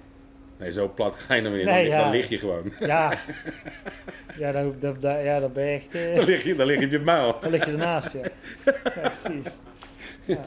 nee, 0.57 0.71
zo 0.71 0.89
plat 0.95 1.15
ga 1.15 1.33
je 1.33 1.41
dan 1.41 1.51
weer. 1.51 1.65
Nee, 1.65 1.87
dan, 1.89 1.97
ja. 1.97 2.03
dan 2.03 2.11
lig 2.11 2.29
je 2.29 2.37
gewoon. 2.37 2.71
Ja, 2.79 3.13
ja, 4.39 4.51
dan, 4.51 4.75
dan, 4.79 4.95
dan- 4.99 5.23
ja, 5.23 5.39
dan 5.39 5.51
ben 5.53 5.65
je 5.65 5.71
echt, 5.75 5.95
eh, 5.95 6.15
Dan 6.15 6.25
lig 6.25 6.43
je, 6.43 6.55
dan 6.55 6.65
lig 6.67 6.79
je 6.79 6.85
op 6.85 6.91
je 6.91 6.99
muil. 6.99 7.37
dan 7.41 7.49
lig 7.51 7.65
je 7.65 7.71
ernaast, 7.71 8.11
ja. 8.13 8.21
Ja, 8.65 9.11
precies. 9.21 9.57
Ja. 10.25 10.39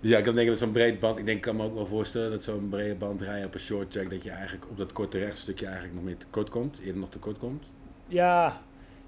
Ja, 0.00 0.18
ik 0.18 0.24
kan 0.24 0.34
denken 0.34 0.52
dat 0.52 0.62
zo'n 0.62 0.72
breed 0.72 1.00
band, 1.00 1.18
ik 1.18 1.24
denk, 1.26 1.36
ik 1.36 1.42
kan 1.44 1.56
me 1.56 1.64
ook 1.64 1.74
wel 1.74 1.86
voorstellen 1.86 2.30
dat 2.30 2.42
zo'n 2.44 2.68
brede 2.68 2.94
band 2.94 3.22
rijden 3.22 3.46
op 3.46 3.54
een 3.54 3.60
short 3.60 3.90
track, 3.90 4.10
dat 4.10 4.22
je 4.22 4.30
eigenlijk 4.30 4.70
op 4.70 4.76
dat 4.76 4.92
korte 4.92 5.18
rechtstukje 5.18 5.64
eigenlijk 5.66 5.94
nog 5.94 6.04
meer 6.04 6.16
tekort 6.16 6.48
komt, 6.50 6.78
eerder 6.78 7.00
nog 7.00 7.10
tekort 7.10 7.38
komt. 7.38 7.64
Ja, 8.06 8.60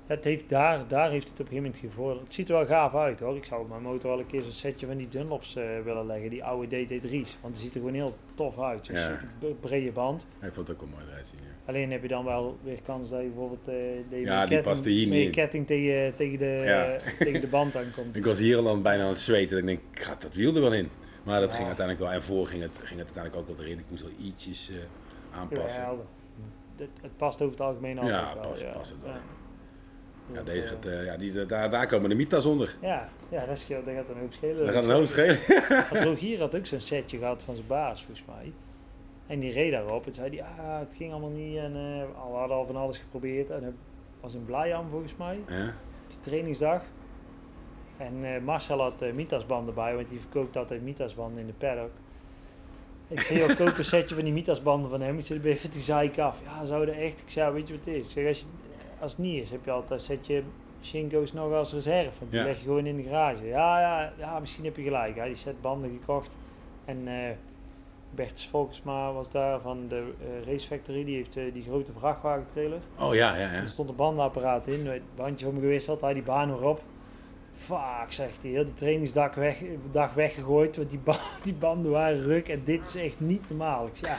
dat 0.06 0.24
heeft 0.24 0.48
daar, 0.48 0.88
daar 0.88 1.10
heeft 1.10 1.28
het 1.28 1.40
op 1.40 1.46
een 1.46 1.52
gegeven 1.52 1.70
moment 1.72 1.78
gevorderd. 1.92 2.20
Het 2.24 2.34
ziet 2.34 2.48
er 2.48 2.54
wel 2.54 2.66
gaaf 2.66 2.94
uit 2.94 3.20
hoor. 3.20 3.36
Ik 3.36 3.44
zou 3.44 3.60
op 3.62 3.68
mijn 3.68 3.82
motor 3.82 4.10
wel 4.10 4.18
een 4.18 4.26
keer 4.26 4.42
zo'n 4.42 4.52
setje 4.52 4.86
van 4.86 4.96
die 4.96 5.08
Dunlops 5.08 5.56
eh, 5.56 5.64
willen 5.84 6.06
leggen, 6.06 6.30
die 6.30 6.44
oude 6.44 6.66
DT3's. 6.86 7.36
Want 7.40 7.54
het 7.54 7.62
ziet 7.62 7.74
er 7.74 7.80
gewoon 7.80 7.94
heel 7.94 8.16
tof 8.34 8.60
uit. 8.60 8.86
Zo'n 8.86 8.96
Ja. 8.96 9.18
brede 9.60 9.92
band. 9.92 10.26
Ja, 10.40 10.46
ik 10.46 10.54
vond 10.54 10.68
het 10.68 10.76
ook 10.76 10.82
wel 10.82 10.92
mooi 10.98 11.10
eruit 11.10 11.26
zien. 11.26 11.38
Ja. 11.42 11.50
Alleen 11.72 11.90
heb 11.90 12.02
je 12.02 12.08
dan 12.08 12.24
wel 12.24 12.58
weer 12.62 12.78
kans 12.82 13.08
dat 13.10 13.20
je 13.20 13.26
bijvoorbeeld 13.26 13.68
eh 13.68 13.74
dat 14.10 14.18
je 14.18 14.24
Ja, 14.24 14.46
die 14.46 14.60
ketting, 14.60 14.84
er 14.84 14.90
hier 14.90 15.06
niet 15.08 15.30
ketting 15.30 15.66
tegen, 15.66 16.14
tegen, 16.14 16.38
de, 16.38 16.98
tegen 17.18 17.40
de 17.40 17.46
band 17.46 17.76
aankomt. 17.76 18.16
Ik 18.20 18.24
was 18.24 18.38
hier 18.38 18.56
al 18.56 18.62
dan 18.62 18.82
bijna 18.82 19.02
aan 19.02 19.08
het 19.08 19.20
zweten 19.20 19.56
en 19.58 19.68
ik 19.68 19.80
denk, 19.92 20.00
gaat 20.04 20.22
dat 20.22 20.34
wiel 20.34 20.54
er 20.54 20.60
wel 20.60 20.72
in? 20.74 20.88
Maar 21.22 21.40
dat 21.40 21.52
ging 21.52 21.66
uiteindelijk 21.66 22.06
wel, 22.06 22.14
en 22.14 22.22
voor 22.22 22.46
ging 22.46 22.62
het, 22.62 22.76
ging 22.78 22.98
het 23.00 23.04
uiteindelijk 23.14 23.36
ook 23.50 23.56
wel 23.56 23.64
erin. 23.66 23.78
Ik 23.78 23.84
moest 23.88 24.02
wel 24.02 24.12
ietsjes 24.20 24.70
eh, 24.70 25.38
aanpassen. 25.38 25.82
Het, 26.76 26.88
het 27.02 27.16
past 27.16 27.40
over 27.42 27.52
het 27.52 27.60
algemeen 27.66 27.98
altijd 27.98 28.16
Ja, 28.16 28.34
wel. 28.34 28.42
past- 28.50 28.72
past 28.72 28.90
het 28.90 28.98
wel 29.02 29.12
ja. 30.32 30.42
Deze 30.42 30.62
eh, 30.62 30.68
gaat, 30.68 30.86
eh, 30.86 31.04
ja, 31.04 31.16
die, 31.16 31.46
daar, 31.46 31.70
daar 31.70 31.86
komen 31.86 32.08
de 32.08 32.14
mitas 32.14 32.44
onder. 32.44 32.76
ja, 32.80 33.08
ja 33.28 33.46
dat, 33.46 33.58
scheelt, 33.58 33.84
dat 33.84 33.94
gaat 33.94 34.08
een 34.08 34.18
hoop 34.20 34.32
schelen. 34.32 34.64
Dat 34.64 34.74
gaat 34.74 34.84
een 34.84 34.94
hoop 34.94 35.06
schelen. 35.06 35.38
Want 35.90 36.04
Rogier 36.10 36.38
had 36.38 36.56
ook 36.56 36.66
zo'n 36.66 36.80
setje 36.80 37.18
gehad 37.18 37.42
van 37.42 37.54
zijn 37.54 37.66
baas, 37.66 38.04
volgens 38.04 38.26
mij. 38.26 38.52
En 39.26 39.40
die 39.40 39.52
reed 39.52 39.72
daarop 39.72 40.06
en 40.06 40.14
zei 40.14 40.30
die, 40.30 40.44
ah, 40.44 40.78
het 40.78 40.94
ging 40.96 41.10
allemaal 41.10 41.30
niet. 41.30 41.56
En 41.56 41.76
eh, 41.76 42.30
we 42.30 42.36
hadden 42.36 42.56
al 42.56 42.66
van 42.66 42.76
alles 42.76 42.98
geprobeerd. 42.98 43.50
En 43.50 43.64
het 43.64 43.74
was 44.20 44.34
in 44.34 44.44
Blijham 44.44 44.88
volgens 44.88 45.16
mij, 45.16 45.40
Ja? 45.48 45.74
die 46.08 46.20
trainingsdag. 46.20 46.82
En 47.96 48.44
Marcel 48.44 48.80
had 48.80 49.02
uh, 49.02 49.12
Mitasbanden 49.12 49.74
bij, 49.74 49.94
want 49.94 50.08
die 50.08 50.20
verkoopt 50.20 50.56
altijd 50.56 50.82
Mitasbanden 50.82 51.40
in 51.40 51.46
de 51.46 51.52
paddock. 51.52 51.90
Ik 53.08 53.20
zei, 53.20 53.38
joh, 53.38 53.56
koop 53.56 53.78
een 53.78 53.84
setje 53.84 54.14
van 54.14 54.24
die 54.24 54.32
Mitasbanden 54.32 54.90
van 54.90 55.00
hem. 55.00 55.18
Ik 55.18 55.24
zei, 55.24 55.40
even 55.42 55.70
die 55.70 55.80
zeik 55.80 56.18
af. 56.18 56.40
Ja, 56.44 56.64
zou 56.64 56.88
er 56.88 56.98
echt? 56.98 57.20
Ik 57.20 57.30
zei, 57.30 57.52
weet 57.52 57.68
je 57.68 57.76
wat 57.76 57.84
het 57.84 57.94
is? 57.94 58.10
Zeg, 58.10 58.26
als, 58.26 58.40
je, 58.40 58.46
als 59.02 59.12
het 59.12 59.20
niet 59.20 59.42
is, 59.42 59.50
heb 59.50 59.64
je 59.64 59.70
altijd 59.70 59.90
een 59.90 60.00
setje 60.00 60.42
Shinko's 60.82 61.32
nog 61.32 61.52
als 61.52 61.72
reserve. 61.72 62.24
Die 62.28 62.38
Ja. 62.38 62.44
leg 62.44 62.56
je 62.58 62.64
gewoon 62.64 62.86
in 62.86 62.96
de 62.96 63.02
garage. 63.02 63.44
Ja, 63.46 63.80
ja, 63.80 64.12
ja 64.18 64.38
misschien 64.38 64.64
heb 64.64 64.76
je 64.76 64.82
gelijk. 64.82 65.16
Hij 65.16 65.26
die 65.26 65.34
set 65.36 65.60
banden 65.60 65.90
gekocht. 66.00 66.36
En 66.84 67.08
eh 67.08 67.34
Bertus 68.14 68.48
Volksma 68.48 69.12
was 69.12 69.30
daar 69.30 69.60
van 69.60 69.88
de 69.88 70.12
eh 70.20 70.46
Race 70.52 70.66
Factory. 70.66 71.04
Die 71.04 71.16
heeft 71.16 71.36
eh, 71.36 71.52
die 71.52 71.62
grote 71.62 71.92
vrachtwagentrailer. 71.92 72.78
Oh 73.00 73.14
ja, 73.14 73.36
ja, 73.36 73.40
ja. 73.52 73.60
Er 73.60 73.68
stond 73.68 73.88
een 73.88 73.96
bandenapparaat 73.96 74.66
in, 74.66 74.86
het 74.86 75.02
bandje 75.16 75.44
voor 75.44 75.54
me 75.54 75.60
gewisseld, 75.60 76.00
hij 76.00 76.14
die 76.14 76.22
baan 76.22 76.58
weer 76.58 76.68
op. 76.68 76.82
Fuck, 77.54 78.06
zegt 78.08 78.42
hij, 78.42 78.50
heel 78.50 78.64
die 78.64 78.74
trainingsdag 78.74 79.34
weg, 79.34 79.62
dag 79.90 80.14
weggegooid, 80.14 80.76
want 80.76 80.90
die, 80.90 80.98
ba 80.98 81.16
die 81.44 81.54
banden 81.54 81.90
waren 81.90 82.22
ruk 82.22 82.48
en 82.48 82.60
dit 82.64 82.86
is 82.86 82.96
echt 82.96 83.20
niet 83.20 83.48
normaal. 83.48 83.86
Ik 83.86 83.96
zeg, 83.96 84.08
ja, 84.08 84.16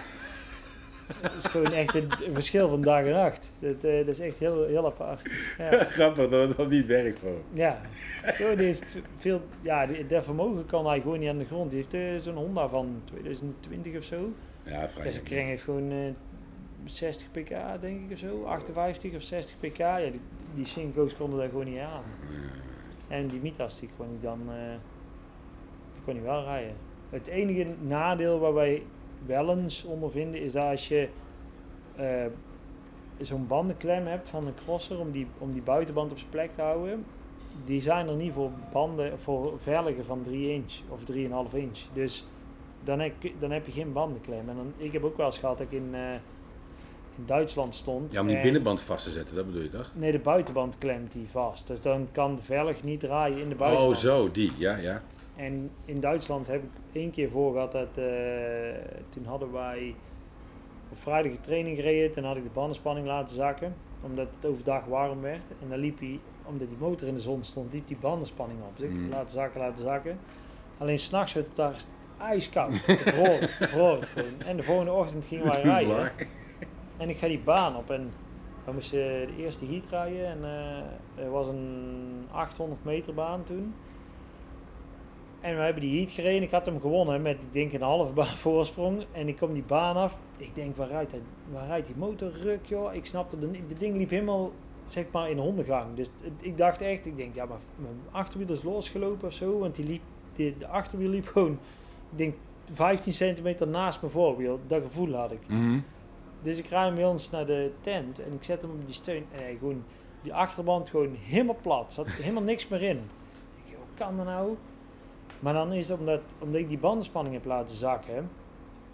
dat 1.21 1.32
is 1.38 1.45
gewoon 1.45 1.71
echt 1.71 1.95
een, 1.95 2.12
verschil 2.34 2.69
van 2.69 2.82
dag 2.82 3.04
en 3.04 3.12
nacht. 3.12 3.58
Dat, 3.60 3.84
eh, 3.84 3.97
dat 3.97 4.08
is 4.08 4.19
echt 4.19 4.39
heel, 4.39 4.65
heel 4.65 4.86
apart. 4.86 5.32
Ja, 5.58 5.84
Grappig 5.97 6.30
dat 6.30 6.47
het 6.47 6.58
dan 6.58 6.69
niet 6.69 6.86
werkt 6.86 7.19
gewoon. 7.19 7.41
ja. 7.54 7.82
Die 8.38 8.65
heeft 8.65 8.86
veel, 9.17 9.41
ja, 9.62 9.86
die, 9.86 10.08
dat 10.08 10.23
vermogen 10.23 10.65
kan 10.65 10.88
hij 10.88 11.02
gewoon 11.02 11.19
niet 11.19 11.30
aan 11.30 11.38
de 11.38 11.45
grond. 11.45 11.71
Die 11.71 11.80
heeft 11.80 11.93
eh, 11.93 12.23
zo'n 12.23 12.43
Honda 12.43 12.67
van 12.67 13.02
2020 13.06 13.97
of 13.97 14.04
zo. 14.04 14.34
Ja, 14.63 14.89
vrij. 14.89 15.04
Deze 15.04 15.21
kring 15.21 15.47
heeft 15.47 15.63
gewoon 15.63 15.91
eh 15.91 15.97
60 16.86 17.32
pk, 17.32 17.49
denk 17.82 18.02
ik 18.06 18.12
of 18.12 18.17
zo. 18.17 18.43
58 18.43 19.15
of 19.15 19.21
60 19.21 19.58
pk. 19.60 19.78
Ja, 19.78 19.97
die, 19.99 20.21
die 20.56 20.65
Synco's 20.65 21.15
konden 21.15 21.39
daar 21.39 21.49
gewoon 21.49 21.65
niet 21.65 21.80
aan. 21.80 22.04
En 23.08 23.28
die 23.28 23.39
Mitas, 23.39 23.80
die 23.80 23.89
kon 23.97 24.06
ik 24.13 24.21
dan 24.21 24.39
eh, 24.49 24.56
die 25.93 26.04
kon 26.06 26.15
ik 26.15 26.21
wel 26.21 26.43
rijden. 26.43 26.76
Het 27.10 27.28
enige 27.28 27.67
nadeel 27.82 28.39
waar 28.39 28.54
wij 28.54 28.84
wel 29.25 29.57
eens 29.57 29.83
ondervinden 29.83 30.41
is 30.41 30.51
dat 30.53 30.63
als 30.69 30.88
je 30.88 31.07
eh, 31.95 32.25
zo'n 33.19 33.47
bandenklem 33.47 34.05
hebt 34.05 34.29
van 34.29 34.47
een 34.47 34.53
crosser 34.65 34.99
om 34.99 35.12
die, 35.12 35.27
om 35.38 35.53
die 35.53 35.62
buitenband 35.62 36.12
op 36.12 36.17
zijn 36.17 36.29
plek 36.29 36.53
te 36.53 36.62
houden, 36.62 37.05
die 37.65 37.81
zijn 37.81 38.07
er 38.07 38.15
niet 38.15 38.33
voor 38.33 38.51
banden, 38.71 39.19
voor 39.19 39.53
velgen 39.59 40.05
van 40.05 40.21
3 40.21 40.49
inch 40.53 40.73
of 40.89 40.99
3,5 41.03 41.53
inch. 41.53 41.79
Dus 41.93 42.27
dan 42.83 42.99
heb, 42.99 43.13
je- 43.19 43.33
dan 43.39 43.51
heb 43.51 43.65
je 43.65 43.71
geen 43.71 43.93
bandenklem. 43.93 44.49
En 44.49 44.55
dan, 44.55 44.73
ik 44.77 44.91
heb 44.91 45.03
ook 45.03 45.17
wel 45.17 45.25
eens 45.25 45.39
gehad 45.39 45.57
dat 45.57 45.67
ik 45.71 45.73
in, 45.79 45.89
eh, 45.95 46.09
in 47.17 47.25
Duitsland 47.25 47.75
stond. 47.75 48.12
Ja, 48.12 48.21
om 48.21 48.27
die 48.27 48.36
en- 48.36 48.41
binnenband 48.41 48.81
vast 48.81 49.03
te 49.03 49.12
zetten, 49.12 49.36
dat 49.36 49.45
bedoel 49.45 49.62
je 49.62 49.69
toch? 49.69 49.91
Nee, 49.95 50.12
de 50.12 50.19
buitenband 50.19 50.77
klemt 50.77 51.12
die 51.12 51.27
vast. 51.29 51.67
Dus 51.67 51.81
dan 51.81 52.07
kan 52.12 52.36
de 52.36 52.41
velg 52.41 52.83
niet 52.83 52.99
draaien 52.99 53.38
in 53.38 53.49
de 53.49 53.55
buitenband. 53.55 53.95
Oh, 53.95 54.01
zo, 54.01 54.31
die, 54.31 54.51
ja, 54.57 54.75
ja. 54.77 55.01
En 55.36 55.72
in 55.86 56.00
Duitsland 56.00 56.48
heb 56.48 56.63
ik 56.63 56.69
één 56.91 57.12
keer 57.12 57.30
voor 57.30 57.52
gehad 57.54 57.72
dat 57.72 57.98
eh, 57.98 58.06
toen 59.10 59.26
hadden 59.26 59.52
wij 59.52 59.96
op 60.91 60.98
vrijdag 61.02 61.32
een 61.32 61.41
training 61.41 61.76
gereden. 61.76 62.12
Toen 62.12 62.24
had 62.24 62.36
ik 62.38 62.43
de 62.43 62.50
bandenspanning 62.54 63.08
laten 63.08 63.36
zakken, 63.36 63.76
omdat 64.02 64.28
het 64.36 64.46
overdag 64.46 64.86
warm 64.86 65.22
werd. 65.22 65.52
En 65.62 65.69
dan 65.69 65.80
liep 65.80 66.00
hij, 66.00 66.19
omdat 66.46 66.67
die 66.67 66.78
motor 66.80 67.08
in 67.08 67.13
de 67.13 67.19
zon 67.19 67.43
stond, 67.43 67.74
liep 67.74 67.88
die 67.88 67.98
bandenspanning 68.00 68.60
op. 68.62 68.78
Dus 68.78 68.89
ik 68.89 68.96
Mm. 68.96 69.10
laten 69.10 69.30
zakken, 69.32 69.60
laten 69.60 69.84
zakken. 69.84 70.17
Alleen 70.78 71.00
s'nachts 71.00 71.34
werd 71.34 71.48
het 71.48 71.56
daar 71.56 71.76
ijskoud. 72.17 72.86
Het 72.86 73.00
gewoon. 73.69 74.00
En 74.46 74.58
de 74.58 74.63
volgende 74.63 74.91
ochtend 74.91 75.26
gingen 75.26 75.46
wij 75.46 75.62
rijden. 75.62 76.12
En 76.98 77.10
ik 77.10 77.17
ga 77.17 77.28
die 77.28 77.39
baan 77.39 77.76
op 77.76 77.89
en 77.91 78.12
We 78.65 78.72
moesten 78.72 79.00
de 79.00 79.34
eerste 79.38 79.65
heat 79.65 79.86
rijden 79.89 80.26
en 80.26 80.38
uh, 80.41 81.24
er 81.24 81.32
was 81.32 81.48
een 81.48 82.26
800 82.32 82.84
meter 82.84 83.13
baan 83.13 83.43
toen. 83.43 83.74
En 85.43 85.56
we 85.56 85.62
hebben 85.62 85.82
die 85.82 85.99
heat 85.99 86.12
gereden. 86.12 86.41
Ik 86.41 86.51
had 86.51 86.65
hem 86.65 86.79
gewonnen 86.79 87.21
met, 87.21 87.43
ik 87.43 87.53
denk, 87.53 87.73
een 87.73 87.82
halve 87.82 88.13
baan 88.13 88.25
voorsprong. 88.47 89.06
En 89.12 89.27
ik 89.27 89.38
kom 89.38 89.53
die 89.53 89.63
baan 89.63 89.95
af. 89.95 90.19
Ik 90.38 90.56
denk, 90.56 90.75
waar 90.75 90.88
rijdt, 90.88 91.12
hij, 91.12 91.21
waar 91.51 91.67
rijdt 91.67 91.88
die 91.88 91.95
motor? 91.95 92.32
Ruk, 92.32 92.65
joh. 92.65 92.93
Ik 92.93 93.06
snapte, 93.06 93.39
de, 93.39 93.51
de 93.67 93.77
ding 93.77 93.97
liep 93.97 94.10
helemaal, 94.10 94.51
zeg 94.86 95.06
maar, 95.12 95.29
in 95.29 95.38
hondengang. 95.38 95.95
Dus 95.95 96.10
ik 96.41 96.58
dacht 96.58 96.82
echt, 96.82 97.06
ik 97.06 97.17
denk, 97.17 97.36
ja, 97.36 97.45
maar 97.45 97.58
mijn 97.75 97.95
achterwiel 98.12 98.49
is 98.49 98.63
losgelopen 98.63 99.27
of 99.27 99.34
zo. 99.34 99.60
Want 99.60 99.75
die 99.75 99.86
liep, 99.86 100.01
de 100.34 100.67
achterwiel 100.67 101.10
liep 101.10 101.27
gewoon, 101.27 101.51
ik 102.12 102.17
denk, 102.17 102.36
15 102.73 103.13
centimeter 103.13 103.67
naast 103.67 104.01
mijn 104.01 104.13
voorwiel. 104.13 104.60
Dat 104.67 104.82
gevoel 104.82 105.13
had 105.13 105.32
ik. 105.32 105.47
Mhm. 105.47 105.79
Dus 106.41 106.58
ik 106.58 106.65
rij 106.65 106.86
hem 106.86 106.95
bij 106.95 107.06
ons 107.06 107.29
naar 107.29 107.45
de 107.45 107.71
tent 107.82 108.19
en 108.19 108.34
ik 108.34 108.43
zet 108.43 108.62
hem 108.62 108.71
op 108.71 108.86
die 108.86 108.95
steun. 108.95 109.25
En 109.32 109.43
hij 109.43 109.56
gewoon, 109.60 109.84
die 110.21 110.34
achterband 110.34 110.89
gewoon 110.89 111.15
helemaal 111.19 111.58
plat. 111.62 111.93
Zat 111.93 112.08
helemaal 112.08 112.43
niks 112.43 112.67
meer 112.67 112.82
in. 112.82 112.97
Ik 112.97 113.63
denk, 113.65 113.77
hoe 113.77 113.95
kan 113.95 114.17
dat 114.17 114.25
nou? 114.25 114.58
Maar 115.43 115.53
dan 115.53 115.73
is 115.73 115.89
het 115.89 115.99
omdat, 115.99 116.21
omdat 116.39 116.62
ik 116.62 116.69
die 116.69 116.77
bandenspanning 116.77 117.36
heb 117.36 117.45
laten 117.45 117.75
zakken, 117.75 118.29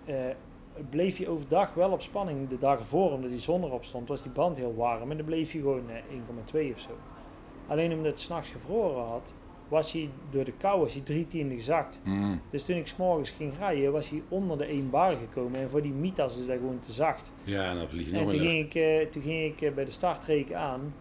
eh, 0.06 0.16
bleef 0.90 1.18
hij 1.18 1.28
overdag 1.28 1.74
wel 1.74 1.92
op 1.92 2.02
spanning. 2.02 2.48
De 2.48 2.58
dagen 2.58 2.86
voor, 2.86 3.12
omdat 3.12 3.30
die 3.30 3.40
zon 3.40 3.64
erop 3.64 3.86
stond, 3.86 4.08
was 4.08 4.22
die 4.22 4.32
band 4.32 4.58
heel 4.58 4.76
warm. 4.76 5.12
En 5.12 5.18
dan 5.18 5.26
bleef 5.26 5.52
hij 5.52 5.62
gewoon 5.62 5.90
eh, 5.90 5.96
1,2 6.10 6.74
of 6.74 6.80
zo. 6.80 6.92
Alleen 7.68 7.92
omdat 7.92 8.12
het 8.12 8.20
s'nachts 8.20 8.50
gevroren 8.50 9.06
had, 9.06 9.34
was 9.68 9.92
hij 9.92 10.10
door 10.30 10.44
de 10.44 10.52
kou 10.52 10.80
was 10.80 10.94
hij 10.94 11.02
drie 11.02 11.28
tiende 11.28 11.56
gezakt. 11.56 12.00
Mhm. 12.04 12.36
Dus 12.50 12.66
toen 12.66 12.76
ik 12.76 12.88
s'morgens 12.88 13.30
ging 13.30 13.54
rijden, 13.58 13.92
was 13.92 14.10
hij 14.10 14.22
onder 14.28 14.58
de 14.58 14.66
1 14.66 14.90
bar 14.90 15.16
gekomen. 15.16 15.60
En 15.60 15.70
voor 15.70 15.82
die 15.82 15.94
Mitas 15.94 16.38
is 16.38 16.46
dat 16.48 16.58
gewoon 16.58 16.80
te 16.80 16.92
zacht. 16.92 17.32
Ja, 17.44 17.70
en 17.70 17.76
dan 17.76 17.90
vlieg 17.90 18.10
je 18.10 18.16
En 18.16 18.22
nog 18.22 18.32
toen 18.32 18.40
ging, 18.40 18.66
ik, 18.66 18.76
eh, 18.76 19.12
toen 19.12 19.22
ging 19.22 19.54
ik 19.54 19.62
eh, 19.62 19.74
bij 19.74 19.86
de 19.86 19.92
startreken 19.92 20.58
aan. 20.58 20.94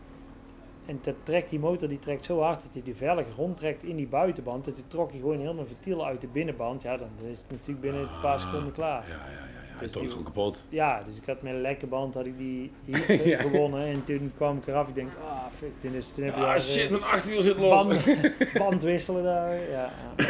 En 0.89 0.99
dat 1.03 1.15
trekt 1.23 1.51
die 1.51 1.59
motor 1.59 1.89
die 1.89 1.99
trekt 1.99 2.25
zo 2.25 2.41
hard 2.41 2.63
dat 2.63 2.71
hij 2.73 2.83
die 2.83 2.95
velg 2.95 3.25
rondtrekt 3.37 3.83
in 3.83 3.97
die 3.97 4.07
buitenband. 4.07 4.65
Dat 4.65 4.75
die 4.77 4.85
trok 4.87 5.11
hij 5.11 5.21
gewoon 5.21 5.39
helemaal 5.41 5.67
ventiel 5.67 6.07
uit 6.07 6.21
de 6.21 6.27
binnenband. 6.27 6.83
Ja, 6.83 6.97
dan 6.97 7.09
is 7.31 7.39
het 7.39 7.51
natuurlijk 7.51 7.81
binnen 7.81 8.01
een 8.03 8.21
paar 8.23 8.41
seconden 8.41 8.73
klaar. 8.73 9.05
Ja, 9.09 9.15
ja, 9.15 9.15
ja. 9.15 9.31
ja. 9.31 9.57
Hij 9.69 9.81
Dus 9.81 9.91
trok 9.91 10.03
die- 10.03 10.11
gewoon 10.11 10.27
kapot. 10.27 10.65
Ja, 10.69 11.03
dus 11.07 11.17
ik 11.17 11.23
had 11.27 11.43
met 11.43 11.53
een 11.53 11.61
lekke 11.61 11.87
band 11.87 12.15
had 12.15 12.27
ik 12.27 12.39
die 12.39 12.71
hier 12.85 13.27
Ja. 13.29 13.39
gewonnen. 13.41 13.87
En 13.87 14.05
toen 14.05 14.33
kwam 14.37 14.57
ik 14.57 14.67
eraf. 14.67 14.89
Ik 14.89 14.95
denk, 14.95 15.11
ah 15.29 15.45
fuck, 15.59 15.71
toen, 15.79 15.95
is, 15.95 16.11
toen 16.13 16.25
heb 16.25 16.35
Ah 16.35 16.41
daar, 16.41 16.61
shit, 16.61 16.85
eh, 16.85 16.91
mijn 16.91 17.03
achterwiel 17.03 17.43
zit 17.43 17.59
los. 17.59 17.87
band, 17.87 18.03
band 18.59 18.83
wisselen 18.83 19.23
daar. 19.25 19.55
Ja, 19.55 19.91
ja. 20.17 20.25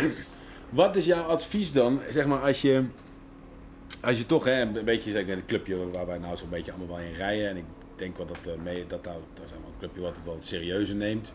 Wat 0.68 0.96
is 0.96 1.04
jouw 1.06 1.22
advies 1.24 1.72
dan, 1.72 2.00
zeg 2.10 2.26
maar, 2.26 2.40
als 2.40 2.60
je, 2.62 2.84
als 4.02 4.18
je 4.18 4.26
toch 4.26 4.44
hè, 4.44 4.60
een 4.60 4.84
beetje, 4.84 5.10
zeg 5.10 5.26
maar, 5.26 5.36
het 5.36 5.44
clubje 5.46 5.90
waar 5.90 6.06
wij 6.06 6.18
nou 6.18 6.36
zo'n 6.36 6.48
beetje 6.48 6.72
allemaal 6.72 6.96
wel 6.96 7.06
in 7.06 7.14
rijden. 7.14 7.48
En 7.48 7.56
ik 7.56 7.64
denk 7.98 8.16
wel 8.16 8.26
dat, 8.26 8.46
eh, 8.46 8.62
mee, 8.62 8.86
dat 8.86 9.04
daar, 9.04 9.16
dat 9.34 9.44
is 9.44 9.50
een 9.50 9.78
clubje 9.78 10.00
wat 10.00 10.16
het 10.16 10.24
wel 10.24 10.36
serieuzer 10.40 10.96
neemt. 10.96 11.34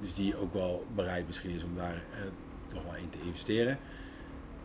Dus 0.00 0.14
die 0.14 0.36
ook 0.36 0.54
wel 0.54 0.84
bereid 0.94 1.26
misschien 1.26 1.50
is 1.50 1.64
om 1.64 1.76
daar 1.76 1.94
eh, 1.94 2.20
toch 2.66 2.84
wel 2.84 2.94
in 2.96 3.10
te 3.10 3.18
investeren. 3.26 3.78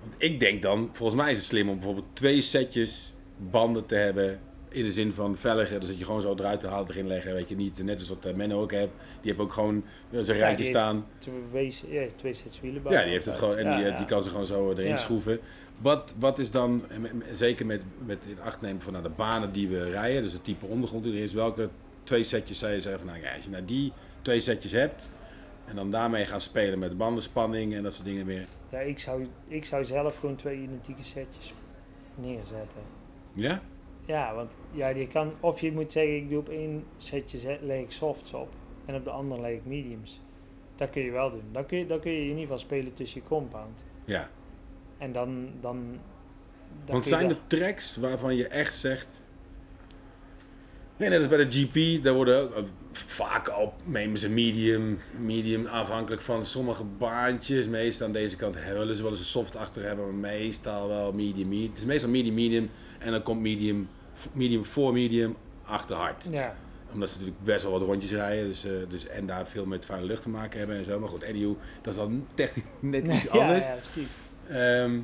Want 0.01 0.13
ik 0.17 0.39
denk 0.39 0.61
dan, 0.61 0.89
volgens 0.91 1.21
mij 1.21 1.31
is 1.31 1.37
het 1.37 1.45
slim 1.45 1.69
om 1.69 1.75
bijvoorbeeld 1.75 2.05
twee 2.13 2.41
setjes 2.41 3.13
banden 3.37 3.85
te 3.85 3.95
hebben. 3.95 4.39
In 4.69 4.83
de 4.83 4.91
zin 4.91 5.11
van 5.11 5.37
velgen, 5.37 5.79
dus 5.79 5.89
dat 5.89 5.97
je 5.97 6.05
gewoon 6.05 6.21
zo 6.21 6.35
eruit 6.35 6.59
te 6.59 6.67
halen, 6.67 6.89
erin 6.89 7.07
leggen. 7.07 7.33
Weet 7.33 7.49
je 7.49 7.55
niet, 7.55 7.83
net 7.83 7.99
als 7.99 8.09
wat 8.09 8.25
eh, 8.25 8.33
Menno 8.33 8.61
ook 8.61 8.71
heeft. 8.71 8.91
Die 9.21 9.31
heeft 9.31 9.39
ook 9.39 9.53
gewoon 9.53 9.83
zijn 10.11 10.37
Ja, 10.37 10.43
rijtje 10.43 10.65
staan. 10.65 11.05
Twee, 11.17 11.73
ja, 11.89 12.05
twee 12.15 12.33
sets 12.33 12.61
wielen. 12.61 12.81
Ja, 12.83 13.01
die 13.01 13.11
heeft 13.11 13.25
het 13.25 13.35
gewoon 13.35 13.57
en 13.57 13.65
Ja, 13.65 13.87
die, 13.87 13.97
die 13.97 14.05
kan 14.05 14.23
ze 14.23 14.29
gewoon 14.29 14.45
zo 14.45 14.71
erin 14.71 14.97
schroeven. 14.97 15.39
Wat, 15.77 16.13
wat 16.19 16.39
is 16.39 16.51
dan, 16.51 16.83
met- 16.99 17.11
zeker 17.33 17.65
met, 17.65 17.81
met 18.05 18.17
in 18.27 18.39
acht 18.41 18.61
nemen 18.61 18.81
van 18.81 18.91
nou, 18.93 19.03
de 19.05 19.11
banen 19.15 19.51
die 19.51 19.67
we 19.67 19.89
rijden, 19.89 20.23
dus 20.23 20.33
het 20.33 20.43
type 20.43 20.65
ondergrond 20.65 21.03
die 21.03 21.13
er 21.13 21.23
is, 21.23 21.33
welke 21.33 21.69
twee 22.03 22.23
setjes 22.23 22.59
zou 22.59 22.71
je 22.71 22.81
zeggen 22.81 22.99
van 23.01 23.09
nou 23.09 23.23
ja, 23.25 23.35
als 23.35 23.43
je 23.43 23.49
nou 23.49 23.65
die 23.65 23.91
twee 24.21 24.39
setjes 24.39 24.71
hebt 24.71 25.07
en 25.65 25.75
dan 25.75 25.91
daarmee 25.91 26.25
gaan 26.25 26.41
spelen 26.41 26.79
met 26.79 26.97
bandenspanning 26.97 27.73
en 27.73 27.83
dat 27.83 27.93
soort 27.93 28.05
dingen 28.05 28.25
meer. 28.25 28.45
Ja, 28.69 28.79
ik 28.79 28.99
zou, 28.99 29.27
ik 29.47 29.65
zou 29.65 29.85
zelf 29.85 30.15
gewoon 30.17 30.35
twee 30.35 30.61
identieke 30.61 31.03
setjes 31.03 31.53
neerzetten. 32.15 32.81
Ja? 33.33 33.61
Ja, 34.05 34.35
want 34.35 34.57
ja, 34.71 34.87
je 34.87 35.07
kan, 35.07 35.33
of 35.39 35.61
je 35.61 35.71
moet 35.71 35.91
zeggen, 35.91 36.15
ik 36.15 36.29
doe 36.29 36.39
op 36.39 36.49
één 36.49 36.83
setje 36.97 37.37
zet, 37.37 37.61
leg 37.61 37.79
ik 37.81 37.91
softs 37.91 38.33
op 38.33 38.49
en 38.85 38.95
op 38.95 39.03
de 39.03 39.09
andere 39.09 39.41
leg 39.41 39.51
ik 39.51 39.65
mediums. 39.65 40.21
Dat 40.75 40.89
kun 40.89 41.01
je 41.01 41.11
wel 41.11 41.31
doen. 41.31 41.43
Dan 41.51 41.65
kun 41.65 41.77
je, 41.77 41.85
dan 41.87 41.99
kun 41.99 42.11
je 42.11 42.17
in 42.21 42.25
ieder 42.27 42.41
geval 42.41 42.59
spelen 42.59 42.93
tussen 42.93 43.21
je 43.21 43.27
compound. 43.27 43.83
Ja. 44.05 44.29
En 45.05 45.11
dan. 45.11 45.49
dan, 45.61 45.99
dan 46.85 46.93
Want 46.93 47.05
zijn 47.05 47.29
er 47.29 47.37
tracks 47.47 47.95
waarvan 47.95 48.35
je 48.35 48.47
echt 48.47 48.75
zegt. 48.75 49.07
Nee, 50.97 51.09
net 51.09 51.17
als 51.19 51.27
bij 51.27 51.45
de 51.45 51.51
GP, 51.51 52.03
daar 52.03 52.13
worden 52.13 52.55
eh, 52.55 52.63
vaak 52.91 53.47
al 53.47 53.73
nemen 53.83 54.17
ze 54.17 54.29
medium, 54.29 54.99
medium 55.19 55.65
afhankelijk 55.65 56.21
van 56.21 56.45
sommige 56.45 56.83
baantjes. 56.83 57.67
Meestal 57.67 58.07
aan 58.07 58.13
deze 58.13 58.35
kant 58.35 58.55
willen 58.55 58.95
ze 58.95 59.01
wel 59.01 59.11
eens 59.11 59.19
een 59.19 59.25
soft 59.25 59.55
achter 59.55 59.83
hebben, 59.83 60.05
maar 60.05 60.31
meestal 60.31 60.87
wel 60.87 61.13
medium, 61.13 61.47
medium. 61.47 61.69
Het 61.69 61.77
is 61.77 61.85
meestal 61.85 62.09
medium, 62.09 62.33
medium 62.33 62.69
en 62.99 63.11
dan 63.11 63.23
komt 63.23 63.41
medium, 63.41 63.89
medium 64.31 64.65
voor 64.65 64.93
medium 64.93 65.35
achter 65.63 65.95
hard. 65.95 66.25
Ja, 66.29 66.55
Omdat 66.93 67.09
ze 67.09 67.15
natuurlijk 67.15 67.43
best 67.43 67.63
wel 67.63 67.71
wat 67.71 67.81
rondjes 67.81 68.11
rijden, 68.11 68.47
dus, 68.47 68.65
eh, 68.65 68.71
dus, 68.89 69.07
en 69.07 69.25
daar 69.25 69.47
veel 69.47 69.65
met 69.65 69.85
vuile 69.85 70.07
lucht 70.07 70.21
te 70.21 70.29
maken 70.29 70.59
hebben 70.59 70.77
en 70.77 70.85
zo. 70.85 70.99
Maar 70.99 71.09
goed, 71.09 71.25
anyhow, 71.25 71.55
dat 71.81 71.93
is 71.93 71.99
dan 71.99 72.27
technisch 72.33 72.63
net 72.79 73.07
iets 73.13 73.23
ja, 73.23 73.29
anders. 73.29 73.65
ja, 73.65 73.71
precies. 73.71 74.09
Ehm, 74.47 74.99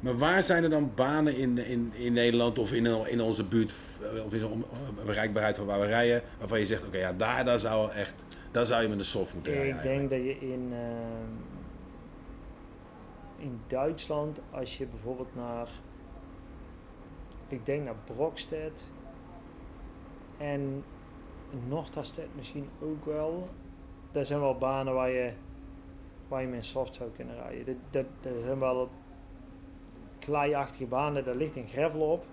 maar 0.00 0.18
waar 0.18 0.42
zijn 0.42 0.64
er 0.64 0.70
dan 0.70 0.92
banen 0.94 1.36
in, 1.36 1.58
in, 1.58 1.92
in 1.94 2.12
Nederland 2.12 2.58
of 2.58 2.72
in, 2.72 2.86
in 2.86 3.20
onze 3.20 3.44
buurt, 3.44 3.74
eh, 4.14 4.24
of 4.24 4.32
in 4.32 4.40
zo'n 4.40 4.64
bereikbaarheid 5.04 5.56
van 5.56 5.66
waar 5.66 5.80
we 5.80 5.86
rijden, 5.86 6.22
waarvan 6.38 6.58
je 6.58 6.66
zegt, 6.66 6.86
oké, 6.86 6.98
ja, 6.98 7.12
daar, 7.12 7.44
daar 7.44 7.58
zou 7.58 7.90
echt, 7.92 8.24
daar 8.50 8.66
zou 8.66 8.82
je 8.82 8.88
met 8.88 8.98
een 8.98 9.04
soft 9.04 9.34
moeten 9.34 9.52
rijden. 9.52 9.76
Ik 9.76 9.82
denk 9.82 10.10
dat 10.10 10.18
je 10.18 10.38
in, 10.40 10.72
ehm, 10.72 11.32
in 13.36 13.60
Duitsland, 13.66 14.40
als 14.50 14.78
je 14.78 14.86
bijvoorbeeld 14.86 15.34
naar, 15.34 15.68
ik 17.48 17.66
denk 17.66 17.84
naar 17.84 17.96
Brokstedt 18.04 18.84
en 20.38 20.84
Noorderstedt 21.68 22.36
misschien 22.36 22.68
ook 22.82 23.04
wel. 23.04 23.48
Dat 24.12 24.26
zijn 24.26 24.40
wel 24.40 24.58
banen 24.58 24.94
waar 24.94 25.10
je, 25.10 25.32
waar 26.34 26.42
je 26.42 26.48
met 26.48 26.64
soft 26.64 26.94
zou 26.94 27.10
kunnen 27.10 27.36
rijden. 27.36 27.78
Dat, 27.90 28.06
zijn 28.44 28.58
wel 28.58 28.88
kleiachtige 30.18 30.86
banen, 30.86 31.24
daar 31.24 31.34
ligt 31.34 31.56
een 31.56 31.68
gravel 31.68 32.00
op. 32.00 32.24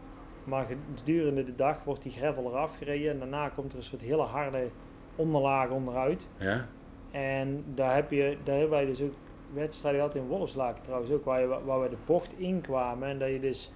Maar 0.44 0.68
gedurende 0.96 1.44
de 1.44 1.56
dag 1.56 1.84
wordt 1.84 2.04
die 2.04 2.12
gravel 2.12 2.46
eraf 2.46 2.78
gereden 2.78 3.12
en 3.12 3.20
daarna 3.20 3.50
komt 3.50 3.72
er 3.72 3.78
een 3.78 3.84
soort 3.84 4.02
hele 4.02 4.22
harde 4.22 4.70
onderlaag 5.16 5.70
onderuit. 5.70 6.28
Ja? 6.38 6.68
En 7.12 7.64
daar, 7.74 7.96
heb 7.96 8.12
je, 8.12 8.38
daar 8.44 8.58
hebben 8.58 8.78
wij 8.78 8.86
dus 8.86 9.02
ook 9.02 9.14
wedstrijden 9.54 10.02
gehad 10.02 10.16
in 10.16 10.28
Wolfslaken 10.28 10.84
trouwens 10.84 11.12
ook, 11.12 11.26
waar, 11.26 11.42
je, 11.42 11.48
waar 11.48 11.82
we 11.82 11.90
de 11.90 11.98
bocht 12.06 12.40
inkwamen. 12.40 13.10
En 13.10 13.20
dat 13.20 13.30
je 13.30 13.40
dus 13.40 13.72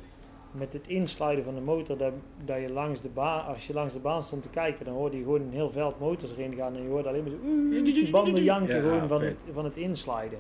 met 0.58 0.74
het 0.74 0.88
insluiten 0.88 1.44
van 1.46 1.56
de 1.56 1.62
motor, 1.62 1.98
dat, 1.98 2.14
dat 2.46 2.60
je 2.62 2.70
langs 2.70 3.02
de 3.02 3.10
baan, 3.10 3.46
als 3.46 3.68
je 3.68 3.74
langs 3.74 3.94
de 3.94 4.00
baan 4.00 4.24
stond 4.24 4.42
te 4.42 4.50
kijken, 4.50 4.86
dan 4.86 4.94
hoorde 4.94 5.18
je 5.18 5.24
gewoon 5.24 5.42
een 5.42 5.52
heel 5.52 5.70
veld 5.70 6.00
motors 6.00 6.32
erin 6.32 6.56
gaan. 6.56 6.76
En 6.76 6.82
je 6.84 6.90
hoorde 6.90 7.10
alleen 7.10 7.24
maar 7.24 7.32
zo, 8.06 8.12
banden 8.12 8.44
janken 8.44 8.76
Ja, 8.76 8.82
gewoon 8.82 9.08
van 9.08 9.22
het, 9.22 9.38
van 9.54 9.64
het 9.64 9.78
insluiten. 9.78 10.38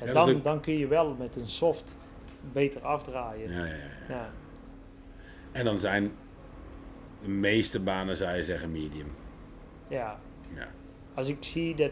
En 0.00 0.06
Ja, 0.06 0.12
dan, 0.12 0.30
ook- 0.36 0.44
dan 0.44 0.60
kun 0.60 0.78
je 0.78 0.86
wel 0.86 1.14
met 1.18 1.36
een 1.36 1.48
soft 1.48 1.96
beter 2.52 2.80
afdraaien. 2.80 3.50
Ja, 3.50 3.58
ja, 3.64 3.64
ja. 3.64 4.14
Ja. 4.14 4.30
En 5.52 5.64
dan 5.64 5.78
zijn 5.78 6.12
de 7.20 7.28
meeste 7.28 7.80
banen, 7.80 8.16
zou 8.16 8.36
je 8.36 8.44
zeggen, 8.44 8.72
medium. 8.72 9.12
ja. 9.88 10.18
Ja. 10.54 10.68
als 11.14 11.28
ik 11.28 11.36
zie 11.40 11.74
dat, 11.74 11.90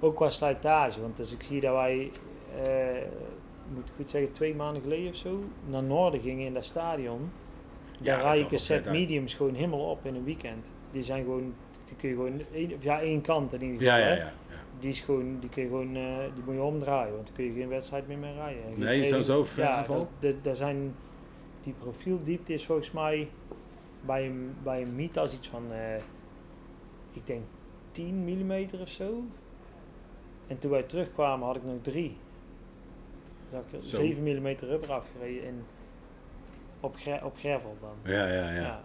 ook 0.00 0.16
qua 0.16 0.28
slijtage, 0.30 1.00
want 1.00 1.18
als 1.20 1.32
ik 1.32 1.42
zie 1.42 1.60
dat 1.60 1.74
wij, 1.74 2.10
eh, 2.64 3.02
moet 3.74 3.86
ik 3.88 3.92
goed 3.96 4.10
zeggen, 4.10 4.32
twee 4.32 4.54
maanden 4.54 4.82
geleden 4.82 5.10
of 5.10 5.16
zo, 5.16 5.44
naar 5.68 5.82
Noorden 5.82 6.20
gingen 6.20 6.46
in 6.46 6.54
dat 6.54 6.64
stadion, 6.64 7.30
Ja, 8.00 8.18
daar 8.22 8.36
zag 8.36 8.46
ik 8.46 8.52
een 8.52 8.58
set 8.58 8.90
mediums 8.90 9.34
gewoon 9.34 9.54
helemaal 9.54 9.90
op 9.90 10.04
in 10.06 10.14
een 10.14 10.24
weekend. 10.24 10.70
Die 10.92 11.02
zijn 11.02 11.24
gewoon, 11.24 11.54
die 11.84 11.96
kun 11.96 12.08
je 12.08 12.14
gewoon, 12.14 12.40
één, 12.52 12.72
ja, 12.80 13.00
één 13.00 13.20
kant 13.20 13.52
in 13.52 13.62
ieder 13.62 13.82
Ja, 13.82 13.94
geval. 13.96 14.10
ja, 14.10 14.16
ja. 14.16 14.22
ja. 14.24 14.32
Die 14.78 14.90
is 14.90 15.00
gewoon, 15.00 15.36
die 15.40 15.48
kun 15.48 15.62
je 15.62 15.68
gewoon, 15.68 15.96
eh, 15.96 16.18
die 16.34 16.42
moet 16.44 16.54
je 16.54 16.62
omdraaien, 16.62 17.12
want 17.14 17.26
dan 17.26 17.36
kun 17.36 17.44
je 17.44 17.52
geen 17.52 17.68
wedstrijd 17.68 18.08
meer 18.08 18.18
mee 18.18 18.34
rijden. 18.34 18.62
Geen 18.68 18.78
Nee, 18.78 19.04
zo- 19.04 19.20
zo 19.20 19.44
ver 19.44 19.62
Ja, 19.64 19.86
daar 20.42 20.56
zijn, 20.56 20.94
die 21.62 21.74
profieldiepte 21.78 22.52
is 22.52 22.64
volgens 22.66 22.90
mij 22.90 23.28
bij 24.06 24.26
een, 24.26 24.54
bij 24.62 24.82
een 24.82 24.94
Mitas 24.94 25.34
iets 25.34 25.48
van, 25.48 25.62
eh, 25.72 25.96
ik 27.12 27.26
denk 27.26 27.42
10 27.90 28.24
mm 28.24 28.66
of 28.82 28.88
zo. 28.88 29.22
En 30.46 30.58
toen 30.58 30.70
wij 30.70 30.82
terugkwamen 30.82 31.46
had 31.46 31.56
ik 31.56 31.64
nog 31.64 31.74
drie. 31.82 32.16
Dus 33.50 33.60
ik 33.60 33.80
er 33.80 33.86
Zo. 33.86 33.96
7 33.96 34.22
mm 34.22 34.46
rubber 34.60 34.92
afgereden 34.92 35.46
en 35.46 35.64
op, 36.80 36.96
op 37.22 37.36
gravel 37.38 37.76
dan. 37.80 38.12
Ja, 38.14 38.26
ja, 38.26 38.50
ja. 38.52 38.82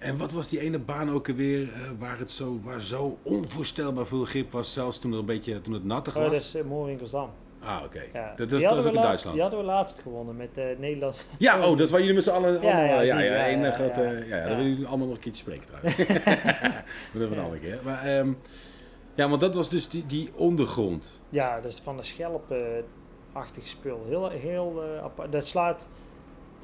En 0.00 0.16
wat 0.16 0.32
was 0.32 0.48
die 0.48 0.60
ene 0.60 0.78
baan 0.78 1.10
ook 1.10 1.28
alweer, 1.28 1.72
eh, 1.72 1.80
waar, 1.98 2.18
het 2.18 2.30
zo, 2.30 2.60
waar 2.62 2.80
zo 2.82 3.18
onvoorstelbaar 3.22 4.06
veel 4.06 4.24
grip 4.24 4.50
was, 4.52 4.72
zelfs 4.72 4.98
toen, 4.98 5.12
er 5.12 5.18
een 5.18 5.24
beetje, 5.26 5.60
toen 5.60 5.72
het 5.74 5.84
nattig 5.84 6.16
Oh, 6.16 6.22
was? 6.22 6.32
dat 6.32 6.40
is 6.40 6.54
uh, 6.56 6.62
Moorwinkersdam. 6.64 7.30
Ah, 7.60 7.80
oké. 7.84 8.02
Ja. 8.12 8.32
Dat, 8.36 8.48
dat 8.50 8.60
is 8.60 8.66
ook 8.68 8.76
in 8.76 8.84
laatst- 8.84 9.02
Duitsland. 9.02 9.34
Die 9.34 9.42
hadden 9.42 9.60
we 9.60 9.66
laatst 9.66 10.00
gewonnen 10.00 10.36
met 10.36 10.58
eh 10.58 10.64
Nederlands. 10.78 11.24
Ja, 11.38 11.68
oh, 11.68 11.76
dat 11.78 11.90
waar 11.90 12.00
jullie 12.00 12.14
met 12.14 12.24
z'n 12.24 12.30
allen 12.30 12.52
Ja, 12.60 12.60
allemaal... 12.60 12.84
ja, 12.84 13.00
Ja, 13.02 13.18
ja, 13.18 13.18
ja, 13.20 13.46
ja, 13.46 13.64
ja, 13.64 13.70
grote... 13.70 14.00
Ja, 14.00 14.10
ja. 14.10 14.24
ja, 14.24 14.36
Ja. 14.36 14.48
willen 14.48 14.68
jullie 14.70 14.86
allemaal 14.86 15.06
nog 15.06 15.16
een 15.16 15.22
keertje 15.22 15.42
spreken 15.42 15.66
trouwens. 15.66 15.96
dat 17.12 17.20
hebben 17.20 17.20
we 17.20 17.24
een 17.26 17.32
Ja. 17.34 17.40
andere 17.42 17.60
keer. 17.60 17.78
Maar, 17.84 18.02
ehm, 18.04 18.32
ja, 19.14 19.28
want 19.28 19.40
dat 19.40 19.54
was 19.54 19.68
dus 19.70 19.88
die, 19.88 20.06
die 20.06 20.30
ondergrond. 20.34 21.20
Ja, 21.28 21.60
dat 21.60 21.72
is 21.72 21.78
van 21.78 21.96
de 21.96 22.02
schelp-achtig 23.32 23.66
spul. 23.66 24.04
Heel, 24.08 24.28
heel 24.28 24.82
eh, 24.82 25.02
apart. 25.02 25.32
Dat 25.32 25.46
slaat... 25.46 25.86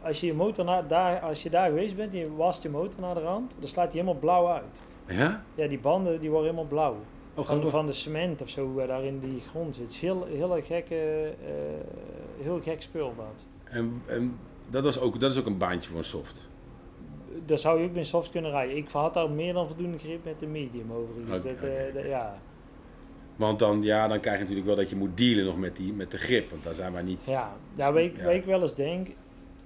Als 0.03 0.21
je, 0.21 0.27
je 0.27 0.35
motor 0.35 0.65
na, 0.65 0.83
daar, 0.83 1.21
als 1.21 1.43
je 1.43 1.51
daar 1.51 1.69
geweest 1.69 1.97
bent 1.97 2.13
en 2.13 2.19
je 2.19 2.35
wast 2.37 2.63
je 2.63 2.69
motor 2.69 3.01
naar 3.01 3.15
de 3.15 3.21
rand, 3.21 3.55
dan 3.59 3.69
slaat 3.69 3.93
die 3.93 4.01
helemaal 4.01 4.21
blauw 4.21 4.49
uit. 4.49 4.81
Ja? 5.07 5.43
Ja, 5.55 5.67
die 5.67 5.79
banden 5.79 6.21
die 6.21 6.31
worden 6.31 6.51
helemaal 6.51 6.69
blauw. 6.71 6.93
Oh, 6.93 7.35
Van, 7.35 7.45
grappig. 7.45 7.71
van 7.71 7.87
de 7.87 7.93
cement 7.93 8.43
of 8.43 8.49
zo 8.49 8.87
daar 8.87 9.05
in 9.05 9.21
die 9.21 9.41
grond 9.51 9.75
zit. 9.75 9.85
Het 9.85 9.95
is 9.95 10.01
heel, 10.01 10.25
heel, 10.25 10.59
gekke, 10.65 11.25
eh, 11.45 12.43
heel 12.43 12.61
gek 12.63 12.83
spul 12.83 13.13
dat. 13.17 13.47
En, 13.65 14.03
en 14.07 14.39
dat, 14.71 14.85
was 14.85 15.01
ook, 15.01 15.21
dat 15.21 15.31
is 15.31 15.39
ook 15.39 15.47
een 15.47 15.59
baantje 15.59 15.91
voor 15.91 15.99
een 15.99 16.05
soft. 16.05 16.49
Daar 17.47 17.59
zou 17.59 17.81
je 17.81 17.87
ook 17.89 17.95
met 17.95 18.07
soft 18.07 18.31
kunnen 18.31 18.51
rijden. 18.51 18.77
Ik 18.77 18.89
had 18.91 19.15
daar 19.15 19.31
meer 19.31 19.53
dan 19.53 19.67
voldoende 19.67 19.99
grip 19.99 20.25
met 20.25 20.39
de 20.39 20.47
medium 20.47 20.93
overigens. 20.93 21.43
Dat, 21.43 21.53
eh, 21.63 21.95
dat- 21.95 22.05
ja. 22.05 22.39
Want 23.39 23.59
dan, 23.59 23.83
ja, 23.83 24.09
dan 24.09 24.21
krijg 24.21 24.37
je 24.37 24.41
natuurlijk 24.43 24.67
wel 24.67 24.77
dat 24.77 24.91
je 24.91 24.97
moet 24.97 25.17
dealen 25.17 25.45
nog 25.45 25.59
met, 25.59 25.77
die, 25.77 25.93
met 25.93 26.11
de 26.11 26.19
grip. 26.19 26.51
Want 26.51 26.65
daar 26.65 26.75
zijn 26.75 26.93
wij 26.93 27.03
niet... 27.03 27.19
Ja, 27.25 27.53
ik, 27.77 28.17
Ja. 28.17 28.25
wat 28.25 28.35
ik 28.35 28.45
wel 28.45 28.63
eens 28.63 28.75
denk, 28.75 29.09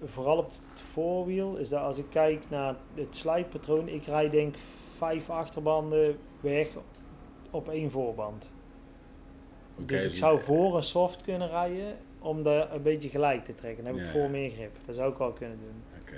vooral 0.05 0.37
op 0.37 0.51
het 0.51 0.81
voorwiel, 0.93 1.57
is 1.57 1.69
dat 1.69 1.81
als 1.81 1.99
ik 1.99 2.05
kijk 2.11 2.43
naar 2.49 2.77
het 2.95 3.17
slijtpatroon, 3.17 3.89
ik 3.89 4.05
rijd 4.05 4.33
denk 4.33 4.55
vijf 4.97 5.31
achterbanden 5.31 6.17
weg 6.41 6.69
op 7.51 7.69
één 7.69 7.91
voorband. 7.91 8.51
Dus 9.77 10.05
ik 10.05 10.11
zou 10.17 10.39
voor 10.41 10.77
een 10.77 10.83
soft 10.83 11.23
kunnen 11.23 11.49
rijden 11.49 11.97
om 12.19 12.43
dat 12.43 12.69
een 12.73 12.83
beetje 12.83 13.09
gelijk 13.09 13.45
te 13.45 13.55
trekken. 13.55 13.85
Dan 13.85 13.93
heb 13.95 14.03
ik 14.03 14.13
Ja, 14.13 14.21
voor 14.21 14.31
meer 14.31 14.51
grip. 14.51 14.77
Dat 14.87 14.95
zou 14.95 15.13
ik 15.13 15.19
wel 15.19 15.33
kunnen 15.33 15.59
doen. 15.59 15.83
Oké. 16.01 16.17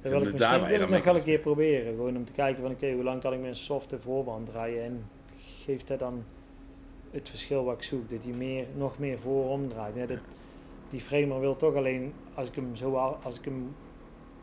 Dat 0.00 0.10
wil 0.12 0.20
ik, 0.20 0.24
Dus 0.24 0.32
misschien, 0.32 0.38
daar 0.38 0.60
waar 0.60 0.72
je 0.72 0.78
wil 0.78 0.86
ik 0.86 0.92
nog 0.92 1.04
wel 1.04 1.14
een 1.16 1.22
keer 1.22 1.38
proberen. 1.38 1.94
Gewoon 1.94 2.16
om 2.16 2.24
te 2.24 2.32
kijken 2.32 2.62
van 2.62 2.70
oké, 2.70 2.92
hoe 2.92 3.02
lang 3.02 3.20
kan 3.20 3.32
ik 3.32 3.40
met 3.40 3.48
een 3.48 3.56
softe 3.56 3.98
voorband 3.98 4.48
rijden 4.48 4.82
en 4.82 5.04
geeft 5.64 5.88
dat 5.88 5.98
dan 5.98 6.24
het 7.10 7.28
verschil 7.28 7.64
wat 7.64 7.76
ik 7.76 7.82
zoek. 7.82 8.10
Dat 8.10 8.22
hij 8.24 8.32
meer, 8.32 8.64
nog 8.76 8.98
meer 8.98 9.18
voorom 9.18 9.68
draait. 9.68 9.94
Ja, 9.96 10.06
dat, 10.06 10.18
die 10.90 11.00
framer 11.00 11.40
wil 11.40 11.56
toch 11.56 11.74
alleen, 11.74 12.12
als 12.34 12.48
ik 12.48 12.54
hem 12.54 12.76
zo, 12.76 12.94
al- 12.94 13.18
als 13.22 13.38
ik 13.38 13.44
hem, 13.44 13.74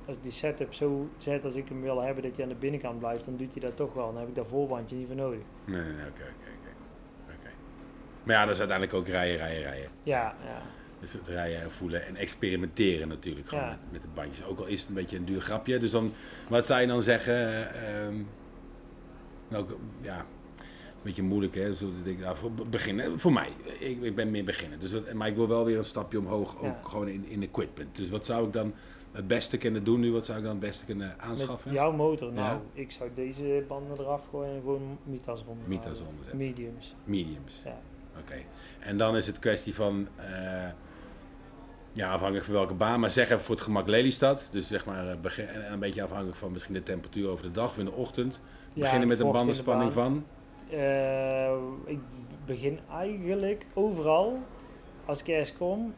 als 0.06 0.20
die 0.22 0.32
setup 0.32 0.74
zo 0.74 1.08
zet 1.18 1.46
als 1.46 1.56
ik 1.56 1.68
hem 1.68 1.82
wil 1.82 2.02
hebben, 2.02 2.24
dat 2.24 2.36
hij 2.36 2.44
aan 2.44 2.50
de 2.50 2.56
binnenkant 2.56 3.00
blijft, 3.00 3.26
dan 3.26 3.36
doet 3.38 3.52
hij 3.54 3.62
dat 3.62 3.76
toch 3.76 3.94
wel. 3.94 4.06
Dan 4.12 4.18
heb 4.20 4.28
ik 4.30 4.36
dat 4.36 4.48
voorbandje 4.48 4.96
niet 4.96 5.08
voor 5.08 5.16
nodig. 5.16 5.40
Nee, 5.66 5.82
nee, 5.82 5.92
nee, 5.92 6.08
oké, 6.08 6.22
oké, 6.22 6.52
oké. 7.40 7.50
Maar 8.24 8.36
ja, 8.36 8.42
dat 8.46 8.54
is 8.54 8.60
uiteindelijk 8.60 8.98
ook 8.98 9.08
rijden, 9.08 9.38
rijden, 9.38 9.62
rijden. 9.64 9.90
Ja, 10.04 10.36
ja. 10.46 10.62
Dus 11.00 11.14
het 11.14 11.28
rijden 11.28 11.62
en 11.62 11.72
voelen 11.72 12.06
en 12.06 12.16
experimenteren 12.16 13.08
natuurlijk 13.08 13.48
gewoon 13.50 13.64
Ja. 13.64 13.70
met, 13.70 13.92
met 13.92 14.02
de 14.02 14.08
bandjes. 14.14 14.46
Ook 14.46 14.60
al 14.60 14.66
is 14.66 14.80
het 14.80 14.90
een 14.90 14.96
beetje 14.96 15.18
een 15.18 15.26
duur 15.26 15.42
grapje. 15.42 15.78
Dus 15.78 15.92
dan, 15.92 16.12
wat 16.50 16.66
zou 16.66 16.82
je 16.82 16.88
dan 16.88 17.02
zeggen? 17.02 17.34
eh, 17.34 18.06
ehm, 18.06 18.16
nou, 19.48 19.66
ja, 20.02 20.26
beetje 21.04 21.24
moeilijk 21.24 21.56
hè. 21.56 21.68
Dus 21.70 21.82
ik 21.82 21.88
denk, 22.04 22.20
nou, 22.20 22.36
voor 22.36 22.52
be- 22.52 22.66
beginnen, 22.66 23.20
voor 23.20 23.34
mij, 23.34 23.50
ik, 23.80 24.02
ik 24.02 24.16
ben 24.16 24.32
meer 24.32 24.44
beginnen. 24.44 24.80
Dus 24.80 24.92
dat, 24.92 25.14
maar 25.14 25.28
ik 25.28 25.36
wil 25.36 25.48
wel 25.48 25.66
weer 25.66 25.78
een 25.78 25.86
stapje 25.86 26.20
omhoog, 26.20 26.56
ook 26.58 26.64
Ja. 26.64 26.80
gewoon 26.84 27.08
in, 27.08 27.26
in 27.28 27.42
equipment. 27.44 27.96
Dus 27.96 28.10
wat 28.10 28.26
zou 28.26 28.48
ik 28.48 28.54
dan 28.54 28.74
het 29.12 29.28
beste 29.28 29.58
kunnen 29.58 29.84
doen 29.84 30.00
nu? 30.00 30.12
Wat 30.12 30.26
zou 30.26 30.38
ik 30.38 30.44
dan 30.44 30.52
het 30.54 30.62
beste 30.62 30.86
kunnen 30.86 31.08
Met 31.08 31.20
aanschaffen? 31.26 31.72
jouw 31.74 31.92
motor, 31.92 32.34
nou, 32.34 32.48
Ja. 32.56 32.62
ik 32.82 32.92
zou 32.92 33.10
deze 33.16 33.64
banden 33.68 34.00
eraf 34.00 34.22
gooien 34.30 34.54
en 34.54 34.60
gewoon 34.62 34.98
Mitas 35.04 35.42
eronder 35.42 35.68
Mitas 35.68 35.98
zetten. 35.98 36.38
Mediums. 36.38 36.96
Mediums. 37.04 37.62
Ja. 37.66 37.78
Oké. 38.20 38.36
En 38.80 38.98
dan 38.98 39.16
is 39.16 39.28
het 39.28 39.40
kwestie 39.40 39.76
van, 39.76 40.08
eh, 40.16 40.70
ja, 41.94 42.12
afhankelijk 42.12 42.46
van 42.46 42.54
welke 42.54 42.74
baan, 42.74 43.00
maar 43.00 43.10
zeg 43.10 43.30
even 43.30 43.42
voor 43.42 43.56
het 43.56 43.64
gemak 43.64 43.88
Lelystad. 43.88 44.48
Dus 44.52 44.68
zeg 44.68 44.86
maar, 44.86 45.08
eh, 45.10 45.16
begin, 45.22 45.46
en 45.48 45.74
een 45.74 45.80
beetje 45.80 46.04
afhankelijk 46.04 46.38
van 46.38 46.52
misschien 46.52 46.74
de 46.74 46.84
temperatuur 46.84 47.28
over 47.30 47.46
de 47.46 47.52
dag 47.52 47.70
of 47.70 47.78
in 47.78 47.86
de 47.86 47.92
ochtend. 47.92 48.40
Beginnen 48.74 49.08
met 49.08 49.20
een 49.20 49.32
bandenspanning 49.32 49.94
baan. 49.94 50.04
van. 50.12 50.26
Eh, 50.78 51.52
ik 51.86 52.00
begin 52.46 52.80
eigenlijk 52.92 53.66
overal, 53.74 54.40
als 55.06 55.20
ik 55.22 55.28
ergens 55.28 55.54
kom, 55.58 55.94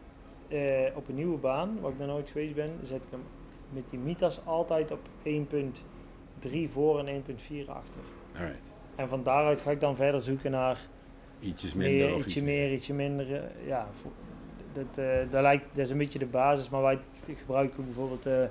eh, 0.47 0.59
op 0.95 1.07
een 1.09 1.15
nieuwe 1.15 1.37
baan, 1.37 1.77
waar 1.81 1.91
ik 1.91 1.97
nog 1.97 2.07
nooit 2.07 2.29
geweest 2.29 2.55
ben, 2.55 2.69
zet 2.81 3.03
ik 3.05 3.09
hem 3.11 3.21
met 3.69 3.89
die 3.89 3.99
Mitas 3.99 4.39
altijd 4.45 4.91
op 4.91 4.99
1.3 5.23 6.69
voor 6.69 6.99
en 6.99 7.07
1.4 7.07 7.69
achter. 7.71 8.01
Alright. 8.35 8.73
En 8.95 9.07
van 9.07 9.23
daaruit 9.23 9.61
ga 9.61 9.71
ik 9.71 9.79
dan 9.79 9.95
verder 9.95 10.21
zoeken 10.21 10.51
naar 10.51 10.79
Ietsjes 11.39 11.73
minder 11.73 12.05
meer, 12.07 12.15
of 12.15 12.25
ietsje 12.25 12.39
iets 12.39 12.47
meer, 12.47 12.71
ietsje 12.73 12.93
minder. 12.93 13.33
eh, 13.35 13.67
ja, 13.67 13.87
voor- 13.91 14.11
dat, 14.73 14.95
dat, 15.31 15.41
lijkt, 15.41 15.65
dat 15.69 15.85
is 15.85 15.89
een 15.89 15.97
beetje 15.97 16.19
de 16.19 16.25
basis, 16.25 16.69
maar 16.69 16.81
wij 16.81 16.99
gebruiken 17.37 17.85
bijvoorbeeld, 17.85 18.49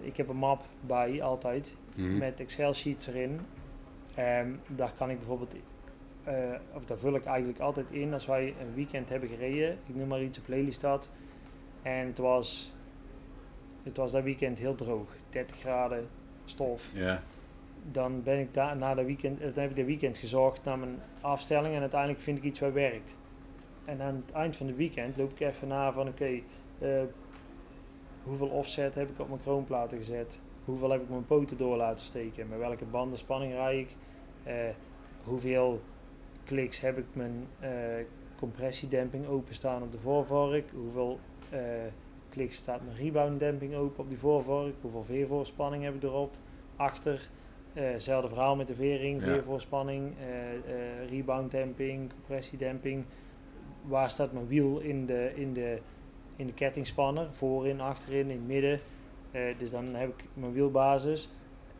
ik 0.00 0.16
heb 0.16 0.28
een 0.28 0.36
map 0.36 0.62
bij 0.80 1.22
altijd, 1.22 1.76
Mhm. 1.94 2.18
met 2.18 2.40
Excel 2.40 2.74
sheets 2.74 3.06
erin. 3.06 3.40
Ehm, 4.16 4.50
daar 4.66 4.92
kan 4.96 5.10
ik 5.10 5.18
bijvoorbeeld, 5.18 5.56
eh, 6.24 6.34
of 6.72 6.84
daar 6.84 6.98
vul 6.98 7.14
ik 7.14 7.24
eigenlijk 7.24 7.58
altijd 7.58 7.86
in 7.90 8.12
als 8.12 8.26
wij 8.26 8.54
een 8.60 8.74
weekend 8.74 9.08
hebben 9.08 9.28
gereden. 9.28 9.78
Ik 9.86 9.94
noem 9.94 10.08
maar 10.08 10.22
iets 10.22 10.38
op 10.38 10.48
Lelystad. 10.48 11.10
En 11.82 12.06
het 12.06 12.18
was, 12.18 12.72
het 13.82 13.96
was 13.96 14.12
dat 14.12 14.22
weekend 14.22 14.58
heel 14.58 14.74
droog, 14.74 15.08
30 15.30 15.56
graden, 15.56 16.08
stof. 16.44 16.90
Ja, 16.94 17.22
Dan 17.90 18.22
ben 18.22 18.38
ik 18.38 18.54
daar 18.54 18.76
na 18.76 18.94
de 18.94 19.04
weekend, 19.04 19.40
eh, 19.40 19.54
dan 19.54 19.62
heb 19.62 19.70
ik 19.70 19.76
de 19.76 19.84
weekend 19.84 20.18
gezocht 20.18 20.64
naar 20.64 20.78
mijn 20.78 20.98
afstelling 21.20 21.74
en 21.74 21.80
uiteindelijk 21.80 22.20
vind 22.20 22.38
ik 22.38 22.44
iets 22.44 22.60
wat 22.60 22.72
werkt. 22.72 23.16
En 23.84 24.00
aan 24.02 24.24
het 24.26 24.34
eind 24.34 24.56
van 24.56 24.66
het 24.66 24.76
weekend 24.76 25.16
loop 25.16 25.30
ik 25.30 25.40
even 25.40 25.68
na 25.68 25.92
van 25.92 26.08
oké, 26.08 26.40
eh, 26.78 27.02
hoeveel 28.22 28.48
offset 28.48 28.94
heb 28.94 29.10
ik 29.10 29.18
op 29.18 29.28
mijn 29.28 29.40
kroonplaten 29.40 29.98
gezet? 29.98 30.40
Hoeveel 30.66 30.90
heb 30.90 31.02
ik 31.02 31.08
mijn 31.08 31.26
poten 31.26 31.56
door 31.56 31.76
laten 31.76 32.04
steken? 32.06 32.48
Met 32.48 32.58
welke 32.58 32.84
bandenspanning 32.84 33.52
rijd 33.52 33.78
ik? 33.78 33.88
Eh, 34.42 34.54
hoeveel 35.24 35.80
kliks 36.44 36.80
heb 36.80 36.98
ik 36.98 37.04
mijn 37.12 37.46
eh, 37.60 37.70
compressiedemping 38.38 39.26
openstaan 39.26 39.82
op 39.82 39.92
de 39.92 39.98
voorvork? 39.98 40.64
Hoeveel 40.74 41.18
eh, 41.50 41.60
kliks 42.28 42.56
staat 42.56 42.80
mijn 42.84 42.96
rebounddemping 42.96 43.74
open 43.74 44.02
op 44.02 44.08
die 44.08 44.18
voorvork? 44.18 44.74
Hoeveel 44.80 45.04
veervoorspanning 45.04 45.84
heb 45.84 45.94
ik 45.94 46.02
erop? 46.02 46.34
Achter, 46.76 47.28
hetzelfde 47.72 48.28
verhaal 48.28 48.56
met 48.56 48.66
de 48.66 48.74
vering, 48.74 49.20
Ja. 49.20 49.26
veervoorspanning, 49.26 50.14
rebounddemping, 51.08 52.12
compressiedemping. 52.12 53.04
Waar 53.82 54.10
staat 54.10 54.32
mijn 54.32 54.46
wiel 54.46 54.78
in 54.78 55.06
de, 55.06 55.32
in 55.34 55.52
de, 55.52 55.78
in 56.36 56.46
de 56.46 56.52
kettingspanner? 56.52 57.32
Voorin, 57.32 57.80
achterin, 57.80 58.30
in 58.30 58.36
het 58.36 58.46
midden. 58.46 58.80
Eh, 59.36 59.58
dus 59.58 59.70
dan 59.70 59.94
heb 59.94 60.08
ik 60.08 60.24
mijn 60.34 60.52
wielbasis. 60.52 61.30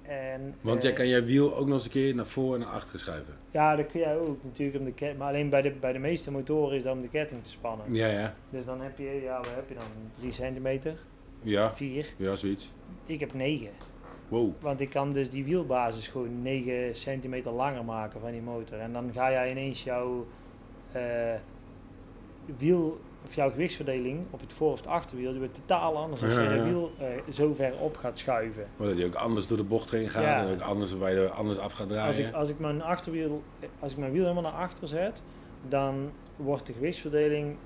En, 0.02 0.54
want 0.60 0.76
eh, 0.76 0.82
jij 0.82 0.92
kan 0.92 1.06
je 1.06 1.22
wiel 1.22 1.56
ook 1.56 1.66
nog 1.66 1.74
eens 1.74 1.84
een 1.84 1.90
keer 1.90 2.14
naar 2.14 2.26
voren 2.26 2.60
en 2.60 2.66
naar 2.66 2.74
achter 2.74 2.98
schuiven. 2.98 3.34
Ja, 3.50 3.76
dat 3.76 3.86
kun 3.86 4.00
jij 4.00 4.16
ook 4.16 4.44
natuurlijk 4.44 4.78
om 4.78 4.84
de 4.84 4.92
ketting. 4.92 5.18
Maar 5.18 5.28
alleen 5.28 5.50
bij 5.50 5.62
de, 5.62 5.70
bij 5.70 5.92
de 5.92 5.98
meeste 5.98 6.30
motoren 6.30 6.76
is 6.76 6.82
dat 6.82 6.94
om 6.94 7.00
de 7.00 7.08
ketting 7.08 7.42
te 7.42 7.50
spannen. 7.50 7.94
Ja, 7.94 8.06
ja. 8.06 8.34
Dus 8.50 8.64
dan 8.64 8.80
heb 8.80 8.98
je, 8.98 9.20
ja, 9.22 9.36
wat 9.36 9.54
heb 9.54 9.68
je 9.68 9.74
dan? 9.74 9.84
3 10.18 10.32
centimeter? 10.32 10.94
Ja, 11.42 11.72
4? 11.72 12.06
ja 12.16 12.34
zoiets. 12.34 12.72
Ik 13.06 13.20
heb 13.20 13.34
9. 13.34 13.68
Wow. 14.28 14.52
Want 14.60 14.80
ik 14.80 14.90
kan 14.90 15.12
dus 15.12 15.30
die 15.30 15.44
wielbasis 15.44 16.08
gewoon 16.08 16.42
9 16.42 16.94
centimeter 16.94 17.52
langer 17.52 17.84
maken 17.84 18.20
van 18.20 18.30
die 18.30 18.42
motor. 18.42 18.78
En 18.78 18.92
dan 18.92 19.10
ga 19.12 19.30
jij 19.30 19.50
ineens 19.50 19.84
jouw 19.84 20.26
eh, 20.92 21.34
wiel, 22.58 23.00
of 23.26 23.34
jouw 23.34 23.50
gewichtsverdeling 23.50 24.20
op 24.30 24.40
het 24.40 24.52
voor- 24.52 24.72
of 24.72 24.78
het 24.78 24.86
achterwiel, 24.88 25.30
die 25.30 25.38
wordt 25.38 25.54
totaal 25.54 25.96
anders 25.96 26.22
als 26.22 26.34
je 26.34 26.40
Ja, 26.40 26.64
wiel 26.64 26.90
eh, 26.98 27.06
zo 27.32 27.54
ver 27.54 27.72
op 27.80 27.96
gaat 27.96 28.18
schuiven. 28.18 28.66
Maar 28.76 28.86
dat 28.86 28.96
die 28.96 29.06
ook 29.06 29.14
anders 29.14 29.46
door 29.46 29.56
de 29.56 29.64
bocht 29.64 29.90
heen 29.90 30.08
gaat 30.08 30.22
Ja. 30.22 30.40
en 30.46 30.54
ook 30.54 30.60
anders, 30.60 30.92
waar 30.92 31.10
je 31.10 31.16
er 31.20 31.30
anders 31.30 31.58
af 31.58 31.72
gaat 31.72 31.88
draaien. 31.88 32.06
Als 32.06 32.18
ik, 32.18 32.32
als 32.34 32.48
ik 32.48 32.58
mijn 32.58 32.82
achterwiel, 32.82 33.42
als 33.78 33.92
ik 33.92 33.98
mijn 33.98 34.12
wiel 34.12 34.22
helemaal 34.22 34.42
naar 34.42 34.60
achter 34.60 34.88
zet, 34.88 35.22
dan 35.68 36.10
wordt 36.36 36.66
de 36.66 36.72
gewichtsverdeling 36.72 37.56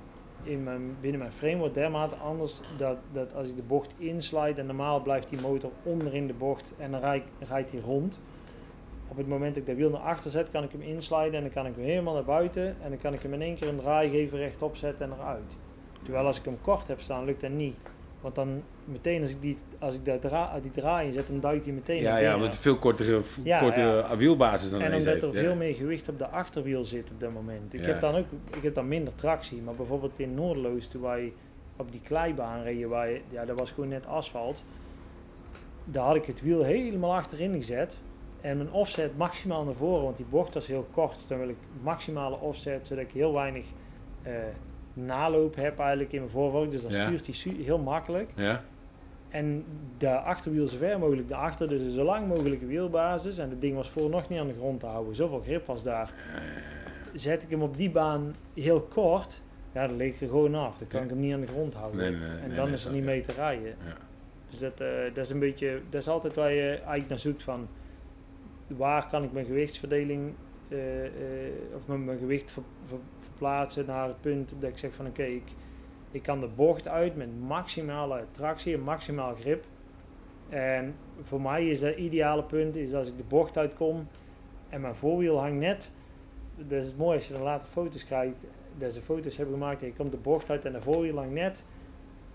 in 0.43 0.63
mijn, 0.65 0.97
binnen 1.01 1.21
mijn 1.21 1.33
frame 1.33 1.57
wordt 1.57 1.75
dermate 1.75 2.15
anders 2.17 2.61
dat, 2.77 2.97
dat 3.13 3.35
als 3.35 3.49
ik 3.49 3.57
de 3.57 3.63
bocht 3.63 3.95
insluit 3.99 4.59
en 4.59 4.67
normaal 4.67 5.01
blijft 5.03 5.29
die 5.29 5.41
motor 5.41 5.71
onder 5.83 6.15
in 6.15 6.27
de 6.27 6.33
bocht 6.33 6.75
en 6.79 6.91
dan 6.91 7.01
rijd- 7.01 7.25
rijdt 7.49 7.71
hij 7.71 7.81
rond. 7.81 8.19
Op 9.11 9.17
het 9.17 9.29
moment 9.29 9.55
dat 9.55 9.63
ik 9.63 9.67
de 9.69 9.75
wiel 9.75 9.91
naar 9.91 10.01
achter 10.01 10.31
zet, 10.31 10.51
kan 10.51 10.63
ik 10.65 10.73
hem 10.73 10.83
insluiten 10.83 11.37
en 11.39 11.43
dan 11.45 11.53
kan 11.53 11.67
ik 11.67 11.75
hem 11.77 11.85
helemaal 11.85 12.15
naar 12.15 12.25
buiten 12.25 12.63
en 12.83 12.89
dan 12.89 12.99
kan 12.99 13.13
ik 13.15 13.23
hem 13.23 13.33
in 13.35 13.43
één 13.43 13.55
keer 13.59 13.69
een 13.69 13.79
draai 13.79 14.09
geven 14.11 14.39
rechtop 14.39 14.77
zetten 14.77 15.11
en 15.11 15.17
eruit. 15.21 15.57
Terwijl 16.03 16.27
als 16.27 16.39
ik 16.39 16.45
hem 16.45 16.59
kort 16.63 16.89
heb 16.89 17.01
staan, 17.01 17.25
lukt 17.25 17.41
dat 17.41 17.51
niet. 17.51 17.77
Want 18.21 18.35
dan 18.35 18.63
meteen 18.85 19.21
als 19.21 19.31
ik 19.31 19.41
die, 19.43 19.57
als 19.79 19.95
ik 19.95 20.05
dat 20.05 20.21
dra 20.21 20.61
die 20.63 20.71
draai 20.71 21.07
inzet, 21.07 21.27
dan 21.27 21.41
duikt 21.41 21.65
hij 21.65 21.75
meteen 21.75 22.03
ja, 22.03 22.17
ja, 22.17 22.35
omdat 22.35 22.51
het 22.53 22.61
veel 22.61 22.77
kortere, 22.79 23.21
Ja, 23.45 23.59
kortere 23.59 24.17
wielbasis 24.17 24.71
dan 24.71 24.81
En 24.81 24.93
omdat 24.93 25.05
heeft. 25.07 25.23
er 25.23 25.35
ja. 25.35 25.41
veel 25.41 25.57
meer 25.57 25.75
gewicht 25.75 26.09
op 26.09 26.19
de 26.19 26.27
achterwiel 26.29 26.85
zit 26.85 27.11
op 27.11 27.21
dat 27.21 27.33
moment. 27.33 27.75
Ik, 27.75 27.81
Ja. 27.81 27.87
heb 27.87 28.01
dan 28.01 28.15
ook, 28.15 28.27
ik 28.57 28.63
heb 28.63 28.75
dan 28.75 28.89
minder 28.89 29.15
tractie. 29.15 29.63
Maar 29.63 29.75
bijvoorbeeld 29.75 30.19
in 30.19 30.35
Noordeloos, 30.35 30.87
toen 30.87 31.03
wij 31.03 31.33
op 31.77 31.93
die 31.93 32.01
kleibaan 32.01 32.63
reden, 32.63 32.89
waar 32.89 33.11
je- 33.11 33.21
ja, 33.31 33.45
dat 33.45 33.59
was 33.59 33.71
gewoon 33.71 33.89
net 33.89 34.07
asfalt. 34.07 34.63
Daar 35.85 36.05
had 36.05 36.17
ik 36.17 36.25
het 36.25 36.43
wiel 36.43 36.63
helemaal 36.63 37.15
achterin 37.15 37.55
gezet. 37.55 37.99
En 38.41 38.57
mijn 38.57 38.73
offset 38.73 39.17
maximaal 39.17 39.65
naar 39.65 39.75
voren, 39.75 40.03
want 40.05 40.17
die 40.17 40.27
bocht 40.31 40.55
was 40.55 40.67
heel 40.67 40.87
kort. 40.93 41.15
Dus 41.15 41.27
dan 41.27 41.39
wil 41.39 41.49
ik 41.49 41.57
maximale 41.83 42.39
offset, 42.41 42.87
zodat 42.87 43.05
ik 43.05 43.11
heel 43.13 43.33
weinig 43.33 43.67
eh, 44.23 44.33
naloop 44.93 45.55
heb 45.55 45.79
eigenlijk 45.79 46.13
in 46.13 46.19
mijn 46.19 46.31
voorvork. 46.31 46.71
Dus 46.71 46.83
dan 46.83 46.91
Ja. 46.93 47.03
stuurt 47.03 47.27
hij 47.45 47.55
heel 47.65 47.79
makkelijk. 47.79 48.31
Ja? 48.35 48.63
En 49.29 49.65
de 49.99 50.19
achterwiel 50.19 50.67
zo 50.69 50.77
ver 50.77 50.99
mogelijk 50.99 51.29
daarachter, 51.29 51.69
dus 51.69 51.81
een 51.81 51.91
zo 51.91 52.05
lang 52.05 52.27
mogelijke 52.29 52.67
wielbasis. 52.67 53.39
En 53.39 53.51
het 53.51 53.61
ding 53.61 53.75
was 53.77 53.91
voor 53.91 54.11
nog 54.11 54.29
niet 54.29 54.39
aan 54.41 54.47
de 54.47 54.55
grond 54.59 54.81
te 54.81 54.87
houden. 54.87 55.15
Zoveel 55.15 55.41
grip 55.41 55.67
was 55.67 55.83
daar. 55.83 56.13
Zet 57.15 57.43
ik 57.43 57.51
hem 57.51 57.63
op 57.63 57.77
die 57.77 57.91
baan 57.91 58.35
heel 58.55 58.81
kort, 58.81 59.43
ja, 59.73 59.87
dan 59.87 59.97
leek 59.97 60.15
ik 60.15 60.21
er 60.21 60.29
gewoon 60.29 60.55
af. 60.55 60.79
Dan 60.79 60.89
kan 60.89 60.99
Ja. 60.99 61.05
ik 61.05 61.11
hem 61.11 61.21
niet 61.21 61.35
aan 61.35 61.41
de 61.41 61.47
grond 61.47 61.75
houden. 61.75 62.01
Nee, 62.01 62.11
nee, 62.11 62.29
nee, 62.29 62.39
en 62.39 62.55
dan 62.57 62.69
is 62.69 62.85
er 62.85 62.93
niet 62.93 63.05
mee 63.05 63.21
te 63.21 63.33
rijden. 63.33 63.69
Ja. 63.85 63.95
Dus 64.47 64.59
dat, 64.59 64.81
eh, 64.81 64.89
dat 65.15 65.25
is 65.25 65.31
een 65.31 65.39
beetje, 65.39 65.81
dat 65.91 66.01
is 66.01 66.09
altijd 66.09 66.35
waar 66.35 66.53
je 66.53 66.69
eigenlijk 66.71 67.09
naar 67.09 67.19
zoekt 67.19 67.43
van 67.43 67.69
waar 68.77 69.09
kan 69.09 69.23
ik 69.25 69.33
mijn 69.33 69.47
gewichtsverdeling 69.47 70.33
eh, 70.69 71.07
eh, 71.07 71.53
of 71.75 71.87
mijn, 71.87 72.19
gewicht 72.19 72.51
ver- 72.51 72.63
ver- 72.85 72.99
verplaatsen 73.19 73.87
naar 73.87 74.07
het 74.09 74.21
punt 74.21 74.53
dat 74.59 74.71
ik 74.71 74.79
zeg 74.79 74.95
van 74.95 75.07
oké, 75.07 75.23
ik, 75.23 75.49
ik 76.11 76.23
kan 76.23 76.41
de 76.41 76.49
bocht 76.49 76.89
uit 76.89 77.17
met 77.17 77.41
maximale 77.41 78.25
tractie 78.31 78.75
en 78.75 78.81
maximaal 78.81 79.35
grip. 79.35 79.65
En 80.49 80.95
voor 81.23 81.41
mij 81.41 81.69
is 81.69 81.81
dat 81.81 81.97
ideale 81.97 82.43
punt 82.43 82.77
is 82.77 82.95
als 82.95 83.09
ik 83.09 83.17
de 83.17 83.25
bocht 83.29 83.59
uitkom 83.59 84.09
en 84.69 84.81
mijn 84.81 84.95
voorwiel 84.95 85.39
hangt 85.39 85.59
net. 85.59 85.91
Dat 86.57 86.79
is 86.79 86.87
het 86.87 86.97
mooie 86.97 87.17
als 87.17 87.27
je 87.27 87.33
dan 87.33 87.43
later 87.43 87.69
foto's 87.69 88.05
krijgt. 88.05 88.45
Dat 88.79 88.93
ze 88.93 89.01
foto's 89.01 89.37
hebben 89.37 89.55
gemaakt 89.55 89.81
en 89.83 89.87
je 89.87 89.95
komt 89.95 90.13
de 90.13 90.19
bocht 90.19 90.51
uit 90.51 90.65
en 90.65 90.73
de 90.73 90.81
voorwiel 90.83 91.17
hangt 91.17 91.33
net 91.33 91.65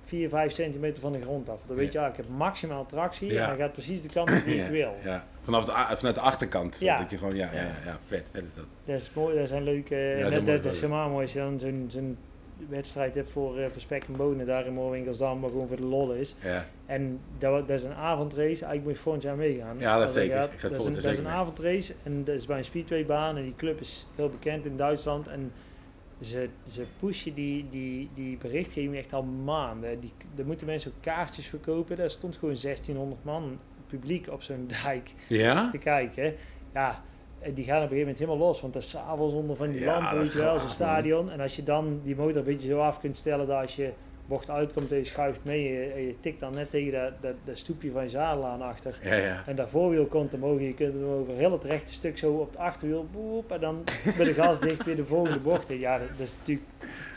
4, 0.06 0.30
5 0.30 0.52
centimeter 0.52 1.02
van 1.02 1.12
de 1.12 1.22
grond 1.22 1.50
af. 1.50 1.60
Dan 1.68 1.76
weet 1.76 1.92
je, 1.94 2.00
ah, 2.00 2.10
ik 2.10 2.16
heb 2.16 2.26
maximaal 2.30 2.86
tractie 2.86 3.34
Ja. 3.34 3.42
en 3.42 3.48
hij 3.50 3.58
gaat 3.58 3.72
precies 3.72 4.02
de 4.02 4.10
kant 4.10 4.46
die 4.46 4.56
ik 4.64 4.70
wil. 4.70 4.96
Ja. 5.04 5.26
Vanaf 5.44 5.66
de, 5.66 5.72
vanuit 5.96 6.16
de 6.16 6.22
achterkant. 6.22 6.78
Ja. 6.80 6.98
Dat 6.98 7.10
je 7.10 7.18
gewoon, 7.18 7.36
ja, 7.36 7.50
ja, 7.54 7.60
Ja. 7.62 7.68
ja, 7.86 7.98
vet, 8.06 8.30
vet 8.32 8.44
is 8.44 8.54
dat. 8.54 8.66
Dat 8.86 8.96
is 9.00 9.12
mooi, 9.14 9.38
dat 9.38 9.48
zijn 9.48 9.64
leuke. 9.64 9.96
Ja, 9.96 10.24
dat 10.30 10.40
is 10.40 10.46
dat, 10.46 10.64
dat 10.64 10.76
helemaal 10.76 11.10
mooi 11.10 11.22
als 11.24 11.34
je 11.34 11.40
dan 11.40 11.60
zo'n 11.60 11.86
zo'n 11.88 12.18
wedstrijd 12.70 13.16
hebt 13.16 13.32
voor, 13.32 13.60
eh 13.60 13.66
voor 13.72 13.82
spek 13.82 14.04
en 14.04 14.16
bonen 14.16 14.46
daar 14.46 14.66
in 14.66 14.74
Moorwinkelsdam, 14.74 15.40
maar 15.40 15.50
gewoon 15.50 15.68
voor 15.68 15.78
de 15.78 15.84
lol 15.84 16.12
is. 16.14 16.36
Ja. 16.44 16.66
En 16.86 17.20
dat, 17.38 17.68
dat 17.68 17.78
is 17.80 17.84
een 17.84 17.94
avondrace, 17.94 18.46
eigenlijk 18.46 18.84
moet 18.84 18.94
je 18.96 19.00
volgend 19.00 19.24
jaar 19.24 19.36
meegaan. 19.36 19.76
Ja, 19.80 19.98
dat 19.98 20.12
zeker. 20.12 20.38
gaat. 20.38 20.54
Ik 20.54 20.62
dat, 20.62 20.72
is 20.72 20.86
een, 20.86 20.94
dat 20.94 21.04
is 21.06 21.18
een 21.18 21.28
avondrace 21.28 21.94
en 22.04 22.24
dat 22.24 22.36
is 22.36 22.46
bij 22.46 22.58
een 22.58 22.64
speedwaybaan 22.64 23.38
en 23.38 23.44
die 23.44 23.56
club 23.58 23.80
is 23.80 24.08
heel 24.16 24.30
bekend 24.30 24.66
in 24.66 24.78
Duitsland. 24.78 25.28
En 25.28 25.52
ze, 26.22 26.50
ze 26.68 26.86
pushen 27.00 27.34
die, 27.34 27.70
die, 27.70 28.10
die 28.14 28.38
berichtgeving 28.38 28.96
echt 28.96 29.14
al 29.14 29.24
maanden. 29.24 30.00
Die, 30.00 30.12
daar 30.36 30.46
moeten 30.46 30.66
mensen 30.66 30.92
ook 30.92 31.02
kaartjes 31.04 31.48
verkopen. 31.48 31.98
Daar 31.98 32.10
stond 32.10 32.38
gewoon 32.38 32.56
1600 32.62 33.24
man 33.24 33.60
publiek 33.88 34.28
op 34.32 34.42
zo'n 34.42 34.68
dijk 34.84 35.14
Ja? 35.28 35.70
te 35.70 35.78
kijken. 35.78 36.34
Ja, 36.74 37.04
en 37.40 37.54
die 37.54 37.64
gaan 37.64 37.76
op 37.76 37.82
een 37.82 37.90
gegeven 37.90 37.98
moment 38.00 38.20
helemaal 38.20 38.48
los. 38.48 38.62
Want 38.62 38.74
dat 38.74 38.82
is 38.82 38.90
s'avonds 38.90 39.34
onder 39.34 39.56
van 39.56 39.70
die 39.70 39.80
Ja, 39.80 39.86
lampen, 40.00 40.18
weet 40.18 40.34
je 40.34 40.40
wel, 40.40 40.60
zo'n 40.60 40.70
stadion. 40.70 41.32
En 41.32 41.40
als 41.40 41.56
je 41.56 41.64
dan 41.64 42.00
die 42.04 42.16
motor 42.16 42.38
een 42.38 42.44
beetje 42.44 42.68
zo 42.68 42.80
af 42.80 43.00
kunt 43.00 43.18
stellen 43.18 43.48
dat 43.48 43.62
als 43.62 43.76
je 43.76 43.92
bocht 44.28 44.50
uitkomt 44.50 44.92
en 44.92 44.98
je 44.98 45.06
schuift 45.06 45.40
mee 45.44 45.68
en 45.92 46.00
je, 46.02 46.08
je 46.08 46.16
tikt 46.20 46.40
dan 46.40 46.54
net 46.54 46.72
tegen 46.72 46.92
dat, 46.92 47.12
dat, 47.22 47.34
dat 47.44 47.58
stoepje 47.58 47.92
van 47.92 48.04
je 48.04 48.10
zadel 48.10 48.46
aan 48.46 48.62
achter. 48.62 49.00
Ja, 49.04 49.16
ja. 49.16 49.44
En 49.46 49.56
dat 49.56 49.70
voorwiel 49.70 50.06
komt 50.06 50.34
omhoog 50.34 50.58
en 50.58 50.66
je 50.66 50.74
kunt 50.74 50.94
hem 50.94 51.04
over 51.06 51.34
heel 51.34 51.52
het 51.52 51.64
rechte 51.64 51.94
stuk 51.94 52.18
zo 52.18 52.32
op 52.32 52.48
het 52.48 52.58
achterwiel, 52.58 53.08
boep, 53.12 53.52
en 53.52 53.60
dan 53.60 53.84
met 54.18 54.26
de 54.26 54.34
gas 54.34 54.60
dicht 54.60 54.84
weer 54.84 54.96
de 54.96 55.06
volgende 55.06 55.40
bocht. 55.40 55.68
Ja, 55.68 55.98
dat, 55.98 56.08
dat 56.18 56.28
is 56.28 56.34
natuurlijk 56.38 56.68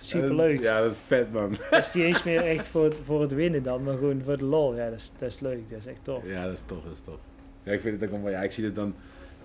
super 0.00 0.34
leuk. 0.34 0.60
Ja, 0.60 0.80
dat 0.80 0.92
is 0.92 0.98
vet, 1.06 1.32
man. 1.32 1.56
Dat 1.70 1.80
is 1.80 1.94
niet 1.94 2.04
eens 2.04 2.22
meer 2.22 2.44
echt 2.46 2.68
voor, 2.68 2.94
voor 3.04 3.20
het 3.20 3.32
winnen 3.32 3.62
dan, 3.62 3.82
maar 3.82 3.94
gewoon 3.96 4.22
voor 4.24 4.38
de 4.38 4.44
lol. 4.44 4.76
Ja, 4.76 4.84
dat 4.90 4.98
is, 4.98 5.12
dat 5.18 5.28
is 5.28 5.40
leuk, 5.40 5.70
dat 5.70 5.78
is 5.78 5.86
echt 5.86 6.04
tof. 6.04 6.22
Ja, 6.26 6.44
dat 6.44 6.52
is 6.52 6.62
tof, 6.66 6.82
dat 6.82 6.92
is 6.92 7.00
tof. 7.00 7.18
Ja, 7.62 7.72
ik 7.72 7.80
vind 7.80 8.00
het 8.00 8.10
ook 8.10 8.22
wel. 8.22 8.30
Ja, 8.30 8.42
ik 8.42 8.52
zie 8.52 8.64
het 8.64 8.74
dan... 8.74 8.94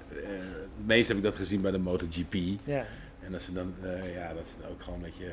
eh, 0.10 0.16
het 0.78 0.86
meest 0.86 1.08
heb 1.08 1.18
ik 1.18 1.24
dat 1.24 1.36
gezien 1.36 1.62
bij 1.62 1.72
de 1.72 1.78
MotoGP. 1.80 2.34
Ja, 2.64 2.86
En 3.20 3.32
dat 3.32 3.42
ze 3.42 3.54
dan, 3.54 3.74
eh, 3.82 4.16
ja, 4.16 4.34
dat 4.34 4.58
dan 4.62 4.72
ook 4.72 4.82
gewoon 4.84 5.00
een 5.00 5.06
beetje 5.06 5.26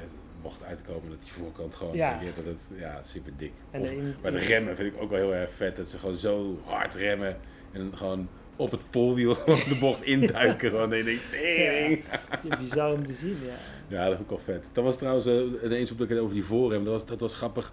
mocht 0.42 0.64
uitkomen. 0.64 1.10
Dat 1.10 1.22
die 1.22 1.32
voorkant 1.32 1.74
gewoon, 1.74 1.96
Ja. 1.96 2.20
dat 2.34 2.44
het, 2.44 2.60
ja, 2.78 3.00
super 3.04 3.32
dik. 3.36 3.52
En 3.70 3.80
Of 3.80 3.88
de 3.88 3.94
in- 3.96 4.14
de 4.22 4.38
remmen 4.38 4.76
vind 4.76 4.94
ik 4.94 5.02
ook 5.02 5.10
wel 5.10 5.18
heel 5.18 5.34
erg 5.34 5.52
vet. 5.52 5.76
Dat 5.76 5.88
ze 5.88 5.98
gewoon 5.98 6.16
zo 6.16 6.58
hard 6.64 6.94
remmen. 6.94 7.36
En 7.72 7.90
gewoon 7.94 8.28
op 8.56 8.70
het 8.70 8.82
voorwiel 8.90 9.34
de 9.68 9.76
bocht 9.80 10.02
induiken. 10.04 10.70
gewoon, 10.70 10.92
en 10.92 10.98
je 10.98 11.04
denkt, 11.04 11.22
tering. 11.32 12.04
ja, 12.48 12.56
bizar 12.58 12.92
om 12.92 13.06
te 13.06 13.12
zien, 13.12 13.36
ja. 13.46 13.54
Ja, 13.96 14.04
dat 14.08 14.16
vond 14.16 14.30
ik 14.30 14.36
wel 14.46 14.54
vet. 14.56 14.68
Dat 14.72 14.84
was 14.84 14.96
trouwens 14.96 15.26
uh, 15.26 15.62
ineens 15.64 15.90
op 15.90 15.98
dat 15.98 16.06
ik 16.08 16.12
het 16.14 16.22
over 16.22 16.34
die 16.34 16.44
voorrem. 16.44 16.84
Dat 16.84 16.92
was, 16.92 17.06
dat 17.06 17.20
was 17.20 17.34
grappig. 17.34 17.72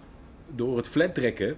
Door 0.54 0.76
het 0.76 0.86
flat 0.88 1.14
trekken. 1.14 1.56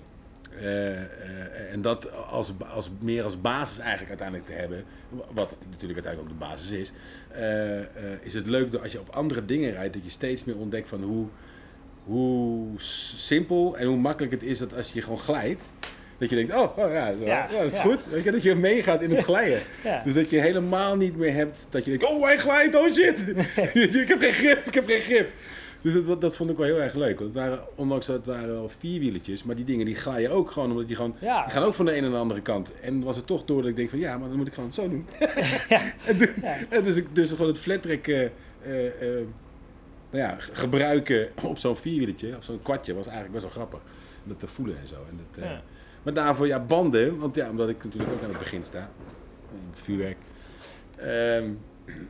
Eh, 0.61 0.93
eh, 0.93 1.73
en 1.73 1.83
dat 1.83 2.13
als, 2.31 2.53
als, 2.75 2.91
meer 2.99 3.25
als 3.25 3.41
basis 3.41 3.79
eigenlijk 3.79 4.09
uiteindelijk 4.09 4.49
te 4.49 4.55
hebben. 4.55 4.85
Wat 5.33 5.57
natuurlijk 5.71 6.07
uiteindelijk 6.07 6.21
ook 6.21 6.29
de 6.29 6.47
basis 6.47 6.71
is. 6.71 6.93
eh, 7.31 7.81
is 8.21 8.35
het 8.35 8.47
leuk 8.47 8.73
dat 8.73 8.83
als 8.83 8.93
je 8.93 9.01
op 9.01 9.09
andere 9.11 9.45
dingen 9.45 9.73
rijdt. 9.73 9.95
Dat 9.95 10.05
je 10.05 10.11
steeds 10.11 10.45
meer 10.45 10.57
ontdekt 10.57 10.89
van 10.89 11.03
hoe, 11.03 11.27
hoe 12.05 12.69
simpel 13.17 13.77
en 13.77 13.87
hoe 13.87 13.97
makkelijk 13.97 14.33
het 14.33 14.43
is 14.43 14.59
dat 14.59 14.77
als 14.77 14.93
je 14.93 15.03
gewoon 15.03 15.19
glijdt. 15.19 15.63
Dat 16.19 16.31
je 16.31 16.37
denkt, 16.37 16.55
oh, 16.55 16.79
oh 16.79 16.93
ja, 16.93 17.17
zo, 17.17 17.25
ja, 17.25 17.49
Ja, 17.51 17.59
dat 17.59 17.71
is 17.71 17.77
ja. 17.77 17.83
goed. 17.83 18.01
Weet 18.11 18.25
je, 18.25 18.31
dat 18.31 18.43
je 18.43 18.55
meegaat 18.55 19.03
in 19.03 19.11
het 19.11 19.25
glijden. 19.25 19.63
Dus 20.05 20.15
dat 20.15 20.31
je 20.31 20.41
helemaal 20.41 20.97
niet 20.97 21.17
meer 21.17 21.35
hebt 21.35 21.67
dat 21.71 21.85
je 21.85 21.91
denkt, 21.91 22.07
oh 22.07 22.25
hij 22.25 22.39
glijdt, 22.39 22.75
oh 22.75 22.93
shit. 22.93 23.25
ik 24.01 24.09
heb 24.09 24.21
geen 24.21 24.33
grip, 24.33 24.67
ik 24.67 24.75
heb 24.75 24.87
geen 24.87 25.01
grip. 25.01 25.31
Dus 25.83 26.05
dat, 26.07 26.21
dat 26.21 26.37
vond 26.37 26.51
ik 26.51 26.57
wel 26.57 26.67
heel 26.67 26.81
erg 26.83 26.95
leuk. 26.95 27.19
Want 27.19 27.35
het 27.35 27.39
waren, 27.45 27.61
ondanks 27.75 28.07
dat 28.07 28.17
het 28.17 28.27
waren 28.27 28.49
wel 28.49 28.69
vierwieletjes, 28.79 29.43
maar 29.43 29.57
die 29.57 29.65
dingen 29.65 29.87
die 29.87 29.95
glijden 29.95 30.31
ook 30.31 30.51
gewoon, 30.51 30.71
omdat 30.71 30.87
die 30.87 30.97
gewoon, 30.97 31.15
Ja. 31.21 31.43
die 31.43 31.53
gaan 31.53 31.63
ook 31.63 31.75
van 31.75 31.85
de 31.85 31.93
ene 31.93 32.01
naar 32.01 32.11
de 32.11 32.17
andere 32.17 32.41
kant. 32.41 32.81
En 32.81 33.03
was 33.03 33.17
het 33.17 33.27
toch 33.27 33.45
door 33.45 33.61
dat 33.61 33.71
ik 33.71 33.77
denk 33.77 33.91
van, 33.91 33.99
ja, 33.99 34.19
maar 34.19 34.29
dan 34.29 34.37
moet 34.37 34.47
ik 34.47 34.55
gewoon 34.55 34.73
zo 34.73 34.89
doen. 34.89 35.07
en, 36.07 36.17
toen- 36.17 36.29
Ja. 36.43 36.57
en 36.69 36.83
dus, 36.83 36.97
ik- 36.97 37.15
dus 37.15 37.31
gewoon 37.31 37.47
het 37.47 37.59
flattreck 37.59 38.09
eh, 38.09 38.25
eh, 38.25 38.31
eh, 38.87 39.27
nou 40.11 40.25
ja, 40.25 40.37
gebruiken 40.39 41.29
op 41.45 41.59
zo'n 41.59 41.77
vierwieletje, 41.77 42.37
of 42.37 42.45
zo'n 42.45 42.63
kwartje, 42.63 42.95
was 42.95 43.07
eigenlijk 43.07 43.33
best 43.41 43.45
wel 43.45 43.53
grappig. 43.65 43.81
Om 44.23 44.29
dat 44.29 44.39
te 44.41 44.47
voelen 44.47 44.77
en 44.81 44.89
zo. 44.89 44.95
En 45.11 45.21
dat, 45.33 45.45
maar 46.03 46.15
daarvoor, 46.15 46.47
ja, 46.47 46.61
banden, 46.61 47.19
want 47.19 47.35
ja, 47.37 47.51
omdat 47.51 47.69
ik 47.69 47.85
natuurlijk 47.85 48.13
ook 48.13 48.23
aan 48.23 48.29
het 48.31 48.39
begin 48.39 48.65
sta, 48.65 48.91
in 49.53 49.69
het 49.71 49.81
vuurwerk. 49.81 50.17
Ehm, 50.97 51.49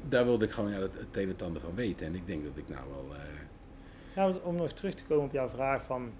daar 0.08 0.24
wilde 0.24 0.44
ik 0.44 0.50
gewoon 0.50 0.70
ja, 0.70 0.80
het, 0.80 0.94
het 0.94 1.22
een 1.22 1.28
en 1.38 1.46
ander 1.46 1.62
van 1.62 1.74
weten. 1.74 2.06
En 2.06 2.14
ik 2.14 2.26
denk 2.26 2.44
dat 2.44 2.52
ik 2.56 2.68
nou 2.68 2.80
wel... 2.90 3.16
Ja, 4.14 4.22
want 4.22 4.42
om 4.42 4.56
nog 4.56 4.72
terug 4.72 4.94
te 4.94 5.04
komen 5.04 5.24
op 5.24 5.32
jouw 5.32 5.48
vraag 5.48 5.84
van 5.84 6.10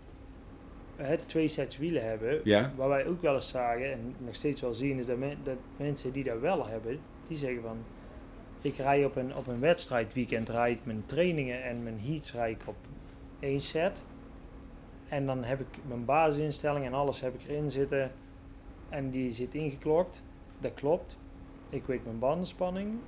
het 0.96 1.28
twee 1.28 1.48
sets 1.48 1.76
wielen 1.78 2.04
hebben. 2.04 2.40
ja? 2.44 2.72
Waar 2.76 2.88
wij 2.88 3.06
ook 3.06 3.22
wel 3.22 3.34
eens 3.34 3.48
zagen 3.48 3.92
en 3.92 4.14
nog 4.18 4.34
steeds 4.34 4.60
wel 4.60 4.74
zien, 4.74 4.98
is 4.98 5.06
dat, 5.06 5.18
men- 5.18 5.38
dat 5.42 5.56
mensen 5.76 6.12
die 6.12 6.24
dat 6.24 6.40
wel 6.40 6.66
hebben, 6.66 6.98
die 7.26 7.36
zeggen 7.36 7.62
van 7.62 7.76
ik 8.60 8.76
rij 8.76 9.04
op 9.04 9.16
een, 9.16 9.36
op 9.36 9.46
een 9.46 9.60
wedstrijdweekend, 9.60 10.48
rijd 10.48 10.76
ik 10.78 10.84
mijn 10.84 11.02
trainingen 11.06 11.62
en 11.62 11.82
mijn 11.82 12.00
heats 12.00 12.32
rijd 12.32 12.60
ik 12.62 12.68
op 12.68 12.76
één 13.38 13.60
set. 13.60 14.02
En 15.08 15.26
dan 15.26 15.44
heb 15.44 15.60
ik 15.60 15.66
mijn 15.86 16.04
basisinstelling 16.04 16.84
en 16.84 16.94
alles 16.94 17.20
heb 17.20 17.34
ik 17.34 17.40
erin 17.48 17.70
zitten. 17.70 18.10
En 18.88 19.10
die 19.10 19.30
zit 19.30 19.54
ingeklokt. 19.54 20.22
Dat 20.60 20.74
klopt. 20.74 21.18
Ik 21.68 21.84
weet 21.86 22.04
mijn 22.04 22.18
bandenspanning. 22.18 22.98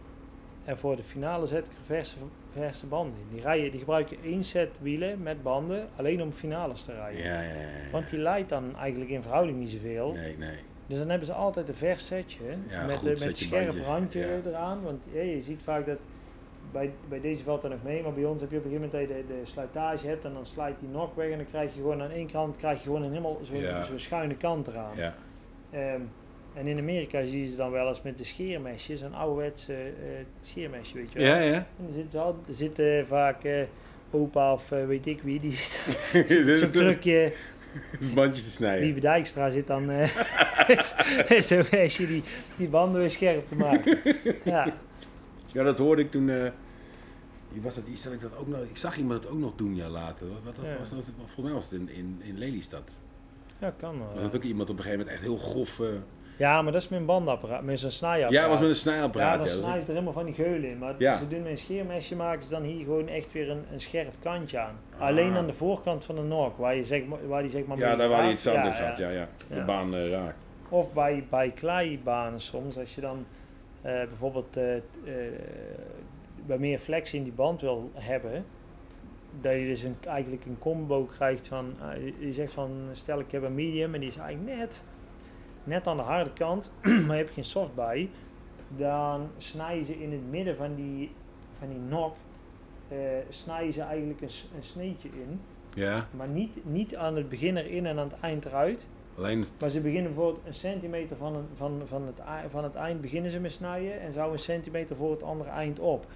En 0.64 0.78
voor 0.78 0.97
de 0.97 1.03
finale 1.03 1.47
zet 1.47 1.66
ik 1.66 1.72
er 1.72 1.85
verse, 1.85 2.16
verse 2.53 2.86
banden 2.86 3.14
in. 3.20 3.26
Die, 3.36 3.40
rijden, 3.40 3.70
die 3.70 3.80
gebruiken 3.80 4.16
één 4.24 4.44
set 4.44 4.78
wielen 4.80 5.22
met 5.22 5.42
banden 5.42 5.88
alleen 5.96 6.22
om 6.22 6.32
finales 6.32 6.82
te 6.82 6.92
rijden. 6.92 7.22
Ja, 7.22 7.40
ja, 7.42 7.61
ja. 7.61 7.90
Want 7.92 8.11
die 8.11 8.18
leidt 8.18 8.48
dan 8.48 8.76
eigenlijk 8.76 9.11
in 9.11 9.22
verhouding 9.22 9.59
niet 9.59 9.70
zoveel. 9.70 10.12
Nee, 10.12 10.36
nee. 10.38 10.57
Dus 10.86 10.98
dan 10.98 11.09
hebben 11.09 11.26
ze 11.26 11.32
altijd 11.32 11.68
een 11.68 11.74
vers 11.74 12.07
setje 12.07 12.44
Ja, 12.68 12.84
met, 12.84 12.96
goed 12.96 13.07
eh, 13.07 13.11
met 13.12 13.20
setje 13.20 13.44
scherp 13.44 13.66
bandjes, 13.66 13.86
randje 13.86 14.40
eraan. 14.46 14.82
Want 14.82 15.05
ja, 15.12 15.22
je 15.22 15.42
ziet 15.42 15.62
vaak 15.62 15.86
dat 15.86 15.98
bij, 16.72 16.92
bij 17.09 17.20
deze 17.20 17.42
valt 17.42 17.62
dat 17.62 17.70
nog 17.70 17.82
mee, 17.82 18.03
maar 18.03 18.12
bij 18.12 18.24
ons 18.24 18.40
heb 18.40 18.50
je 18.50 18.59
op 18.59 18.64
een 18.64 18.70
gegeven 18.70 18.90
moment 18.90 19.09
dat 19.09 19.16
je 19.18 19.26
de, 19.26 19.40
de 19.40 19.46
sluitage 19.46 20.07
hebt 20.07 20.24
en 20.24 20.32
dan 20.32 20.46
slijt 20.46 20.74
die 20.80 20.88
nok 20.88 21.16
weg 21.16 21.30
en 21.30 21.36
dan 21.36 21.46
krijg 21.46 21.74
je 21.74 21.80
gewoon 21.80 22.03
aan 22.03 22.11
één 22.11 22.30
kant 22.30 22.57
krijg 22.57 22.78
je 22.78 22.84
gewoon 22.84 23.03
een 23.03 23.11
helemaal 23.11 23.38
zo'n 23.42 23.84
zo'n 23.86 23.98
schuine 23.98 24.36
kant 24.36 24.66
eraan. 24.66 24.96
Ja, 24.96 25.14
Ehm, 25.72 26.00
en 26.55 26.66
in 26.66 26.78
Amerika 26.78 27.24
zie 27.24 27.42
je 27.42 27.48
ze 27.48 27.57
dan 27.57 27.70
wel 27.70 27.88
eens 27.88 28.03
met 28.03 28.18
de 28.18 28.24
scheermesjes, 28.24 29.00
een 29.00 29.14
ouderwetse 29.14 29.74
eh 29.74 30.24
scheermesje, 30.42 30.94
weet 30.94 31.12
je 31.12 31.18
wel. 31.18 31.26
ja. 31.28 31.38
ja. 31.38 31.55
En 31.55 31.86
er 31.86 31.92
zitten, 31.92 32.22
al, 32.22 32.36
zitten 32.48 33.07
vaak 33.07 33.44
eh, 33.44 33.62
opa 34.11 34.53
of 34.53 34.72
eh, 34.72 34.86
weet 34.86 35.07
ik 35.07 35.22
wie, 35.22 35.40
die 35.40 35.50
zit 35.53 35.80
zo'n 36.61 36.70
krukje. 36.70 37.32
bandjes 38.14 38.44
te 38.44 38.50
snijden. 38.50 38.84
Wiebe 38.84 39.00
Dijkstra 39.00 39.50
zit 39.50 39.66
dan 39.66 39.82
zo'n 41.38 41.64
mesje 41.70 42.07
die, 42.07 42.22
die 42.57 42.68
banden 42.68 43.00
weer 43.00 43.11
scherp 43.11 43.48
te 43.48 43.55
maken. 43.57 43.98
Ja, 44.44 44.74
Ja, 45.53 45.62
dat 45.62 45.78
hoorde 45.78 46.03
ik 46.03 46.11
toen. 46.11 46.50
was 47.61 47.74
dat 47.74 47.86
iets 47.86 48.03
dat 48.03 48.12
ik 48.12 48.20
dat 48.20 48.36
ook 48.36 48.48
nog. 48.48 48.61
Ik 48.62 48.76
zag 48.76 48.96
iemand 48.96 49.22
het 49.24 49.32
ook 49.32 49.38
nog 49.38 49.53
doen, 49.57 49.76
ja, 49.76 49.88
later. 49.88 50.26
Wat, 50.44 50.57
Ja. 50.62 50.78
was 50.78 50.90
dat? 50.90 51.11
Volgens 51.16 51.36
mij 51.42 51.53
was 51.53 51.64
het 51.70 51.72
in, 51.80 51.88
in, 51.88 52.20
in 52.24 52.38
Lelystad. 52.38 52.90
ja 53.59 53.74
kan 53.78 53.98
Was 53.98 54.09
wel. 54.14 54.22
dat 54.22 54.36
ook 54.36 54.42
iemand 54.42 54.70
op 54.70 54.76
een 54.76 54.82
gegeven 54.82 55.05
moment 55.07 55.16
echt 55.18 55.26
heel 55.28 55.36
grof. 55.50 55.80
Ja, 56.37 56.62
maar 56.62 56.72
dat 56.72 56.83
is 56.83 56.89
met 56.89 57.01
een 57.01 57.07
bandapparaat, 57.07 57.62
met 57.62 57.78
zo'n 57.80 57.91
snijapparaat. 57.91 58.33
ja, 58.33 58.49
was 58.49 58.59
met 58.59 58.62
een 58.68 58.68
Ja, 58.68 58.74
snijdapparaat. 58.74 59.39
dan 59.39 59.39
Ja, 59.39 59.45
dat 59.47 59.55
is- 59.57 59.61
snijden 59.62 59.80
ze 59.83 59.87
er 59.89 59.93
helemaal 59.95 60.12
van 60.12 60.24
die 60.24 60.35
geulen 60.35 60.70
in. 60.70 60.78
Maar 60.78 60.95
Ja. 60.99 61.16
ze 61.16 61.28
doen 61.28 61.43
met 61.43 61.51
een 61.51 61.59
scheermesje 61.59 62.16
maken 62.16 62.43
ze 62.45 62.51
dan 62.51 62.62
hier 62.62 62.85
gewoon 62.85 63.09
echt 63.09 63.33
weer 63.33 63.51
een, 63.51 63.64
een 63.72 63.80
scherp 63.80 64.12
kantje 64.20 64.59
aan. 64.59 64.76
Ah. 64.95 65.01
Alleen 65.01 65.33
aan 65.35 65.47
de 65.47 65.53
voorkant 65.53 66.05
van 66.05 66.14
de 66.14 66.20
nok, 66.22 66.57
waar, 66.57 66.74
je 66.76 66.85
zeg, 66.85 67.05
maar- 67.05 67.28
waar 67.28 67.41
die 67.43 67.51
zeg 67.51 67.64
maar 67.66 67.78
ja, 67.78 67.97
daar 67.97 68.09
waar 68.09 68.20
hij 68.20 68.30
het 68.30 68.41
zand 68.41 68.64
in 68.64 68.72
gaat. 68.72 68.99
ja. 68.99 69.09
Ja. 69.11 69.28
De 69.49 69.61
baan 69.64 69.95
eh, 69.95 70.11
raakt. 70.11 70.37
Of 70.68 70.93
bij, 70.93 71.24
bij 71.30 71.51
kleibanen 71.51 72.41
soms, 72.41 72.78
als 72.78 72.95
je 72.95 73.01
dan 73.01 73.26
eh, 73.83 73.93
bijvoorbeeld 73.93 74.57
eh, 74.57 74.76
eh, 74.76 74.83
bij 76.47 76.59
meer 76.59 76.78
flex 76.78 77.14
in 77.14 77.22
die 77.22 77.33
band 77.33 77.61
wil 77.61 77.91
hebben, 77.95 78.45
dat 79.41 79.53
je 79.53 79.66
dus 79.66 79.83
een, 79.83 79.97
eigenlijk 80.07 80.45
een 80.45 80.57
combo 80.59 81.05
krijgt 81.05 81.49
van, 81.49 81.74
je 82.18 82.33
zegt 82.33 82.53
van, 82.53 82.70
stel 82.93 83.20
ik 83.20 83.30
heb 83.33 83.43
een 83.43 83.55
medium 83.55 83.95
en 83.95 84.01
die 84.01 84.09
is 84.09 84.16
eigenlijk 84.16 84.59
net, 84.59 84.85
net 85.64 85.86
aan 85.86 85.96
de 85.96 86.02
harde 86.02 86.32
kant, 86.32 86.72
maar 87.06 87.16
je 87.16 87.22
hebt 87.22 87.30
geen 87.30 87.44
soft 87.44 87.74
bij, 87.74 88.10
dan 88.76 89.28
snij 89.38 89.76
je 89.76 89.84
ze 89.84 90.00
in 90.02 90.12
het 90.12 90.30
midden 90.30 90.56
van 90.56 90.74
die, 90.74 91.10
van 91.58 91.68
die 91.68 91.78
nok, 91.78 92.14
eh 92.88 92.96
snij 93.28 93.64
je 93.64 93.70
ze 93.72 93.80
eigenlijk 93.82 94.20
een, 94.20 94.30
een 94.56 94.62
sneetje 94.64 95.08
in, 95.08 95.40
Ja, 95.74 96.08
maar 96.16 96.28
niet, 96.28 96.58
niet 96.64 96.96
aan 96.96 97.16
het 97.16 97.28
begin 97.28 97.56
erin 97.56 97.86
en 97.86 97.98
aan 97.98 98.08
het 98.10 98.20
eind 98.20 98.44
eruit, 98.44 98.86
alleen 99.18 99.40
het- 99.40 99.52
maar 99.60 99.68
ze 99.70 99.80
beginnen 99.80 100.14
bijvoorbeeld 100.14 100.46
een 100.46 100.54
centimeter 100.54 101.16
van, 101.16 101.34
een, 101.36 101.46
van, 101.54 101.82
van, 101.84 102.06
het, 102.06 102.20
van 102.50 102.64
het 102.64 102.74
eind 102.74 103.00
beginnen 103.00 103.30
ze 103.30 103.40
met 103.40 103.52
snijden 103.52 104.00
en 104.00 104.12
zo 104.12 104.32
een 104.32 104.38
centimeter 104.38 104.96
voor 104.96 105.10
het 105.10 105.22
andere 105.22 105.50
eind 105.50 105.78
op. 105.78 106.06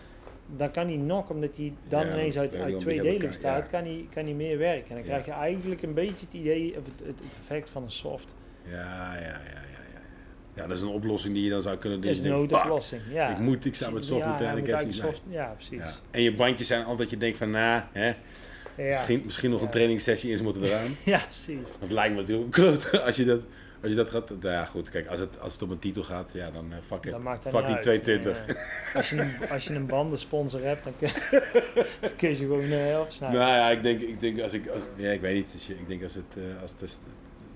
Dan 0.56 0.70
kan 0.70 0.86
die 0.86 0.98
nok, 0.98 1.30
omdat 1.30 1.54
die 1.54 1.74
dan 1.88 2.06
Ja, 2.06 2.12
ineens 2.12 2.38
uit, 2.38 2.54
uit 2.56 2.78
twee 2.78 2.96
delen 2.96 3.12
elkaar, 3.12 3.28
bestaat, 3.28 3.64
ja. 3.64 3.70
kan, 3.70 3.84
die, 3.84 4.08
kan 4.08 4.24
die 4.24 4.34
meer 4.34 4.58
werken. 4.58 4.88
En 4.88 4.94
dan 4.96 5.04
Ja. 5.04 5.10
krijg 5.10 5.24
je 5.26 5.32
eigenlijk 5.32 5.82
een 5.82 5.94
beetje 5.94 6.26
het 6.26 6.34
idee, 6.34 6.70
of 6.78 6.84
het, 6.84 7.06
het, 7.06 7.18
het 7.20 7.36
effect 7.38 7.70
van 7.70 7.82
een 7.82 7.90
soft. 7.90 8.34
Ja, 8.70 9.14
ja, 9.14 9.20
ja, 9.20 9.40
ja, 9.52 10.00
ja. 10.54 10.66
dat 10.66 10.76
is 10.76 10.82
een 10.82 10.88
oplossing 10.88 11.34
die 11.34 11.44
je 11.44 11.50
dan 11.50 11.62
zou 11.62 11.76
kunnen 11.76 12.00
Dat 12.00 12.10
is 12.10 12.16
doen. 12.22 12.26
een 12.26 12.32
noodoplossing. 12.32 13.02
Ja. 13.12 13.28
Ik 13.28 13.38
moet, 13.38 13.64
ik 13.64 13.74
zou 13.74 13.92
met 13.92 14.04
soft 14.04 14.20
ja, 14.20 14.28
moeten 14.28 14.46
en 14.48 14.56
ik 14.56 14.66
heb 14.66 14.84
niet 14.84 14.94
soft. 14.94 15.22
Ja, 15.28 15.46
precies. 15.46 15.78
Ja. 15.78 15.92
En 16.10 16.22
je 16.22 16.34
bandjes 16.34 16.66
zijn 16.66 16.80
altijd 16.80 16.98
dat 16.98 17.10
je 17.10 17.16
denkt 17.16 17.38
van, 17.38 17.50
nou, 17.50 17.82
hè, 17.92 18.06
Ja, 18.06 18.14
misschien, 18.76 19.22
misschien 19.24 19.50
nog 19.50 19.62
een 19.62 19.70
trainingssessie 19.70 20.32
is 20.32 20.42
moeten 20.42 20.62
eraan. 20.62 20.96
ja 21.04 21.18
precies. 21.24 21.76
Het 21.80 21.90
lijkt 21.92 22.14
me 22.14 22.20
natuurlijk 22.20 22.50
kloot 22.50 22.90
als 23.06 23.16
je 23.16 23.24
dat, 23.24 23.42
als 23.82 23.90
je 23.90 23.96
dat 23.96 24.10
gaat. 24.10 24.28
Nou 24.28 24.54
ja, 24.54 24.64
goed, 24.64 24.90
kijk, 24.90 25.06
als 25.06 25.20
het, 25.20 25.40
als 25.40 25.52
het 25.52 25.62
om 25.62 25.70
een 25.70 25.78
titel 25.78 26.02
gaat, 26.02 26.32
ja, 26.34 26.50
dan 26.50 26.72
eh, 26.72 26.78
fuck 26.86 27.04
it. 27.04 27.10
Dat 27.10 27.20
maakt 27.20 27.42
dat 27.42 27.52
Fuck 27.52 27.66
die 27.66 27.74
uit. 27.74 27.82
220. 27.82 28.46
Nee, 28.46 28.56
nee. 28.56 28.64
Als, 28.94 29.10
je 29.10 29.16
een, 29.16 29.48
als 29.50 29.66
je 29.66 29.74
een 29.74 29.86
bandensponsor 29.86 30.62
hebt, 30.62 30.84
dan 30.84 30.92
kun, 30.98 31.08
dan 32.00 32.10
kun 32.16 32.28
je 32.28 32.34
ze 32.34 32.42
gewoon 32.44 32.64
uh, 32.64 33.00
opsnijden. 33.00 33.40
Nou 33.40 33.52
ja, 33.52 33.70
ik 33.70 33.82
denk, 33.82 34.00
ik 34.00 34.20
denk 34.20 34.40
als 34.40 34.52
ik, 34.52 34.68
als, 34.68 34.82
ja, 34.96 35.10
ik 35.10 35.20
weet 35.20 35.34
niet, 35.34 35.50
als 35.54 35.66
je, 35.66 35.72
ik 35.74 35.88
denk 35.88 36.02
als 36.02 36.14
het, 36.14 36.36
eh, 36.36 36.62
als 36.62 36.76
de, 36.78 36.86
st- 36.86 37.00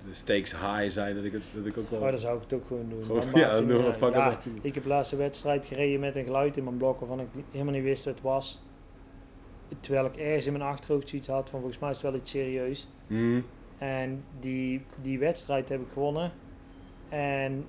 de 0.05 0.13
stakes 0.13 0.51
high 0.51 0.89
zijn, 0.89 1.15
dat 1.15 1.23
ik 1.23 1.31
het, 1.31 1.43
dat 1.55 1.65
ik 1.65 1.77
ook 1.77 1.89
wel. 1.89 1.99
Oh, 1.99 2.09
dan 2.09 2.17
zou 2.19 2.35
ik 2.35 2.41
het 2.43 2.53
ook 2.53 2.67
gewoon 2.67 2.89
doen. 2.89 3.03
Gewoon- 3.03 3.29
ja, 3.41 3.55
dan 3.55 3.67
doen 3.67 3.85
we 3.85 3.93
fuck 3.93 4.13
Ja. 4.13 4.39
Ik 4.61 4.75
heb 4.75 4.85
laatste 4.85 5.15
wedstrijd 5.15 5.65
gereden 5.65 5.99
met 5.99 6.15
een 6.15 6.23
geluid 6.23 6.57
in 6.57 6.63
mijn 6.63 6.77
blok 6.77 6.99
waarvan 6.99 7.19
ik 7.19 7.27
helemaal 7.51 7.73
niet 7.73 7.83
wist 7.83 8.05
wat 8.05 8.13
het 8.13 8.23
was. 8.23 8.61
Terwijl 9.79 10.05
ik 10.05 10.15
ergens 10.15 10.45
in 10.45 10.51
mijn 10.53 10.65
achterhoofd 10.65 11.09
zoiets 11.09 11.27
had 11.27 11.49
van 11.49 11.59
volgens 11.59 11.79
mij 11.81 11.89
is 11.89 11.95
het 11.95 12.05
wel 12.05 12.15
iets 12.15 12.31
serieus. 12.31 12.87
Hmm. 13.07 13.45
En 13.77 14.23
die, 14.39 14.81
die 15.01 15.19
wedstrijd 15.19 15.69
heb 15.69 15.81
ik 15.81 15.87
gewonnen. 15.93 16.31
En 17.09 17.65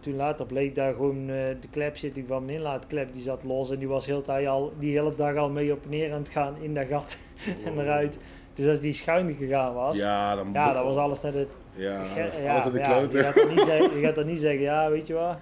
toen 0.00 0.14
later 0.16 0.46
bleek 0.46 0.74
daar 0.74 0.92
gewoon 0.92 1.20
eh, 1.20 1.26
de 1.60 1.68
klepzitting 1.70 2.26
van 2.28 2.44
mijn 2.44 2.56
inlaatklep, 2.56 3.12
die 3.12 3.22
zat 3.22 3.44
los. 3.44 3.70
En 3.70 3.78
die 3.78 3.88
was 3.88 4.06
heel 4.06 4.22
tijd 4.22 4.46
al, 4.46 4.72
die 4.78 4.92
hele 4.92 5.14
dag 5.14 5.36
al 5.36 5.50
mee 5.50 5.72
op 5.72 5.84
en 5.84 5.90
neer 5.90 6.12
aan 6.12 6.18
het 6.18 6.28
gaan 6.28 6.56
in 6.60 6.74
dat 6.74 6.86
gat 6.86 7.18
en 7.64 7.78
eruit. 7.80 8.18
Dus 8.54 8.66
als 8.68 8.80
die 8.80 8.92
schuin 8.92 9.34
gegaan 9.38 9.74
was, 9.74 9.96
ja, 9.96 10.02
Ja, 10.30 10.34
dan 10.36 10.52
dat 10.52 10.84
was 10.84 10.96
alles 10.96 11.20
net 11.20 11.34
het 11.34 11.48
Ja, 11.76 11.90
ja, 11.90 12.14
de 12.14 12.20
ja, 12.42 12.60
je, 13.00 13.22
gaat 13.22 13.48
niet 13.48 13.60
zeggen, 13.66 13.98
je 13.98 14.04
gaat 14.06 14.16
er 14.16 14.24
niet 14.24 14.38
zeggen, 14.46 14.60
ja, 14.62 14.90
weet 14.90 15.06
je 15.06 15.12
wat, 15.12 15.36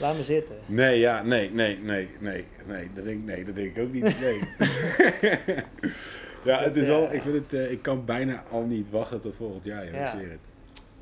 laat 0.00 0.16
me 0.16 0.22
zitten. 0.22 0.54
Nee, 0.66 0.98
ja, 0.98 1.22
nee, 1.22 1.50
nee, 1.50 1.78
nee, 1.82 2.08
nee, 2.18 2.44
nee, 2.66 2.90
dat 2.94 3.04
denk, 3.04 3.24
nee, 3.24 3.44
dat 3.44 3.54
denk 3.54 3.76
ik 3.76 3.82
ook 3.82 3.92
niet. 3.92 4.20
Nee. 4.20 4.38
ja, 6.44 6.58
het 6.62 6.76
is 6.76 6.86
Ja. 6.86 6.90
wel, 6.90 7.12
ik 7.12 7.22
vind 7.22 7.34
het, 7.34 7.52
eh, 7.52 7.70
ik 7.70 7.82
kan 7.82 8.04
bijna 8.04 8.42
al 8.50 8.62
niet 8.62 8.90
wachten 8.90 9.20
tot 9.20 9.34
volgend 9.34 9.64
jaar, 9.64 9.84
joh, 9.84 9.94
Ja. 9.94 10.02
ik 10.04 10.08
zweer 10.18 10.30
het. 10.30 10.38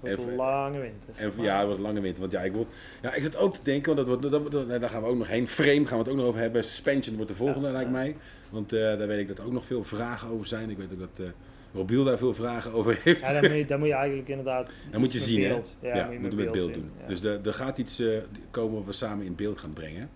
Wordt 0.00 0.26
een 0.30 0.34
lange 0.36 0.78
winter. 0.80 1.08
En 1.16 1.32
ja, 1.44 1.54
het 1.56 1.64
wordt 1.66 1.78
een 1.80 1.86
lange 1.86 2.00
winter. 2.00 2.20
Want 2.20 2.32
ja, 2.32 2.40
ik 2.40 2.52
wil, 2.52 2.66
ja, 3.02 3.14
ik 3.14 3.22
zit 3.22 3.36
ook 3.36 3.54
te 3.54 3.60
denken, 3.62 3.94
want 3.94 4.06
dat 4.06 4.20
wordt, 4.30 4.52
dat, 4.52 4.68
dat- 4.68 4.80
daar 4.80 4.88
gaan 4.90 5.02
we 5.02 5.08
ook 5.08 5.16
nog 5.16 5.28
heen. 5.28 5.48
Frame 5.48 5.86
gaan 5.86 5.98
we 5.98 6.04
het 6.04 6.08
ook 6.08 6.16
nog 6.16 6.26
over 6.26 6.40
hebben. 6.40 6.64
Suspension 6.64 7.16
wordt 7.16 7.30
de 7.30 7.36
volgende, 7.36 7.66
Ja, 7.66 7.72
lijkt 7.72 7.88
ja. 7.90 7.96
mij. 7.96 8.16
Want 8.52 8.72
eh, 8.72 8.80
daar 8.80 9.06
weet 9.06 9.20
ik 9.20 9.28
dat 9.28 9.38
er 9.38 9.44
ook 9.44 9.52
nog 9.52 9.64
veel 9.64 9.84
vragen 9.84 10.28
over 10.28 10.46
zijn. 10.46 10.70
Ik 10.70 10.76
weet 10.76 10.92
ook 10.92 10.98
dat 10.98 11.26
eh 11.26 11.32
Robiel 11.74 12.04
daar 12.04 12.18
veel 12.18 12.34
vragen 12.34 12.72
over 12.72 13.00
heeft. 13.02 13.20
Ja, 13.20 13.32
dan 13.40 13.50
moet, 13.50 13.58
je, 13.58 13.64
dan 13.64 13.78
moet 13.78 13.88
je 13.88 13.94
eigenlijk 13.94 14.28
inderdaad 14.28 14.70
Dan 14.90 15.00
moet 15.00 15.12
je 15.12 15.18
zien, 15.18 15.40
met 15.40 15.48
hè? 15.48 15.54
beeld. 15.54 15.76
Ja, 15.80 15.96
Ja, 15.96 16.04
moet 16.04 16.12
je 16.12 16.18
moeten 16.18 16.38
we 16.38 16.44
met 16.44 16.52
beeld 16.52 16.74
doen. 16.74 16.90
Ja. 17.00 17.06
Dus 17.06 17.22
er, 17.22 17.54
gaat 17.54 17.78
iets 17.78 17.98
eh, 17.98 18.18
komen 18.50 18.74
wat 18.74 18.84
we 18.84 18.92
samen 18.92 19.26
in 19.26 19.34
beeld 19.34 19.58
gaan 19.58 19.72
brengen. 19.72 20.10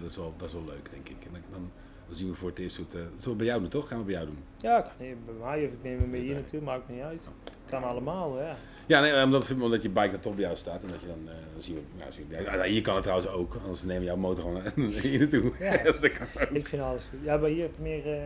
Dat, 0.00 0.10
is 0.10 0.16
wel, 0.16 0.34
dat 0.36 0.48
is 0.48 0.54
wel 0.54 0.64
leuk, 0.64 0.88
denk 0.90 1.08
ik. 1.08 1.24
En 1.26 1.32
dan, 1.32 1.40
dan, 1.50 1.70
dan 2.06 2.16
zien 2.16 2.28
we 2.28 2.34
voor 2.34 2.48
het 2.48 2.58
eerst 2.58 2.76
hoe 2.76 2.86
het... 2.90 2.94
dat 2.94 3.02
zullen 3.18 3.30
we 3.30 3.44
bij 3.44 3.46
jou 3.46 3.60
doen, 3.60 3.70
toch? 3.70 3.88
Gaan 3.88 3.98
we 3.98 4.04
bij 4.04 4.14
jou 4.14 4.26
doen. 4.26 4.38
ja, 4.56 4.80
kan 4.80 5.06
niet 5.06 5.26
bij 5.26 5.34
mij 5.40 5.64
of 5.64 5.72
ik 5.72 5.82
neem 5.82 5.98
hem 5.98 6.10
mee 6.10 6.20
hier 6.20 6.34
naartoe, 6.34 6.60
maakt 6.60 6.88
me 6.88 6.94
niet 6.94 7.02
uit. 7.02 7.28
Kan 7.66 7.82
allemaal, 7.82 8.40
ja. 8.40 8.56
Ja, 8.86 9.00
nee, 9.00 9.22
omdat, 9.24 9.50
omdat 9.60 9.82
je 9.82 9.88
bike 9.88 10.10
dan 10.10 10.20
toch 10.20 10.34
bij 10.34 10.44
jou 10.44 10.56
staat. 10.56 10.82
En 10.82 10.88
dat 10.88 11.00
je 11.00 11.06
dan, 11.06 11.20
eh, 11.28 11.34
dan 11.52 11.62
zien 11.62 11.74
we... 11.74 11.80
Nou, 11.98 12.12
zien 12.12 12.26
we 12.28 12.42
ja, 12.42 12.62
hier 12.62 12.82
kan 12.82 12.94
het 12.94 13.02
trouwens 13.02 13.30
ook. 13.30 13.54
Anders 13.62 13.82
nemen 13.82 13.98
we 14.00 14.06
jouw 14.06 14.16
motor 14.16 14.44
gewoon 14.44 14.62
hier 15.02 15.18
naartoe. 15.18 15.52
Ja. 15.60 15.76
dat 16.00 16.12
kan 16.12 16.26
ook. 16.42 16.48
Ik 16.50 16.66
vind 16.66 16.82
alles 16.82 17.02
goed. 17.10 17.18
Ja, 17.22 17.36
maar 17.36 17.50
hier 17.50 17.62
heb 17.62 17.72
je 17.76 17.82
meer 17.82 18.12
eh, 18.14 18.22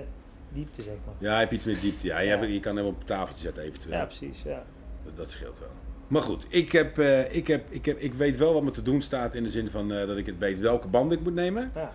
diepte, 0.53 0.83
zeg 0.83 0.95
maar. 1.07 1.15
Ja, 1.19 1.39
heb 1.39 1.51
je 1.51 1.57
iets 1.57 1.65
meer 1.65 1.81
diepte. 1.81 2.07
Ja, 2.07 2.19
je, 2.19 2.29
Ja. 2.29 2.39
hebt- 2.39 2.53
je 2.53 2.61
kan 2.61 2.77
hem 2.77 2.87
op 2.87 2.99
een 3.01 3.07
tafeltje 3.07 3.45
zetten 3.45 3.63
eventueel. 3.63 3.95
Ja, 3.95 4.05
precies, 4.05 4.43
ja. 4.43 4.63
Dat, 5.05 5.17
dat 5.17 5.31
scheelt 5.31 5.59
wel. 5.59 5.69
Maar 6.09 6.23
goed, 6.23 6.47
ik, 6.49 6.73
heb, 6.73 6.99
eh, 6.99 7.35
ik, 7.35 7.47
heb, 7.47 7.65
ik, 7.71 7.85
heb, 7.85 7.99
ik 7.99 8.15
weet 8.15 8.37
wel 8.37 8.53
wat 8.53 8.63
me 8.63 8.71
te 8.71 8.83
doen 8.83 9.03
staat 9.03 9.35
in 9.35 9.43
de 9.43 9.51
zin 9.51 9.71
van 9.71 9.93
eh, 9.93 10.07
dat 10.07 10.17
ik 10.17 10.27
het 10.27 10.39
weet 10.39 10.61
welke 10.61 10.89
banden 10.89 11.19
ik 11.19 11.25
moet 11.25 11.35
nemen. 11.35 11.71
ja. 11.75 11.93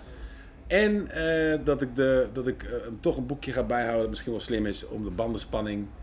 En 0.67 1.11
eh, 1.11 1.59
dat 1.63 1.81
ik, 1.81 1.95
de, 1.95 2.27
dat 2.33 2.47
ik 2.47 2.63
eh, 2.63 2.71
toch 2.99 3.17
een 3.17 3.25
boekje 3.25 3.51
ga 3.51 3.63
bijhouden 3.63 3.99
dat 4.01 4.09
misschien 4.09 4.31
wel 4.31 4.41
slim 4.41 4.65
is 4.65 4.87
om 4.87 5.03
de 5.03 5.09
bandenspanning 5.09 5.85
eh, 5.85 5.85
eh, 5.85 5.98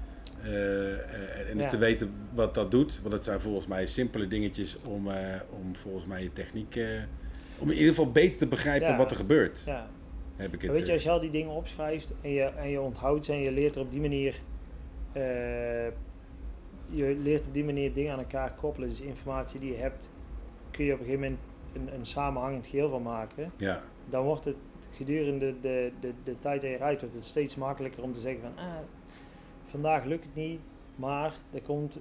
en 0.46 1.52
dus 1.54 1.62
Ja. 1.62 1.68
te 1.68 1.78
weten 1.78 2.14
wat 2.32 2.54
dat 2.54 2.70
doet. 2.70 2.98
Want 3.00 3.10
dat 3.14 3.24
zijn 3.24 3.40
volgens 3.40 3.66
mij 3.66 3.86
simpele 3.86 4.28
dingetjes 4.28 4.76
om, 4.88 5.08
eh, 5.10 5.16
om 5.50 5.74
volgens 5.76 6.06
mij 6.06 6.22
je 6.22 6.32
techniek, 6.32 6.76
eh, 6.76 6.86
om 7.58 7.70
in 7.70 7.76
ieder 7.76 7.94
geval 7.94 8.10
beter 8.12 8.38
te 8.38 8.46
begrijpen 8.46 8.88
Ja. 8.88 8.96
wat 8.96 9.10
er 9.10 9.16
gebeurt. 9.16 9.62
ja. 9.66 9.88
Heb 10.36 10.54
ik 10.54 10.62
het, 10.62 10.70
weet 10.70 10.86
je, 10.86 10.92
als 10.92 11.02
je 11.02 11.10
al 11.10 11.20
die 11.20 11.30
dingen 11.30 11.50
opschrijft 11.50 12.12
en 12.20 12.30
je, 12.30 12.42
en 12.42 12.68
je 12.68 12.80
onthoudt 12.80 13.24
ze 13.24 13.32
en 13.32 13.38
je 13.40 13.50
leert 13.52 13.74
er 13.74 13.80
op 13.80 13.90
die 13.90 14.00
manier, 14.00 14.34
eh, 15.12 15.22
je 16.90 17.16
leert 17.22 17.46
op 17.46 17.52
die 17.54 17.64
manier 17.64 17.92
dingen 17.92 18.12
aan 18.12 18.18
elkaar 18.18 18.52
koppelen. 18.54 18.88
Dus 18.88 19.00
informatie 19.00 19.60
die 19.60 19.72
je 19.72 19.78
hebt, 19.78 20.08
kun 20.70 20.84
je 20.84 20.92
op 20.92 20.98
een 21.00 21.04
gegeven 21.04 21.24
moment 21.24 21.40
een, 21.72 21.98
een 21.98 22.06
samenhangend 22.06 22.66
geheel 22.66 22.88
van 22.88 23.02
maken. 23.02 23.52
ja, 23.56 23.82
Dan 24.10 24.24
wordt 24.24 24.44
het 24.44 24.56
gedurende 24.92 25.54
de, 25.60 25.90
de, 26.00 26.12
de 26.24 26.38
tijd 26.38 26.60
dat 26.60 26.70
je 26.70 26.76
rijdt, 26.76 27.00
wordt 27.00 27.14
het 27.16 27.24
steeds 27.24 27.56
makkelijker 27.56 28.02
om 28.02 28.12
te 28.12 28.20
zeggen 28.20 28.40
van, 28.42 28.64
ah, 28.64 28.72
vandaag 29.66 30.04
lukt 30.04 30.24
het 30.24 30.34
niet, 30.34 30.60
maar 30.96 31.32
dat 31.50 31.62
komt 31.62 32.00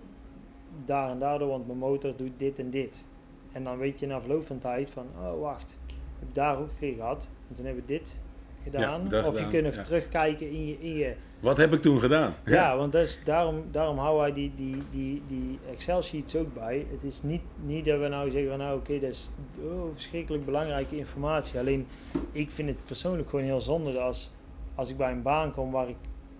daar 0.86 1.10
en 1.10 1.20
daardoor, 1.20 1.48
want 1.48 1.68
mijn 1.68 1.80
motor 1.80 2.16
doet 2.16 2.32
dit 2.38 2.60
en 2.60 2.70
dit. 2.70 3.04
En 3.52 3.64
dan 3.64 3.78
weet 3.78 4.00
je 4.00 4.08
na 4.08 4.20
verloop 4.22 4.46
van 4.46 4.58
tijd 4.58 4.90
van, 4.90 5.06
oh 5.22 5.40
wacht, 5.40 5.78
ik 5.88 5.96
heb 6.20 6.34
daar 6.34 6.58
ook 6.58 6.70
een 6.70 6.78
keer 6.80 6.96
gehad. 6.96 7.28
En 7.50 7.56
toen 7.56 7.66
hebben 7.66 7.84
we 7.86 7.94
dit 7.94 8.16
gedaan. 8.64 9.02
of 9.02 9.08
gedaan, 9.08 9.34
je 9.34 9.50
kunt 9.50 9.64
nog 9.64 9.76
ja. 9.76 9.84
terugkijken 9.84 10.50
in 10.50 10.68
je, 10.68 10.78
in 10.80 10.94
je 10.94 11.16
wat 11.46 11.58
heb 11.58 11.74
ik 11.74 11.82
toen 11.82 12.00
gedaan? 12.00 12.34
ja, 12.46 12.78
want 12.78 12.92
dat 12.92 13.04
is, 13.04 13.24
daarom, 13.24 13.64
daarom 13.72 13.98
houden 13.98 14.22
wij 14.22 14.34
die, 14.34 14.52
die, 14.56 14.78
die, 14.92 15.22
die 15.28 15.60
Excel-sheets 15.72 16.36
ook 16.36 16.54
bij. 16.54 16.86
Het 16.92 17.04
is 17.04 17.24
niet, 17.24 17.42
niet 17.66 17.86
dat 17.86 18.00
we 18.00 18.08
nou 18.08 18.32
zeggen 18.32 18.50
van 18.50 18.60
nou 18.60 18.78
oké, 18.78 19.00
dat 19.00 19.10
is 19.10 19.30
oh, 19.62 19.92
verschrikkelijk 19.94 20.46
belangrijke 20.46 20.98
informatie. 20.98 21.60
Alleen 21.60 21.88
ik 22.32 22.52
vind 22.52 22.68
het 22.68 22.86
persoonlijk 22.86 23.30
gewoon 23.30 23.46
heel 23.46 23.62
zonde 23.62 24.00
als, 24.00 24.32
als 24.76 24.90
ik 24.90 24.98
bij 24.98 25.12
een 25.12 25.22
baan 25.22 25.52
kom 25.52 25.72
waar 25.72 25.90
ik 25.90 25.96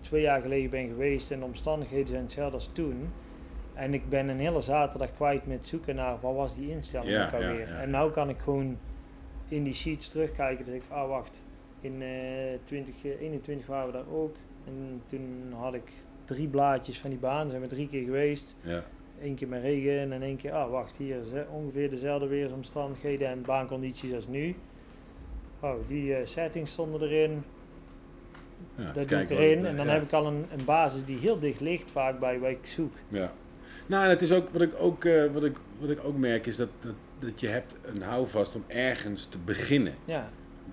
twee 0.06 0.22
jaar 0.22 0.40
geleden 0.40 0.70
ben 0.70 0.88
geweest 0.88 1.30
en 1.30 1.38
de 1.38 1.44
omstandigheden 1.44 2.06
zijn 2.08 2.22
hetzelfde 2.22 2.54
als 2.54 2.70
toen. 2.72 3.12
En 3.74 3.94
ik 3.94 4.08
ben 4.08 4.28
een 4.28 4.38
hele 4.38 4.60
zaterdag 4.60 5.12
kwijt 5.14 5.46
met 5.46 5.66
zoeken 5.66 5.94
naar 5.94 6.16
wat 6.20 6.34
was 6.34 6.56
die 6.56 6.70
instelling 6.70 7.10
Ja, 7.10 7.26
ook 7.26 7.32
alweer. 7.32 7.60
ja, 7.60 7.68
ja. 7.68 7.80
En 7.80 7.90
nou 7.90 8.10
kan 8.10 8.28
ik 8.28 8.38
gewoon 8.38 8.78
in 9.48 9.64
die 9.64 9.74
sheets 9.74 10.08
terugkijken. 10.08 10.64
Dat 10.64 10.74
ik, 10.74 10.82
ah 10.88 11.08
wacht, 11.08 11.42
in 11.80 12.02
eh 12.02 12.08
2021 12.64 13.66
waren 13.66 13.86
we 13.86 13.92
daar 13.92 14.08
ook. 14.12 14.36
En 14.66 15.02
toen 15.06 15.52
had 15.58 15.74
ik 15.74 15.92
drie 16.24 16.48
blaadjes 16.48 17.00
van 17.00 17.10
die 17.10 17.18
baan, 17.18 17.50
zijn 17.50 17.62
we 17.62 17.68
drie 17.68 17.88
keer 17.88 18.04
geweest. 18.04 18.56
Ja. 18.60 18.82
Eén 19.22 19.34
keer 19.34 19.48
met 19.48 19.62
regen 19.62 20.12
en 20.12 20.22
één 20.22 20.36
keer, 20.36 20.52
ah 20.52 20.70
wacht, 20.70 20.96
hier 20.96 21.20
is 21.20 21.32
hè, 21.32 21.42
ongeveer 21.42 21.90
dezelfde 21.90 22.26
weersomstandigheden 22.26 23.28
en 23.28 23.42
baancondities 23.42 24.14
als 24.14 24.28
nu. 24.28 24.56
Oh, 25.60 25.74
die 25.88 26.14
eh, 26.14 26.26
settings 26.26 26.72
stonden 26.72 27.00
erin, 27.00 27.42
Ja, 28.76 28.92
dat 28.92 29.08
doe 29.08 29.20
ik 29.20 29.30
erin. 29.30 29.64
eh, 29.64 29.70
en 29.70 29.76
dan 29.76 29.86
ja. 29.86 29.92
heb 29.92 30.02
ik 30.02 30.12
al 30.12 30.26
een, 30.26 30.44
een 30.56 30.64
basis 30.64 31.04
die 31.04 31.18
heel 31.18 31.38
dicht 31.38 31.60
ligt 31.60 31.90
vaak 31.90 32.18
bij 32.18 32.38
wat 32.38 32.50
ik 32.50 32.66
zoek. 32.66 32.92
Ja. 33.08 33.32
Nou, 33.86 34.04
en 34.04 34.10
het 34.10 34.22
is 34.22 34.32
ook 34.32 34.48
wat 34.50 34.62
ik 34.62 34.72
ook, 34.78 35.04
eh, 35.04 35.24
wat 35.32 35.44
ik, 35.44 35.56
wat 35.78 35.90
ik 35.90 35.98
ook 36.04 36.16
merk 36.16 36.46
is 36.46 36.56
dat, 36.56 36.68
dat, 36.80 36.94
dat 37.18 37.40
je 37.40 37.48
hebt 37.48 37.76
een 37.82 38.02
houvast 38.02 38.54
om 38.54 38.64
ergens 38.66 39.24
te 39.26 39.38
beginnen. 39.44 39.94
Ja, 40.04 40.30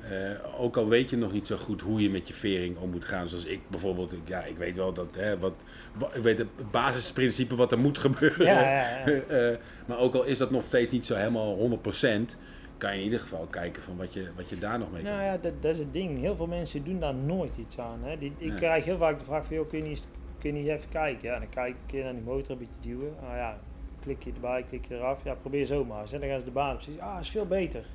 Eh, 0.09 0.61
ook 0.61 0.77
al 0.77 0.87
weet 0.87 1.09
je 1.09 1.17
nog 1.17 1.31
niet 1.31 1.47
zo 1.47 1.57
goed 1.57 1.81
hoe 1.81 2.01
je 2.01 2.09
met 2.09 2.27
je 2.27 2.33
vering 2.33 2.77
om 2.77 2.89
moet 2.89 3.05
gaan. 3.05 3.29
Zoals 3.29 3.45
ik 3.45 3.59
bijvoorbeeld, 3.69 4.13
ik, 4.13 4.19
ja, 4.25 4.43
ik 4.43 4.57
weet 4.57 4.75
wel 4.75 4.93
dat, 4.93 5.07
hè, 5.17 5.37
wat, 5.39 5.53
wa- 5.97 6.09
ik 6.13 6.21
weet 6.23 6.37
het 6.37 6.71
basisprincipe 6.71 7.55
wat 7.55 7.71
er 7.71 7.79
moet 7.79 7.97
gebeuren. 7.97 8.45
ja, 8.45 8.61
ja. 8.61 8.99
ja. 9.05 9.21
Eh, 9.51 9.57
maar 9.85 9.97
ook 9.99 10.13
al 10.15 10.23
is 10.23 10.37
dat 10.37 10.51
nog 10.51 10.63
steeds 10.67 10.91
niet 10.91 11.05
zo 11.05 11.15
helemaal 11.15 11.57
100%, 11.57 12.37
kan 12.77 12.91
je 12.91 12.97
in 12.97 13.03
ieder 13.03 13.19
geval 13.19 13.45
kijken 13.49 13.81
van 13.81 13.97
wat 13.97 14.13
je, 14.13 14.27
wat 14.35 14.49
je 14.49 14.57
daar 14.57 14.79
nog 14.79 14.91
mee 14.91 15.01
kan 15.03 15.11
Nou 15.11 15.23
ja, 15.23 15.37
dat, 15.37 15.61
dat 15.61 15.71
is 15.71 15.77
het 15.79 15.93
ding. 15.93 16.19
Heel 16.19 16.35
veel 16.35 16.47
mensen 16.47 16.83
doen 16.83 16.99
daar 16.99 17.13
nooit 17.15 17.57
iets 17.57 17.79
aan. 17.79 17.99
Hè. 18.03 18.17
Die, 18.17 18.33
ik 18.37 18.47
Nee. 18.49 18.57
krijg 18.57 18.85
heel 18.85 18.97
vaak 18.97 19.19
de 19.19 19.25
vraag 19.25 19.45
van, 19.45 19.55
joh, 19.55 19.69
kun 19.69 19.77
je 19.77 19.83
niet, 19.83 20.07
kun 20.39 20.53
je 20.55 20.61
niet 20.61 20.69
even 20.71 20.89
kijken? 20.89 21.29
Ja, 21.29 21.39
dan 21.39 21.49
kijk 21.49 21.69
ik 21.69 21.75
een 21.81 21.85
keer 21.87 22.03
naar 22.03 22.13
die 22.13 22.21
motor, 22.21 22.51
een 22.51 22.57
beetje 22.57 22.89
duwen. 22.89 23.13
Ah 23.29 23.35
ja, 23.35 23.57
klik 24.01 24.23
je 24.23 24.31
erbij, 24.33 24.63
klik 24.69 24.85
je 24.87 24.95
eraf. 24.95 25.23
Ja, 25.23 25.33
probeer 25.33 25.65
zo 25.65 25.85
maar 25.85 26.01
eens. 26.01 26.11
En 26.13 26.19
dan 26.19 26.29
gaan 26.29 26.39
ze 26.39 26.45
de 26.45 26.51
baan 26.51 26.75
op. 26.75 26.81
Ah, 26.99 27.17
is 27.21 27.29
veel 27.29 27.45
beter. 27.45 27.85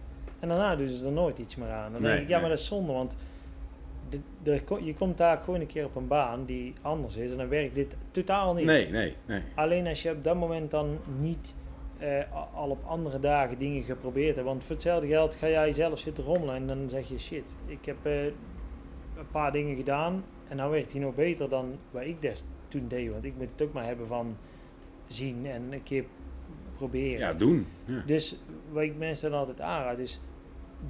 En 0.41 0.49
daarna 0.49 0.77
doen 0.77 0.89
ze 0.89 1.05
er 1.05 1.13
nooit 1.13 1.39
iets 1.39 1.57
meer 1.57 1.71
aan. 1.71 1.93
Dan 1.93 2.03
Nee, 2.03 2.11
denk 2.11 2.23
ik, 2.23 2.29
ja, 2.29 2.33
nee. 2.33 2.41
maar 2.41 2.51
dat 2.51 2.59
is 2.59 2.67
zonde, 2.67 2.93
want 2.93 3.17
de- 4.43 4.61
je 4.85 4.95
komt 4.95 5.19
daar 5.19 5.39
gewoon 5.39 5.61
een 5.61 5.67
keer 5.67 5.85
op 5.85 5.97
een 5.97 6.09
baan 6.09 6.45
die 6.45 6.75
anders 6.83 7.17
is 7.17 7.31
en 7.31 7.37
dan 7.37 7.49
werkt 7.49 7.75
dit 7.75 7.97
totaal 8.11 8.55
niet. 8.55 8.65
Nee, 8.65 8.91
nee, 8.91 9.15
nee. 9.27 9.43
Alleen 9.55 9.87
als 9.87 10.03
je 10.03 10.11
op 10.11 10.25
dat 10.25 10.37
moment 10.37 10.71
dan 10.71 10.99
niet 11.21 11.55
eh, 11.99 12.55
al 12.55 12.71
op 12.71 12.85
andere 12.85 13.21
dagen 13.21 13.59
dingen 13.59 13.83
geprobeerd 13.83 14.35
hebt. 14.35 14.47
Want 14.47 14.65
voor 14.65 14.75
hetzelfde 14.75 15.07
geld 15.07 15.37
ga 15.37 15.49
jij 15.49 15.73
zelf 15.73 15.99
zitten 15.99 16.25
rommelen 16.25 16.55
en 16.55 16.67
dan 16.67 16.89
zeg 16.89 17.09
je 17.09 17.19
shit, 17.19 17.55
ik 17.67 17.85
heb 17.85 17.97
eh, 18.03 18.25
een 18.25 19.31
paar 19.31 19.53
dingen 19.53 19.77
gedaan 19.77 20.25
en 20.49 20.57
nou 20.57 20.71
werkt 20.71 20.93
hij 20.93 21.01
nog 21.01 21.15
beter 21.15 21.49
dan 21.49 21.79
wat 21.91 22.03
ik 22.03 22.23
des 22.23 22.45
toen 22.69 22.89
deed. 22.89 23.11
Want 23.11 23.25
ik 23.25 23.37
moet 23.37 23.51
het 23.51 23.63
ook 23.63 23.73
maar 23.73 23.85
hebben 23.85 24.07
van 24.07 24.37
zien 25.07 25.47
en 25.47 25.73
een 25.73 25.83
keer 25.83 26.05
proberen. 26.77 27.19
Ja, 27.19 27.33
doen. 27.33 27.67
Ja. 27.85 28.03
Dus 28.07 28.41
wat 28.71 28.83
ik 28.83 28.97
mensen 28.97 29.31
dan 29.31 29.39
altijd 29.39 29.61
aanraad 29.61 29.99
is 29.99 30.21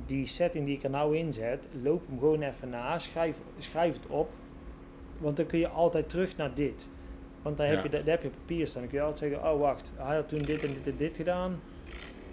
die 0.07 0.27
setting 0.27 0.67
die 0.67 0.77
ik 0.77 0.83
er 0.83 0.91
nou 0.91 1.17
in 1.17 1.33
zet, 1.33 1.69
loop 1.83 2.07
hem 2.07 2.19
gewoon 2.19 2.43
even 2.43 2.69
na, 2.69 2.99
schrijf, 2.99 3.39
schrijf 3.59 3.95
het 3.95 4.07
op. 4.07 4.31
Want 5.19 5.37
dan 5.37 5.47
kun 5.47 5.59
je 5.59 5.69
altijd 5.69 6.09
terug 6.09 6.37
naar 6.37 6.55
dit. 6.55 6.89
Want 7.43 7.57
dan 7.57 7.67
heb, 7.67 7.83
je, 7.83 7.89
daar 7.89 8.03
heb 8.05 8.23
je 8.23 8.29
papier 8.29 8.67
staan. 8.67 8.81
Dan 8.81 8.91
kun 8.91 8.99
je 8.99 9.05
altijd 9.05 9.31
zeggen, 9.31 9.51
oh 9.51 9.61
wacht, 9.61 9.93
hij 9.97 10.17
had 10.17 10.29
toen 10.29 10.39
dit 10.39 10.65
en 10.65 10.73
dit 10.73 10.93
en 10.93 10.97
dit 10.97 11.17
gedaan. 11.17 11.61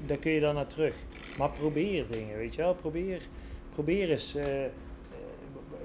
Daar 0.06 0.18
kun 0.18 0.32
je 0.32 0.40
dan 0.40 0.56
naar 0.56 0.68
terug. 0.68 0.96
Maar 1.38 1.50
probeer 1.50 2.08
dingen, 2.08 2.38
weet 2.38 2.56
je 2.56 2.62
wel. 2.62 2.74
Probeer, 2.74 3.22
probeer 3.74 4.10
eens, 4.10 4.36
eh, 4.36 4.66
eh, 4.66 4.72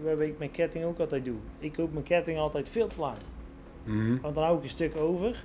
wat 0.02 0.20
ik 0.20 0.38
mijn 0.38 0.50
ketting 0.50 0.84
ook 0.84 0.98
altijd 0.98 1.24
doe. 1.24 1.38
Ik 1.58 1.72
koop 1.72 1.92
mijn 1.92 2.04
ketting 2.04 2.38
altijd 2.38 2.68
veel 2.68 2.86
te 2.86 3.00
lang. 3.00 3.16
Mhm. 3.84 4.20
Want 4.20 4.34
dan 4.34 4.44
hou 4.44 4.56
ik 4.56 4.62
een 4.62 4.68
stuk 4.68 4.96
over. 4.96 5.44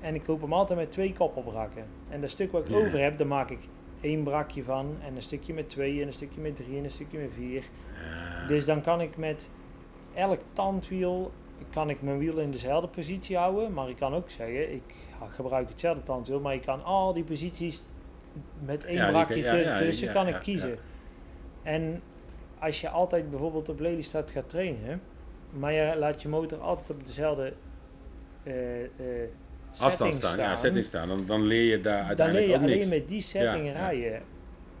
En 0.00 0.14
ik 0.14 0.22
koop 0.22 0.40
hem 0.40 0.52
altijd 0.52 0.78
met 0.78 0.92
twee 0.92 1.12
koppelbrakken. 1.12 1.84
En 2.08 2.20
dat 2.20 2.30
stuk 2.30 2.52
wat 2.52 2.68
ik 2.68 2.76
over 2.76 3.02
heb, 3.02 3.18
daar 3.18 3.26
maak 3.26 3.50
ik 3.50 3.68
één 4.00 4.22
brakje 4.22 4.62
van. 4.62 4.96
En 5.06 5.16
een 5.16 5.22
stukje 5.22 5.52
met 5.52 5.68
twee, 5.68 6.00
en 6.00 6.06
een 6.06 6.12
stukje 6.12 6.40
met 6.40 6.56
drie, 6.56 6.78
en 6.78 6.84
een 6.84 6.90
stukje 6.90 7.18
met 7.18 7.30
vier. 7.36 7.62
Dus 8.48 8.64
dan 8.64 8.82
kan 8.82 9.00
ik 9.00 9.16
met 9.16 9.48
elk 10.14 10.40
tandwiel, 10.52 11.32
kan 11.70 11.90
ik 11.90 12.02
mijn 12.02 12.18
wiel 12.18 12.38
in 12.38 12.50
dezelfde 12.50 12.88
positie 12.88 13.36
houden. 13.36 13.72
Maar 13.72 13.88
ik 13.88 13.96
kan 13.96 14.14
ook 14.14 14.30
zeggen, 14.30 14.72
ik 14.72 14.82
gebruik 15.30 15.68
hetzelfde 15.68 16.02
tandwiel. 16.02 16.40
Maar 16.40 16.54
ik 16.54 16.62
kan 16.62 16.84
al 16.84 17.12
die 17.12 17.24
posities 17.24 17.82
met 18.64 18.84
één 18.84 18.96
Ja, 18.96 19.10
brakje 19.10 19.36
ja, 19.36 19.54
ja, 19.54 19.78
tussen 19.78 20.12
kan 20.12 20.28
ik 20.28 20.38
kiezen. 20.42 20.78
En 21.62 22.02
als 22.58 22.80
je 22.80 22.88
altijd 22.88 23.30
bijvoorbeeld 23.30 23.68
op 23.68 23.80
Lelystad 23.80 24.30
gaat 24.30 24.48
trainen, 24.48 25.00
maar 25.50 25.72
je 25.72 25.94
laat 25.98 26.22
je 26.22 26.28
motor 26.28 26.58
altijd 26.58 26.90
op 26.90 27.06
dezelfde 27.06 27.52
eh, 28.42 28.54
Afstand 29.70 30.14
setting 30.14 30.14
staan, 30.14 30.38
ja, 30.38 30.56
setting 30.56 30.84
staan. 30.84 31.08
Dan, 31.08 31.26
dan 31.26 31.42
leer 31.42 31.70
je 31.70 31.80
daar 31.80 31.96
dan 31.98 32.04
leer 32.04 32.06
uiteindelijk 32.06 32.46
je 32.46 32.58
alleen 32.58 32.88
met 32.88 33.08
die 33.08 33.20
setting 33.20 33.72
rijden. 33.72 34.22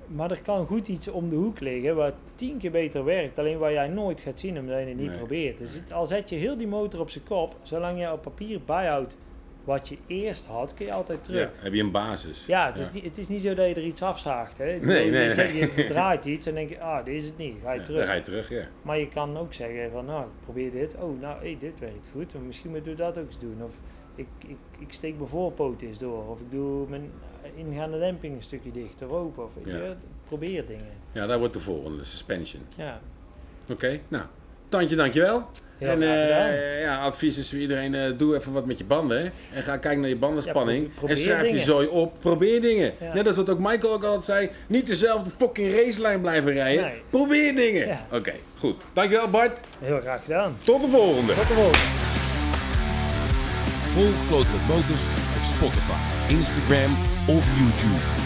Maar 0.06 0.30
er 0.30 0.42
kan 0.42 0.66
goed 0.66 0.88
iets 0.88 1.08
om 1.08 1.28
de 1.30 1.36
hoek 1.36 1.60
liggen 1.60 1.96
wat 1.96 2.14
tien 2.34 2.58
keer 2.58 2.70
beter 2.70 3.04
werkt. 3.04 3.38
Alleen 3.38 3.58
waar 3.58 3.72
jij 3.72 3.88
nooit 3.88 4.20
gaat 4.20 4.38
zien 4.38 4.58
omdat 4.58 4.78
je 4.80 4.84
het 4.86 4.96
niet 4.96 5.08
Nee. 5.08 5.16
probeert. 5.18 5.58
Dus 5.58 5.80
al 5.92 6.06
zet 6.06 6.28
je 6.28 6.36
heel 6.36 6.56
die 6.56 6.66
motor 6.66 7.00
op 7.00 7.10
zijn 7.10 7.24
kop, 7.24 7.56
zolang 7.62 8.00
je 8.00 8.12
op 8.12 8.22
papier 8.22 8.60
bijhoudt 8.66 9.16
wat 9.64 9.88
je 9.88 9.96
eerst 10.06 10.46
had, 10.46 10.74
kun 10.74 10.86
je 10.86 10.92
altijd 10.92 11.24
terug. 11.24 11.40
Ja, 11.40 11.62
heb 11.62 11.72
je 11.74 11.80
een 11.82 11.90
basis. 11.90 12.46
Ja, 12.46 12.66
het, 12.66 12.78
Is 12.78 12.92
niet, 12.92 13.04
het 13.04 13.18
is 13.18 13.28
niet 13.28 13.42
zo 13.42 13.54
dat 13.54 13.68
je 13.68 13.74
er 13.74 13.84
iets 13.84 14.02
afzaagt. 14.02 14.58
Hè? 14.58 14.78
Nee, 14.78 15.10
je, 15.12 15.30
zegt- 15.30 15.52
nee. 15.52 15.70
je 15.76 15.84
draait 15.84 16.24
iets 16.24 16.46
en 16.46 16.54
denk 16.54 16.68
je, 16.68 16.80
ah, 16.80 17.04
dit 17.04 17.14
is 17.14 17.24
het 17.24 17.36
niet, 17.36 17.54
ga 17.62 17.72
je 17.72 17.78
Ja, 17.78 17.84
terug. 17.84 17.98
Dan 17.98 18.08
ga 18.08 18.14
je 18.14 18.22
terug, 18.22 18.48
ja. 18.50 18.64
Maar 18.82 18.98
je 18.98 19.08
kan 19.08 19.36
ook 19.36 19.54
zeggen 19.54 19.90
van, 19.90 20.04
nou, 20.04 20.22
ik 20.24 20.30
probeer 20.44 20.70
dit. 20.70 20.96
Oh, 21.00 21.20
nou, 21.20 21.38
hey, 21.40 21.56
dit 21.60 21.78
werkt 21.78 22.08
goed. 22.12 22.34
En 22.34 22.46
misschien 22.46 22.70
moeten 22.70 22.90
we 22.92 22.98
dat 22.98 23.18
ook 23.18 23.26
eens 23.26 23.38
doen. 23.38 23.56
Of 23.64 23.78
ik, 24.14 24.26
ik, 24.46 24.56
ik 24.78 24.92
steek 24.92 25.16
mijn 25.16 25.28
voorpoot 25.28 25.82
eens 25.82 25.98
door. 25.98 26.28
Of 26.28 26.40
ik 26.40 26.50
doe 26.50 26.88
mijn 26.88 27.10
ingaande 27.56 27.98
demping 27.98 28.36
een 28.36 28.42
stukje 28.42 28.72
dichter 28.72 29.10
open. 29.12 29.44
Of 29.44 29.50
Ja. 29.64 29.76
je, 29.76 29.92
probeer 30.26 30.66
dingen. 30.66 30.86
Ja, 31.12 31.26
daar 31.26 31.38
wordt 31.38 31.54
de 31.54 31.60
volgende, 31.60 31.98
de 31.98 32.04
suspension. 32.04 32.62
Ja, 32.76 33.00
Oké, 33.70 34.00
nou. 34.08 34.24
Tandje, 34.68 34.96
dankjewel. 34.96 35.48
heel 35.78 35.88
en 35.88 36.02
eh, 36.02 36.80
ja, 36.82 37.00
advies 37.02 37.38
is 37.38 37.50
voor 37.50 37.58
iedereen, 37.58 37.94
eh, 37.94 38.12
doe 38.18 38.36
even 38.36 38.52
wat 38.52 38.66
met 38.66 38.78
je 38.78 38.84
banden. 38.84 39.18
hè. 39.22 39.30
En 39.56 39.62
ga 39.62 39.76
kijken 39.76 40.00
naar 40.00 40.08
je 40.08 40.16
bandenspanning. 40.16 40.90
Ja, 41.02 41.08
en 41.08 41.16
schrijf 41.16 41.42
dingen. 41.46 41.62
zooi 41.62 41.86
op. 41.86 42.20
Probeer 42.20 42.60
dingen. 42.60 42.92
Ja. 43.00 43.14
Net 43.14 43.26
als 43.26 43.36
wat 43.36 43.50
ook 43.50 43.58
Michael 43.58 43.92
ook 43.92 44.04
altijd 44.04 44.24
zei. 44.24 44.50
Niet 44.66 44.86
dezelfde 44.86 45.30
fucking 45.30 45.72
racelijn 45.74 46.20
blijven 46.20 46.52
rijden. 46.52 46.84
Nee. 46.84 47.02
Probeer 47.10 47.54
dingen. 47.54 47.86
Ja. 47.86 48.06
Oké, 48.12 48.32
goed. 48.58 48.76
Dankjewel 48.92 49.28
Bart. 49.30 49.58
Heel 49.80 50.00
graag 50.00 50.22
gedaan. 50.22 50.56
Tot 50.64 50.80
de 50.82 50.88
volgende. 50.88 51.34
Tot 51.34 51.48
de 51.48 51.54
volgende. 51.54 52.13
Volg 53.94 54.26
Cloudlet 54.26 54.66
Motors 54.66 55.02
op 55.36 55.44
Spotify, 55.56 56.32
Instagram 56.32 56.90
of 57.26 57.44
YouTube. 57.58 58.23